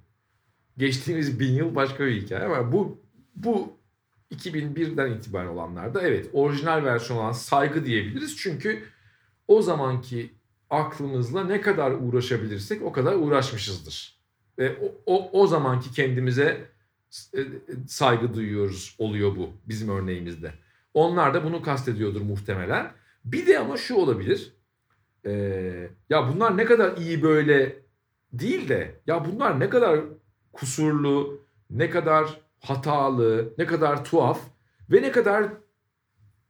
Geçtiğimiz 0.77 1.39
bin 1.39 1.53
yıl 1.53 1.75
başka 1.75 2.05
bir 2.05 2.21
hikaye 2.21 2.45
ama 2.45 2.71
bu 2.71 3.01
bu 3.35 3.77
2001'den 4.33 5.11
itibaren 5.11 5.47
olanlarda 5.47 6.01
evet 6.01 6.29
orijinal 6.33 6.83
versiyon 6.83 7.19
olan 7.19 7.31
saygı 7.31 7.85
diyebiliriz. 7.85 8.37
Çünkü 8.37 8.83
o 9.47 9.61
zamanki 9.61 10.33
aklımızla 10.69 11.43
ne 11.43 11.61
kadar 11.61 11.91
uğraşabilirsek 11.91 12.81
o 12.81 12.91
kadar 12.91 13.15
uğraşmışızdır. 13.15 14.19
Ve 14.59 14.77
o, 14.81 14.95
o, 15.05 15.41
o 15.41 15.47
zamanki 15.47 15.91
kendimize 15.91 16.65
e, 17.37 17.39
saygı 17.87 18.33
duyuyoruz 18.33 18.95
oluyor 18.99 19.35
bu 19.35 19.49
bizim 19.65 19.89
örneğimizde. 19.89 20.53
Onlar 20.93 21.33
da 21.33 21.43
bunu 21.43 21.61
kastediyordur 21.61 22.21
muhtemelen. 22.21 22.91
Bir 23.25 23.47
de 23.47 23.59
ama 23.59 23.77
şu 23.77 23.95
olabilir. 23.95 24.53
Ee, 25.25 25.89
ya 26.09 26.33
bunlar 26.33 26.57
ne 26.57 26.65
kadar 26.65 26.97
iyi 26.97 27.23
böyle 27.23 27.75
değil 28.33 28.69
de 28.69 29.01
ya 29.07 29.25
bunlar 29.25 29.59
ne 29.59 29.69
kadar 29.69 29.99
kusurlu, 30.53 31.41
ne 31.69 31.89
kadar 31.89 32.41
hatalı, 32.63 33.53
ne 33.57 33.65
kadar 33.65 34.05
tuhaf 34.05 34.41
ve 34.91 35.01
ne 35.01 35.11
kadar 35.11 35.49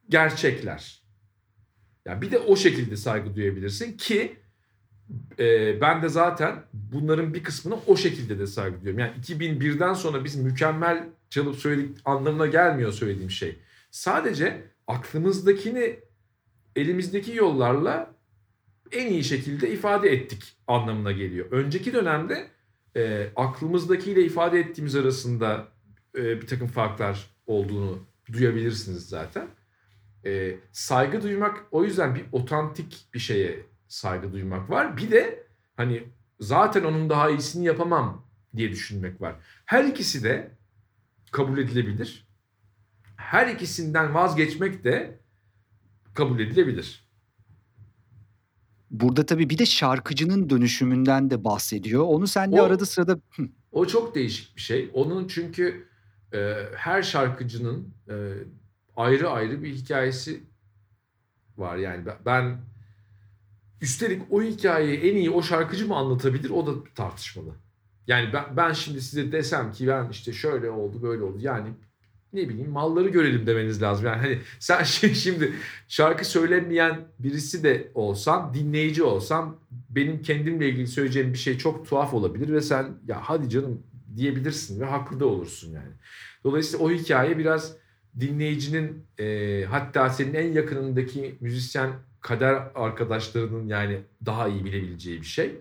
gerçekler. 0.08 1.04
Ya 2.04 2.22
bir 2.22 2.30
de 2.30 2.38
o 2.38 2.56
şekilde 2.56 2.96
saygı 2.96 3.36
duyabilirsin 3.36 3.96
ki 3.96 4.36
e, 5.38 5.80
ben 5.80 6.02
de 6.02 6.08
zaten 6.08 6.62
bunların 6.72 7.34
bir 7.34 7.42
kısmını 7.42 7.78
o 7.86 7.96
şekilde 7.96 8.38
de 8.38 8.46
saygı 8.46 8.76
duyuyorum. 8.76 8.98
Yani 8.98 9.12
2001'den 9.22 9.94
sonra 9.94 10.24
biz 10.24 10.36
mükemmel 10.36 11.08
çalıp 11.30 11.56
söyledik 11.56 11.98
anlamına 12.04 12.46
gelmiyor 12.46 12.92
söylediğim 12.92 13.30
şey. 13.30 13.58
Sadece 13.90 14.64
aklımızdakini 14.86 16.00
elimizdeki 16.76 17.36
yollarla 17.36 18.14
en 18.92 19.06
iyi 19.06 19.24
şekilde 19.24 19.70
ifade 19.70 20.08
ettik 20.08 20.56
anlamına 20.66 21.12
geliyor. 21.12 21.46
Önceki 21.50 21.92
dönemde 21.92 22.46
e, 22.96 23.26
aklımızdakiyle 23.36 24.24
ifade 24.24 24.58
ettiğimiz 24.60 24.96
arasında 24.96 25.73
e, 26.16 26.40
bir 26.40 26.46
takım 26.46 26.68
farklar 26.68 27.30
olduğunu 27.46 28.06
duyabilirsiniz 28.32 29.08
zaten. 29.08 29.48
E, 30.26 30.56
saygı 30.72 31.22
duymak 31.22 31.64
o 31.70 31.84
yüzden 31.84 32.14
bir 32.14 32.24
otantik 32.32 33.06
bir 33.14 33.18
şeye 33.18 33.66
saygı 33.88 34.32
duymak 34.32 34.70
var. 34.70 34.96
Bir 34.96 35.10
de 35.10 35.46
hani 35.76 36.04
zaten 36.40 36.84
onun 36.84 37.10
daha 37.10 37.30
iyisini 37.30 37.66
yapamam 37.66 38.26
diye 38.56 38.70
düşünmek 38.70 39.20
var. 39.20 39.36
Her 39.64 39.84
ikisi 39.84 40.24
de 40.24 40.50
kabul 41.32 41.58
edilebilir. 41.58 42.28
Her 43.16 43.54
ikisinden 43.54 44.14
vazgeçmek 44.14 44.84
de 44.84 45.18
kabul 46.14 46.40
edilebilir. 46.40 47.04
Burada 48.90 49.26
tabii 49.26 49.50
bir 49.50 49.58
de 49.58 49.66
şarkıcının 49.66 50.50
dönüşümünden 50.50 51.30
de 51.30 51.44
bahsediyor. 51.44 52.04
Onu 52.06 52.26
senle 52.26 52.62
o, 52.62 52.64
arada 52.64 52.86
sırada... 52.86 53.18
o 53.72 53.86
çok 53.86 54.14
değişik 54.14 54.56
bir 54.56 54.60
şey. 54.60 54.90
Onun 54.94 55.28
çünkü 55.28 55.88
her 56.76 57.02
şarkıcının 57.02 57.94
e, 58.08 58.14
ayrı 58.96 59.30
ayrı 59.30 59.62
bir 59.62 59.74
hikayesi 59.74 60.40
var. 61.56 61.76
Yani 61.76 62.04
ben 62.26 62.56
üstelik 63.80 64.22
o 64.30 64.42
hikayeyi 64.42 65.00
en 65.00 65.16
iyi 65.16 65.30
o 65.30 65.42
şarkıcı 65.42 65.88
mı 65.88 65.96
anlatabilir 65.96 66.50
o 66.50 66.66
da 66.66 66.84
tartışmalı. 66.94 67.54
Yani 68.06 68.32
ben, 68.32 68.44
ben 68.56 68.72
şimdi 68.72 69.00
size 69.00 69.32
desem 69.32 69.72
ki 69.72 69.88
ben 69.88 70.08
işte 70.10 70.32
şöyle 70.32 70.70
oldu 70.70 71.02
böyle 71.02 71.22
oldu 71.22 71.38
yani 71.40 71.68
ne 72.32 72.48
bileyim 72.48 72.70
malları 72.70 73.08
görelim 73.08 73.46
demeniz 73.46 73.82
lazım. 73.82 74.06
Yani 74.06 74.20
hani 74.20 74.38
sen 74.58 74.82
şimdi 75.12 75.52
şarkı 75.88 76.24
söylemeyen 76.28 77.00
birisi 77.18 77.62
de 77.62 77.90
olsan, 77.94 78.54
dinleyici 78.54 79.02
olsan 79.02 79.56
benim 79.90 80.22
kendimle 80.22 80.68
ilgili 80.68 80.86
söyleyeceğim 80.86 81.32
bir 81.32 81.38
şey 81.38 81.58
çok 81.58 81.88
tuhaf 81.88 82.14
olabilir 82.14 82.52
ve 82.52 82.60
sen 82.60 82.86
ya 83.08 83.20
hadi 83.22 83.48
canım 83.48 83.82
diyebilirsin 84.16 84.80
ve 84.80 84.84
haklı 84.84 85.20
da 85.20 85.26
olursun 85.26 85.72
yani. 85.72 85.92
Dolayısıyla 86.44 86.86
o 86.86 86.90
hikaye 86.90 87.38
biraz 87.38 87.76
dinleyicinin 88.20 89.04
e, 89.18 89.64
hatta 89.70 90.10
senin 90.10 90.34
en 90.34 90.52
yakınındaki 90.52 91.34
müzisyen 91.40 91.90
kader 92.20 92.62
arkadaşlarının 92.74 93.66
yani 93.66 94.00
daha 94.26 94.48
iyi 94.48 94.64
bilebileceği 94.64 95.20
bir 95.20 95.26
şey. 95.26 95.54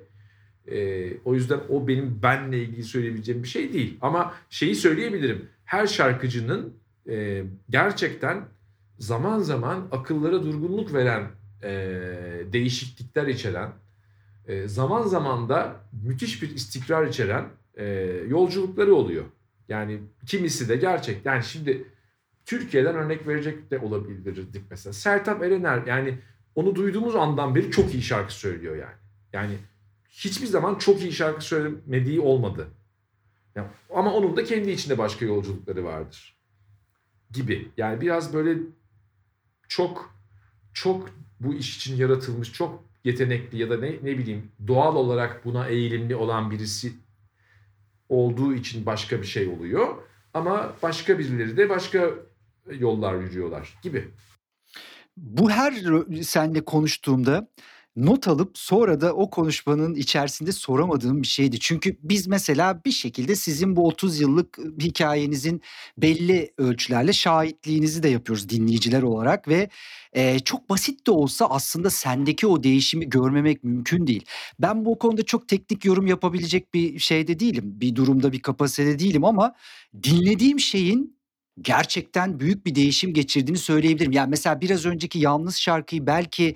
E, 0.71 1.07
o 1.25 1.33
yüzden 1.33 1.59
o 1.69 1.87
benim 1.87 2.19
benle 2.23 2.63
ilgili 2.63 2.83
söyleyebileceğim 2.83 3.43
bir 3.43 3.47
şey 3.47 3.73
değil. 3.73 3.97
Ama 4.01 4.33
şeyi 4.49 4.75
söyleyebilirim. 4.75 5.49
Her 5.65 5.87
şarkıcının 5.87 6.73
e, 7.09 7.43
gerçekten 7.69 8.45
zaman 8.99 9.39
zaman 9.39 9.87
akıllara 9.91 10.43
durgunluk 10.43 10.93
veren 10.93 11.27
e, 11.63 11.71
değişiklikler 12.53 13.27
içeren, 13.27 13.69
e, 14.47 14.67
zaman 14.67 15.01
zaman 15.01 15.49
da 15.49 15.75
müthiş 16.03 16.41
bir 16.41 16.49
istikrar 16.49 17.07
içeren 17.07 17.45
e, 17.77 17.85
yolculukları 18.27 18.95
oluyor. 18.95 19.25
Yani 19.69 19.99
kimisi 20.25 20.69
de 20.69 20.75
gerçek. 20.75 21.25
Yani 21.25 21.43
şimdi 21.43 21.87
Türkiye'den 22.45 22.95
örnek 22.95 23.27
verecek 23.27 23.71
de 23.71 23.79
olabilirdik 23.79 24.63
mesela. 24.69 24.93
Sertab 24.93 25.41
Erener 25.41 25.87
yani 25.87 26.19
onu 26.55 26.75
duyduğumuz 26.75 27.15
andan 27.15 27.55
beri 27.55 27.71
çok 27.71 27.93
iyi 27.93 28.03
şarkı 28.03 28.33
söylüyor 28.33 28.75
yani. 28.75 28.95
Yani 29.33 29.57
hiçbir 30.09 30.47
zaman 30.47 30.75
çok 30.75 31.01
iyi 31.01 31.11
şarkı 31.11 31.45
söylemediği 31.45 32.19
olmadı. 32.19 32.67
Yani, 33.55 33.67
ama 33.93 34.13
onun 34.13 34.37
da 34.37 34.43
kendi 34.43 34.71
içinde 34.71 34.97
başka 34.97 35.25
yolculukları 35.25 35.83
vardır. 35.83 36.37
Gibi. 37.31 37.71
Yani 37.77 38.01
biraz 38.01 38.33
böyle 38.33 38.57
çok 39.67 40.15
çok 40.73 41.09
bu 41.39 41.53
iş 41.53 41.77
için 41.77 41.95
yaratılmış, 41.95 42.53
çok 42.53 42.83
yetenekli 43.03 43.57
ya 43.57 43.69
da 43.69 43.77
ne 43.77 43.91
ne 43.91 44.17
bileyim 44.17 44.51
doğal 44.67 44.95
olarak 44.95 45.45
buna 45.45 45.67
eğilimli 45.67 46.15
olan 46.15 46.51
birisi 46.51 46.93
olduğu 48.13 48.53
için 48.53 48.85
başka 48.85 49.21
bir 49.21 49.27
şey 49.27 49.47
oluyor. 49.47 49.87
Ama 50.33 50.73
başka 50.83 51.19
birileri 51.19 51.57
de 51.57 51.69
başka 51.69 52.09
yollar 52.71 53.15
yürüyorlar 53.15 53.79
gibi. 53.83 54.07
Bu 55.17 55.51
her 55.51 55.73
senle 56.21 56.65
konuştuğumda 56.65 57.47
not 57.95 58.27
alıp 58.27 58.57
sonra 58.57 59.01
da 59.01 59.13
o 59.13 59.29
konuşmanın 59.29 59.95
içerisinde 59.95 60.51
soramadığım 60.51 61.21
bir 61.21 61.27
şeydi. 61.27 61.59
Çünkü 61.59 61.97
biz 62.03 62.27
mesela 62.27 62.81
bir 62.85 62.91
şekilde 62.91 63.35
sizin 63.35 63.75
bu 63.75 63.87
30 63.87 64.19
yıllık 64.19 64.57
hikayenizin 64.81 65.61
belli 65.97 66.53
ölçülerle 66.57 67.13
şahitliğinizi 67.13 68.03
de 68.03 68.09
yapıyoruz 68.09 68.49
dinleyiciler 68.49 69.01
olarak 69.01 69.47
ve 69.47 69.69
e, 70.13 70.39
çok 70.39 70.69
basit 70.69 71.07
de 71.07 71.11
olsa 71.11 71.45
aslında 71.45 71.89
sendeki 71.89 72.47
o 72.47 72.63
değişimi 72.63 73.09
görmemek 73.09 73.63
mümkün 73.63 74.07
değil. 74.07 74.25
Ben 74.59 74.85
bu 74.85 74.99
konuda 74.99 75.23
çok 75.23 75.47
teknik 75.47 75.85
yorum 75.85 76.07
yapabilecek 76.07 76.73
bir 76.73 76.99
şeyde 76.99 77.39
değilim. 77.39 77.63
Bir 77.65 77.95
durumda 77.95 78.31
bir 78.31 78.41
kapasitede 78.41 78.99
değilim 78.99 79.25
ama 79.25 79.55
dinlediğim 80.03 80.59
şeyin 80.59 81.17
gerçekten 81.61 82.39
büyük 82.39 82.65
bir 82.65 82.75
değişim 82.75 83.13
geçirdiğini 83.13 83.57
söyleyebilirim. 83.57 84.11
Yani 84.11 84.29
mesela 84.29 84.61
biraz 84.61 84.85
önceki 84.85 85.19
Yalnız 85.19 85.57
şarkıyı 85.57 86.07
belki 86.07 86.55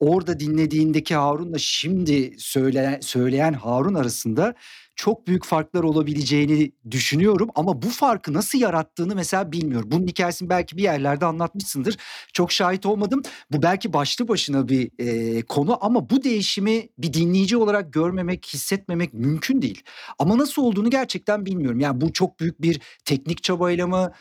orada 0.00 0.40
dinlediğindeki 0.40 1.14
Harun'la 1.14 1.58
şimdi 1.58 2.34
söyleyen, 2.38 3.00
söyleyen 3.00 3.52
Harun 3.52 3.94
arasında 3.94 4.54
çok 4.98 5.26
büyük 5.26 5.44
farklar 5.44 5.82
olabileceğini 5.82 6.72
düşünüyorum 6.90 7.48
ama 7.54 7.82
bu 7.82 7.88
farkı 7.88 8.32
nasıl 8.32 8.58
yarattığını 8.58 9.14
mesela 9.14 9.52
bilmiyorum. 9.52 9.88
Bunun 9.92 10.06
hikayesini 10.06 10.48
belki 10.48 10.76
bir 10.76 10.82
yerlerde 10.82 11.26
anlatmışsındır. 11.26 11.96
Çok 12.32 12.52
şahit 12.52 12.86
olmadım. 12.86 13.22
Bu 13.50 13.62
belki 13.62 13.92
başlı 13.92 14.28
başına 14.28 14.68
bir 14.68 14.90
e, 14.98 15.42
konu 15.42 15.78
ama 15.80 16.10
bu 16.10 16.24
değişimi 16.24 16.88
bir 16.98 17.12
dinleyici 17.12 17.56
olarak 17.56 17.92
görmemek, 17.92 18.46
hissetmemek 18.46 19.14
mümkün 19.14 19.62
değil. 19.62 19.82
Ama 20.18 20.38
nasıl 20.38 20.62
olduğunu 20.62 20.90
gerçekten 20.90 21.46
bilmiyorum. 21.46 21.80
Yani 21.80 22.00
bu 22.00 22.12
çok 22.12 22.40
büyük 22.40 22.62
bir 22.62 22.80
teknik 23.04 23.42
çabayla 23.42 23.86
mı 23.86 24.12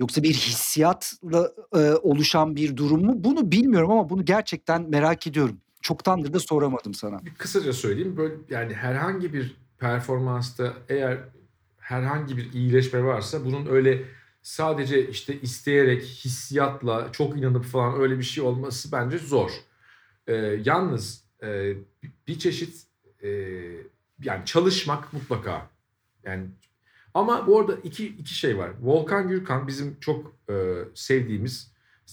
Yoksa 0.00 0.22
bir 0.22 0.34
hissiyatla 0.34 1.52
e, 1.74 1.78
oluşan 1.78 2.56
bir 2.56 2.76
durum 2.76 3.04
mu? 3.04 3.14
Bunu 3.16 3.52
bilmiyorum 3.52 3.90
ama 3.90 4.10
bunu 4.10 4.24
gerçekten 4.24 4.90
merak 4.90 5.26
ediyorum. 5.26 5.60
Çoktandır 5.82 6.32
da 6.32 6.40
soramadım 6.40 6.94
sana. 6.94 7.24
Bir 7.24 7.34
kısaca 7.34 7.72
söyleyeyim. 7.72 8.16
Böyle 8.16 8.34
yani 8.50 8.74
herhangi 8.74 9.32
bir 9.32 9.56
performansta 9.78 10.72
eğer 10.88 11.18
herhangi 11.78 12.36
bir 12.36 12.52
iyileşme 12.52 13.04
varsa 13.04 13.44
bunun 13.44 13.66
öyle 13.66 14.04
sadece 14.42 15.08
işte 15.08 15.40
isteyerek, 15.40 16.02
hissiyatla, 16.02 17.12
çok 17.12 17.36
inanıp 17.36 17.64
falan 17.64 18.00
öyle 18.00 18.18
bir 18.18 18.24
şey 18.24 18.44
olması 18.44 18.92
bence 18.92 19.18
zor. 19.18 19.50
Ee, 20.26 20.34
yalnız 20.64 21.24
e, 21.42 21.74
bir 22.28 22.38
çeşit 22.38 22.86
e, 23.22 23.28
yani 24.22 24.44
çalışmak 24.44 25.12
mutlaka 25.12 25.70
yani 26.24 26.46
ama 27.14 27.46
bu 27.46 27.60
arada 27.60 27.74
iki, 27.74 28.06
iki 28.06 28.34
şey 28.34 28.58
var. 28.58 28.70
Volkan 28.80 29.28
Gürkan 29.28 29.66
bizim 29.66 30.00
çok 30.00 30.32
e, 30.50 30.54
sevdiğimiz 30.94 31.72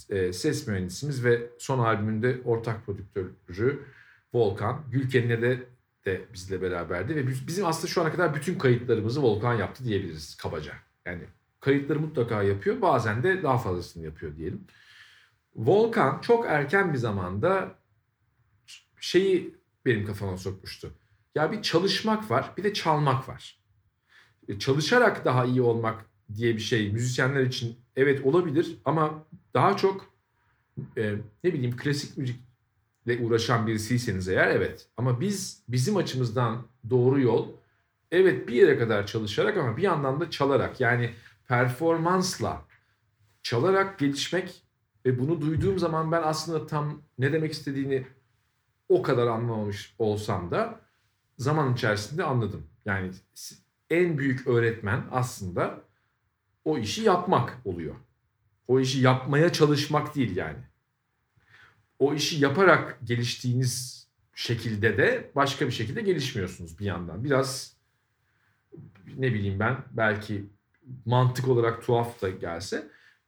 e, 0.10 0.34
ses 0.34 0.68
mühendisimiz 0.68 1.26
ve 1.26 1.50
son 1.60 1.80
albümünde 1.80 2.42
ortak 2.46 2.86
prodüktörü 2.86 3.84
Volkan. 4.34 4.84
Gülken'le 4.92 5.42
de 5.42 5.68
de 6.06 6.26
bizle 6.34 6.62
beraberdi 6.62 7.16
ve 7.16 7.28
bizim 7.28 7.66
aslında 7.66 7.88
şu 7.88 8.02
ana 8.02 8.12
kadar 8.12 8.36
bütün 8.36 8.60
kayıtlarımızı 8.60 9.24
Volkan 9.24 9.54
yaptı 9.54 9.84
diyebiliriz 9.84 10.36
kabaca. 10.36 10.74
Yani 11.06 11.24
kayıtları 11.60 12.00
mutlaka 12.00 12.44
yapıyor 12.44 12.82
bazen 12.82 13.24
de 13.24 13.44
daha 13.44 13.58
fazlasını 13.58 14.06
yapıyor 14.06 14.36
diyelim. 14.36 14.68
Volkan 15.56 16.22
çok 16.22 16.46
erken 16.48 16.94
bir 16.94 16.98
zamanda 16.98 17.76
şeyi 19.00 19.56
benim 19.86 20.06
kafama 20.06 20.38
sokmuştu. 20.38 20.92
Ya 21.36 21.52
bir 21.52 21.62
çalışmak 21.62 22.32
var 22.32 22.54
bir 22.58 22.64
de 22.64 22.74
çalmak 22.74 23.30
var. 23.30 23.59
E, 24.50 24.60
çalışarak 24.60 25.26
daha 25.26 25.46
iyi 25.46 25.62
olmak 25.62 26.06
diye 26.36 26.56
bir 26.56 26.62
şey 26.62 26.92
müzisyenler 26.92 27.42
için 27.44 27.76
evet 27.96 28.26
olabilir 28.26 28.78
ama 28.86 29.24
daha 29.54 29.78
çok 29.78 30.14
e, 30.98 31.16
ne 31.44 31.54
bileyim 31.54 31.78
klasik 31.78 32.18
müzikle 32.18 33.26
uğraşan 33.26 33.68
birisiyseniz 33.68 34.28
eğer 34.28 34.48
evet. 34.48 34.88
Ama 34.98 35.22
biz 35.22 35.64
bizim 35.68 35.98
açımızdan 35.98 36.68
doğru 36.90 37.22
yol 37.22 37.48
evet 38.12 38.48
bir 38.48 38.54
yere 38.54 38.78
kadar 38.78 39.08
çalışarak 39.08 39.58
ama 39.58 39.78
bir 39.78 39.84
yandan 39.84 40.20
da 40.20 40.30
çalarak 40.30 40.82
yani 40.82 41.14
performansla 41.48 42.66
çalarak 43.44 44.00
gelişmek 44.00 44.64
ve 45.06 45.20
bunu 45.20 45.42
duyduğum 45.42 45.80
zaman 45.80 46.12
ben 46.12 46.22
aslında 46.24 46.68
tam 46.68 47.02
ne 47.18 47.34
demek 47.34 47.52
istediğini 47.52 48.08
o 48.90 49.02
kadar 49.02 49.28
anlamamış 49.28 49.96
olsam 50.00 50.52
da 50.52 50.80
zaman 51.38 51.74
içerisinde 51.74 52.24
anladım. 52.24 52.64
Yani 52.86 53.12
en 53.90 54.18
büyük 54.18 54.48
öğretmen 54.48 55.04
aslında 55.12 55.82
o 56.66 56.78
işi 56.78 57.02
yapmak 57.02 57.58
oluyor. 57.66 57.96
O 58.68 58.80
işi 58.80 59.00
yapmaya 59.00 59.54
çalışmak 59.54 60.16
değil 60.16 60.36
yani. 60.36 60.60
O 62.00 62.14
işi 62.14 62.44
yaparak 62.44 63.00
geliştiğiniz 63.04 64.00
şekilde 64.36 64.98
de 64.98 65.32
başka 65.36 65.68
bir 65.68 65.72
şekilde 65.72 66.02
gelişmiyorsunuz 66.02 66.80
bir 66.80 66.86
yandan. 66.86 67.24
Biraz 67.24 67.78
ne 69.18 69.34
bileyim 69.34 69.60
ben 69.60 69.78
belki 69.92 70.46
mantık 71.06 71.48
olarak 71.48 71.86
tuhaf 71.86 72.22
da 72.22 72.30
gelse. 72.30 72.88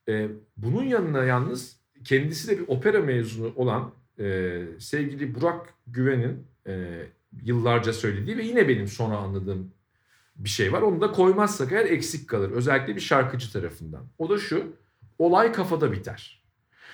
E, 0.10 0.28
bunun 0.58 0.84
yanına 0.84 1.24
yalnız 1.24 1.80
kendisi 2.04 2.48
de 2.48 2.60
bir 2.60 2.68
opera 2.68 3.02
mezunu 3.02 3.54
olan 3.56 3.94
e, 4.20 4.62
sevgili 4.80 5.36
Burak 5.36 5.74
Güven'in 5.88 6.48
e, 6.68 7.06
yıllarca 7.44 7.94
söylediği 7.94 8.38
ve 8.38 8.44
yine 8.44 8.68
benim 8.68 8.88
sonra 8.88 9.18
anladığım 9.18 9.74
bir 10.44 10.50
şey 10.50 10.74
var. 10.74 10.82
Onu 10.82 11.02
da 11.02 11.12
koymazsak 11.12 11.72
eğer 11.72 11.86
eksik 11.86 12.30
kalır. 12.30 12.52
Özellikle 12.52 12.96
bir 12.96 13.02
şarkıcı 13.02 13.54
tarafından. 13.54 14.08
O 14.18 14.30
da 14.30 14.38
şu. 14.38 14.76
Olay 15.20 15.52
kafada 15.52 15.92
biter. 15.92 16.44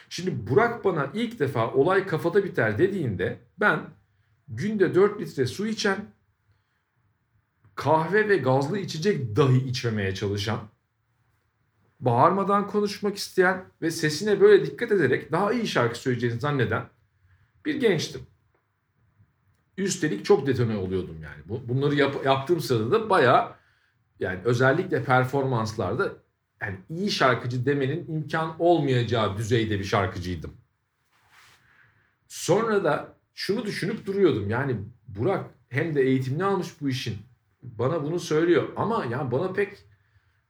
Şimdi 0.10 0.48
Burak 0.48 0.86
bana 0.86 1.12
ilk 1.14 1.40
defa 1.40 1.74
olay 1.74 2.08
kafada 2.08 2.44
biter 2.44 2.78
dediğinde 2.78 3.40
ben 3.60 3.80
günde 4.48 4.96
4 4.96 5.22
litre 5.22 5.48
su 5.48 5.68
içen, 5.68 5.98
kahve 7.76 8.30
ve 8.30 8.38
gazlı 8.38 8.80
içecek 8.80 9.36
dahi 9.36 9.58
içmemeye 9.58 10.16
çalışan, 10.16 10.60
bağırmadan 12.00 12.68
konuşmak 12.68 13.18
isteyen 13.18 13.66
ve 13.82 13.92
sesine 13.92 14.42
böyle 14.42 14.66
dikkat 14.66 14.92
ederek 14.92 15.32
daha 15.32 15.54
iyi 15.54 15.68
şarkı 15.68 16.00
söyleyeceğini 16.00 16.40
zanneden 16.40 16.86
bir 17.66 17.76
gençtim. 17.76 18.22
Üstelik 19.78 20.26
çok 20.26 20.48
detone 20.48 20.78
oluyordum 20.78 21.18
yani. 21.24 21.62
Bunları 21.68 21.96
yap, 21.96 22.26
yaptığım 22.26 22.62
sırada 22.62 22.92
da 22.92 23.10
baya 23.10 23.58
yani 24.20 24.40
özellikle 24.44 25.04
performanslarda 25.04 26.14
yani 26.62 26.78
iyi 26.90 27.12
şarkıcı 27.12 27.66
demenin 27.66 28.08
imkan 28.08 28.56
olmayacağı 28.60 29.38
düzeyde 29.38 29.80
bir 29.80 29.84
şarkıcıydım. 29.84 30.54
Sonra 32.28 32.84
da 32.84 33.14
şunu 33.34 33.66
düşünüp 33.66 34.06
duruyordum. 34.06 34.50
Yani 34.50 34.78
Burak 35.08 35.46
hem 35.70 35.96
de 35.96 36.02
eğitimini 36.02 36.44
almış 36.44 36.82
bu 36.82 36.90
işin. 36.90 37.18
Bana 37.62 38.04
bunu 38.04 38.20
söylüyor 38.20 38.70
ama 38.76 39.06
ya 39.06 39.32
bana 39.32 39.54
pek 39.54 39.78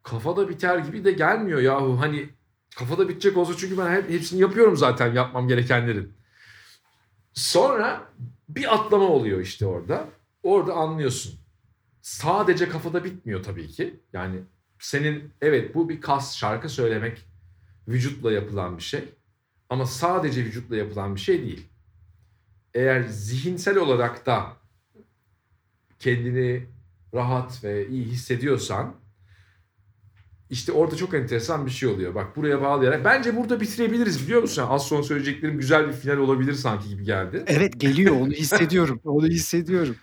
kafada 0.04 0.50
biter 0.50 0.78
gibi 0.78 1.04
de 1.04 1.12
gelmiyor 1.12 1.60
yahu. 1.60 2.02
Hani 2.02 2.30
kafada 2.78 3.10
bitecek 3.10 3.38
olsa 3.38 3.54
çünkü 3.58 3.78
ben 3.78 3.92
hep 3.92 4.10
hepsini 4.10 4.42
yapıyorum 4.42 4.78
zaten 4.78 5.14
yapmam 5.14 5.48
gerekenlerin. 5.48 6.14
Sonra 7.34 8.10
bir 8.50 8.76
atlama 8.76 9.08
oluyor 9.08 9.40
işte 9.40 9.66
orada. 9.66 10.10
Orada 10.44 10.74
anlıyorsun. 10.74 11.40
Sadece 12.02 12.70
kafada 12.70 13.04
bitmiyor 13.04 13.44
tabii 13.44 13.68
ki. 13.68 14.00
Yani 14.14 14.40
senin 14.80 15.34
evet 15.42 15.76
bu 15.76 15.90
bir 15.90 16.02
kas 16.02 16.38
şarkı 16.38 16.70
söylemek 16.70 17.26
vücutla 17.88 18.32
yapılan 18.32 18.78
bir 18.78 18.84
şey. 18.84 19.04
Ama 19.70 19.86
sadece 19.86 20.46
vücutla 20.46 20.76
yapılan 20.76 21.16
bir 21.16 21.20
şey 21.20 21.42
değil. 21.42 21.68
Eğer 22.74 23.04
zihinsel 23.04 23.78
olarak 23.78 24.26
da 24.26 24.58
kendini 26.00 26.68
rahat 27.14 27.64
ve 27.64 27.88
iyi 27.88 28.06
hissediyorsan 28.06 28.96
işte 30.50 30.72
orada 30.72 30.96
çok 30.96 31.14
enteresan 31.14 31.66
bir 31.66 31.72
şey 31.72 31.90
oluyor. 31.90 32.16
Bak 32.16 32.36
buraya 32.36 32.62
bağlayarak. 32.62 33.06
Bence 33.06 33.36
burada 33.36 33.62
bitirebiliriz 33.62 34.24
biliyor 34.26 34.42
musun? 34.42 34.66
Az 34.70 34.88
sonra 34.88 35.04
söyleyeceklerim 35.04 35.58
güzel 35.58 35.88
bir 35.88 35.94
final 35.94 36.18
olabilir 36.18 36.54
sanki 36.54 36.90
gibi 36.90 37.04
geldi. 37.04 37.44
Evet 37.48 37.80
geliyor 37.80 38.16
onu 38.16 38.32
hissediyorum. 38.32 39.02
onu 39.04 39.28
hissediyorum. 39.28 39.96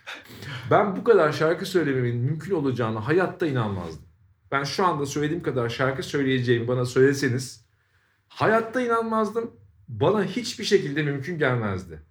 Ben 0.70 0.96
bu 0.96 1.04
kadar 1.04 1.32
şarkı 1.32 1.66
söylememin 1.66 2.16
mümkün 2.16 2.54
olacağını 2.54 2.98
hayatta 2.98 3.46
inanmazdım. 3.46 4.04
Ben 4.52 4.64
şu 4.64 4.86
anda 4.86 5.06
söylediğim 5.06 5.42
kadar 5.42 5.68
şarkı 5.68 6.02
söyleyeceğimi 6.02 6.68
bana 6.68 6.84
söyleseniz 6.84 7.64
hayatta 8.28 8.80
inanmazdım. 8.80 9.50
Bana 9.88 10.24
hiçbir 10.24 10.64
şekilde 10.64 11.02
mümkün 11.02 11.38
gelmezdi. 11.38 12.02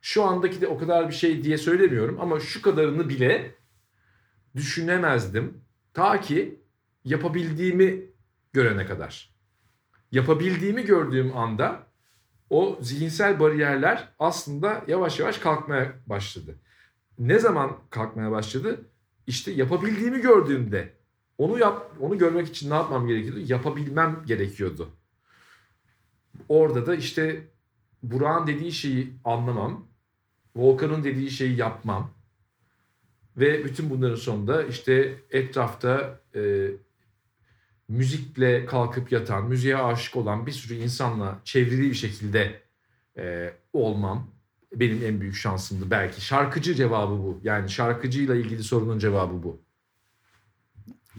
Şu 0.00 0.24
andaki 0.24 0.60
de 0.60 0.66
o 0.66 0.78
kadar 0.78 1.08
bir 1.08 1.14
şey 1.14 1.44
diye 1.44 1.58
söylemiyorum 1.58 2.20
ama 2.20 2.40
şu 2.40 2.62
kadarını 2.62 3.08
bile 3.08 3.54
düşünemezdim. 4.56 5.60
Ta 5.94 6.20
ki 6.20 6.62
yapabildiğimi 7.04 8.02
görene 8.52 8.86
kadar. 8.86 9.34
Yapabildiğimi 10.12 10.84
gördüğüm 10.84 11.36
anda 11.36 11.86
o 12.50 12.78
zihinsel 12.82 13.40
bariyerler 13.40 14.08
aslında 14.18 14.84
yavaş 14.86 15.20
yavaş 15.20 15.38
kalkmaya 15.38 15.92
başladı. 16.06 16.58
Ne 17.18 17.38
zaman 17.38 17.76
kalkmaya 17.90 18.30
başladı? 18.30 18.84
işte 19.28 19.50
yapabildiğimi 19.52 20.20
gördüğümde 20.20 20.92
onu 21.38 21.58
yap 21.58 21.90
onu 22.00 22.18
görmek 22.18 22.48
için 22.48 22.70
ne 22.70 22.74
yapmam 22.74 23.06
gerekiyordu? 23.06 23.40
Yapabilmem 23.46 24.22
gerekiyordu. 24.26 24.88
Orada 26.48 26.86
da 26.86 26.94
işte 26.94 27.46
Burak'ın 28.02 28.46
dediği 28.46 28.72
şeyi 28.72 29.12
anlamam. 29.24 29.86
Volkan'ın 30.56 31.04
dediği 31.04 31.30
şeyi 31.30 31.56
yapmam. 31.56 32.10
Ve 33.36 33.64
bütün 33.64 33.90
bunların 33.90 34.16
sonunda 34.16 34.62
işte 34.62 35.14
etrafta 35.30 36.20
e, 36.34 36.70
müzikle 37.88 38.66
kalkıp 38.66 39.12
yatan, 39.12 39.48
müziğe 39.48 39.76
aşık 39.76 40.16
olan 40.16 40.46
bir 40.46 40.52
sürü 40.52 40.74
insanla 40.74 41.40
çevrili 41.44 41.90
bir 41.90 41.94
şekilde 41.94 42.60
e, 43.18 43.52
olmam 43.72 44.30
benim 44.74 45.04
en 45.04 45.20
büyük 45.20 45.36
şansımdı 45.36 45.90
belki. 45.90 46.20
Şarkıcı 46.20 46.74
cevabı 46.74 47.12
bu. 47.12 47.40
Yani 47.42 47.70
şarkıcıyla 47.70 48.34
ilgili 48.34 48.62
sorunun 48.62 48.98
cevabı 48.98 49.42
bu. 49.42 49.60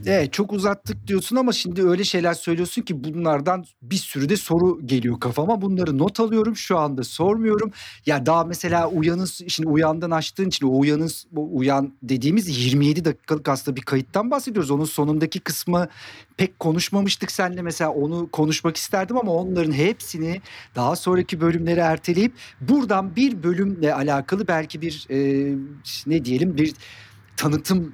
Evet 0.06 0.34
çok 0.34 0.54
uzattık 0.54 1.08
diyorsun 1.08 1.36
ama 1.36 1.52
şimdi 1.52 1.84
öyle 1.84 2.04
şeyler 2.04 2.34
söylüyorsun 2.34 2.82
ki 2.82 3.04
bunlardan 3.04 3.66
bir 3.82 3.96
sürü 3.96 4.30
de 4.30 4.38
soru 4.38 4.88
geliyor 4.88 5.20
kafama. 5.20 5.62
Bunları 5.62 5.98
not 5.98 6.20
alıyorum 6.20 6.56
şu 6.56 6.78
anda 6.78 7.04
sormuyorum. 7.04 7.72
Ya 8.06 8.26
daha 8.26 8.44
mesela 8.44 8.90
uyanız 8.90 9.42
şimdi 9.48 9.70
uyandan 9.70 10.12
açtığın 10.12 10.48
için 10.48 10.68
o 10.68 10.80
uyanız 10.80 11.28
bu 11.32 11.58
uyan 11.58 11.94
dediğimiz 12.04 12.66
27 12.66 13.06
dakikalık 13.06 13.50
aslında 13.50 13.76
bir 13.78 13.82
kayıttan 13.82 14.32
bahsediyoruz. 14.32 14.72
Onun 14.72 14.86
sonundaki 14.86 15.40
kısmı 15.40 15.88
pek 16.38 16.60
konuşmamıştık 16.60 17.32
seninle 17.32 17.62
mesela 17.62 17.92
onu 17.92 18.30
konuşmak 18.32 18.78
isterdim 18.78 19.18
ama 19.18 19.32
onların 19.32 19.72
hepsini 19.72 20.42
daha 20.76 20.96
sonraki 20.96 21.42
bölümlere 21.42 21.80
erteleyip 21.80 22.34
buradan 22.62 23.16
bir 23.16 23.44
bölümle 23.44 23.94
alakalı 23.94 24.48
belki 24.48 24.82
bir 24.82 25.08
e, 25.10 25.56
ne 26.08 26.26
diyelim 26.26 26.58
bir 26.58 26.74
tanıtım 27.38 27.94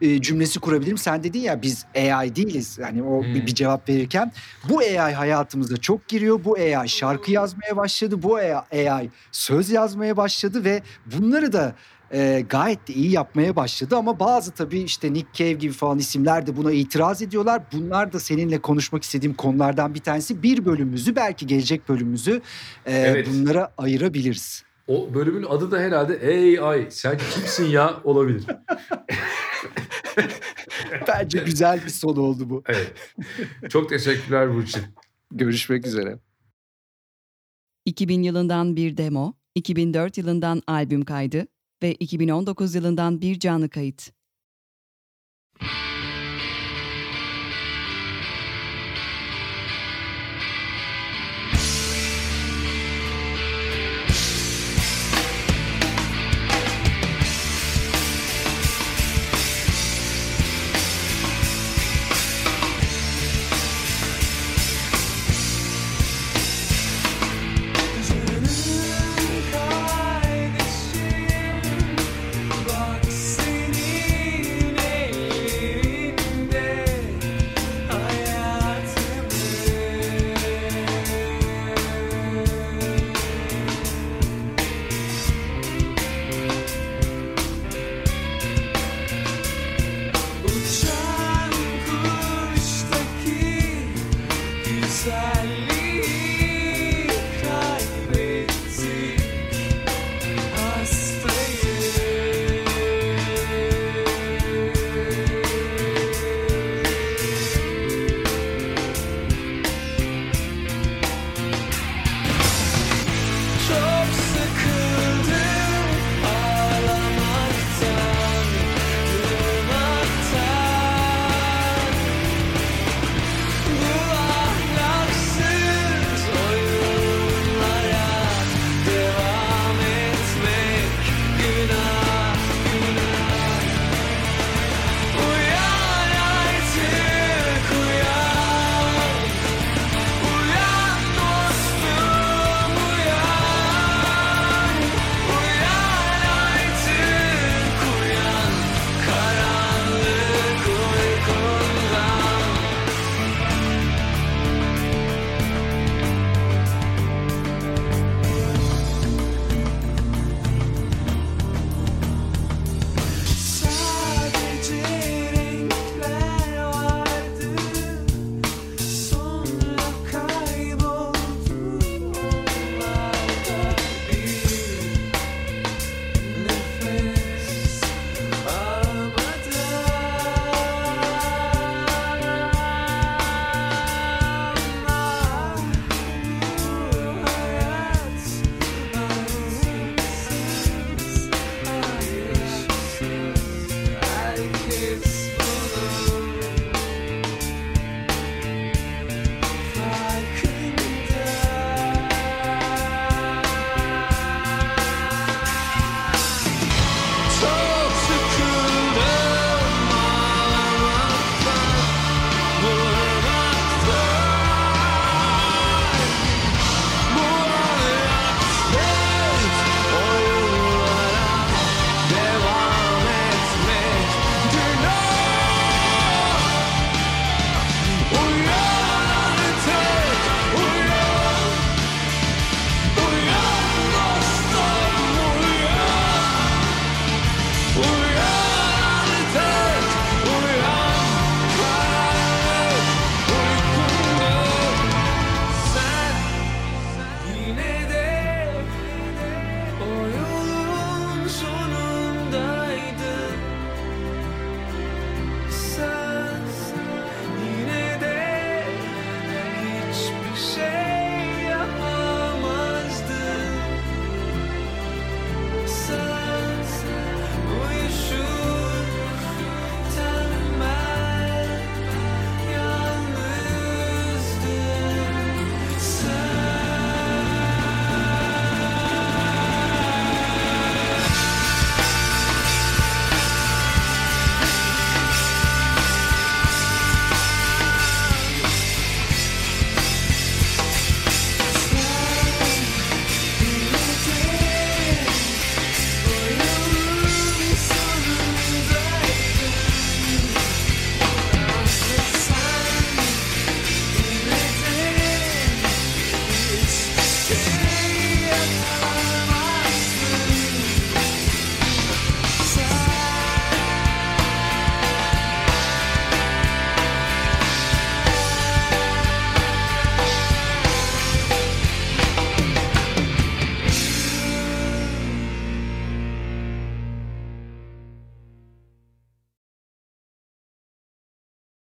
e, 0.00 0.22
cümlesi 0.22 0.60
kurabilirim. 0.60 0.98
Sen 0.98 1.22
dedin 1.22 1.40
ya 1.40 1.62
biz 1.62 1.86
AI 1.96 2.36
değiliz. 2.36 2.78
Yani 2.78 3.02
o 3.02 3.22
hmm. 3.22 3.34
bir, 3.34 3.46
bir 3.46 3.54
cevap 3.54 3.88
verirken 3.88 4.32
bu 4.68 4.78
AI 4.78 5.14
hayatımıza 5.14 5.76
çok 5.76 6.08
giriyor. 6.08 6.40
Bu 6.44 6.56
AI 6.56 6.88
şarkı 6.88 7.32
yazmaya 7.32 7.76
başladı. 7.76 8.22
Bu 8.22 8.36
AI 8.36 9.10
söz 9.32 9.70
yazmaya 9.70 10.16
başladı 10.16 10.64
ve 10.64 10.82
bunları 11.06 11.52
da 11.52 11.74
e, 12.12 12.44
gayet 12.48 12.88
de 12.88 12.92
iyi 12.92 13.10
yapmaya 13.10 13.56
başladı 13.56 13.96
ama 13.96 14.20
bazı 14.20 14.50
tabii 14.50 14.80
işte 14.80 15.12
Nick 15.12 15.28
Cave 15.32 15.52
gibi 15.52 15.72
falan 15.72 15.98
isimler 15.98 16.46
de 16.46 16.56
buna 16.56 16.72
itiraz 16.72 17.22
ediyorlar. 17.22 17.62
Bunlar 17.72 18.12
da 18.12 18.20
seninle 18.20 18.58
konuşmak 18.58 19.02
istediğim 19.02 19.34
konulardan 19.34 19.94
bir 19.94 20.00
tanesi. 20.00 20.42
Bir 20.42 20.64
bölümümüzü 20.64 21.16
belki 21.16 21.46
gelecek 21.46 21.88
bölümümüzü 21.88 22.42
e, 22.86 22.92
evet. 22.92 23.28
bunlara 23.32 23.72
ayırabiliriz. 23.78 24.66
O 24.88 25.14
bölümün 25.14 25.42
adı 25.42 25.70
da 25.70 25.78
herhalde 25.78 26.12
AI. 26.62 26.86
Sen 26.90 27.18
kimsin 27.34 27.64
ya 27.64 27.94
olabilir. 28.04 28.44
Bence 31.08 31.38
güzel 31.38 31.84
bir 31.84 31.90
son 31.90 32.16
oldu 32.16 32.50
bu. 32.50 32.62
Evet. 32.66 32.92
Çok 33.68 33.88
teşekkürler 33.88 34.54
Burçin. 34.54 34.82
Görüşmek 35.32 35.86
üzere. 35.86 36.18
2000 37.84 38.22
yılından 38.22 38.76
bir 38.76 38.96
demo, 38.96 39.34
2004 39.54 40.18
yılından 40.18 40.62
albüm 40.66 41.04
kaydı 41.04 41.46
ve 41.82 41.94
2019 41.94 42.74
yılından 42.74 43.20
bir 43.20 43.38
canlı 43.38 43.68
kayıt. 43.68 44.10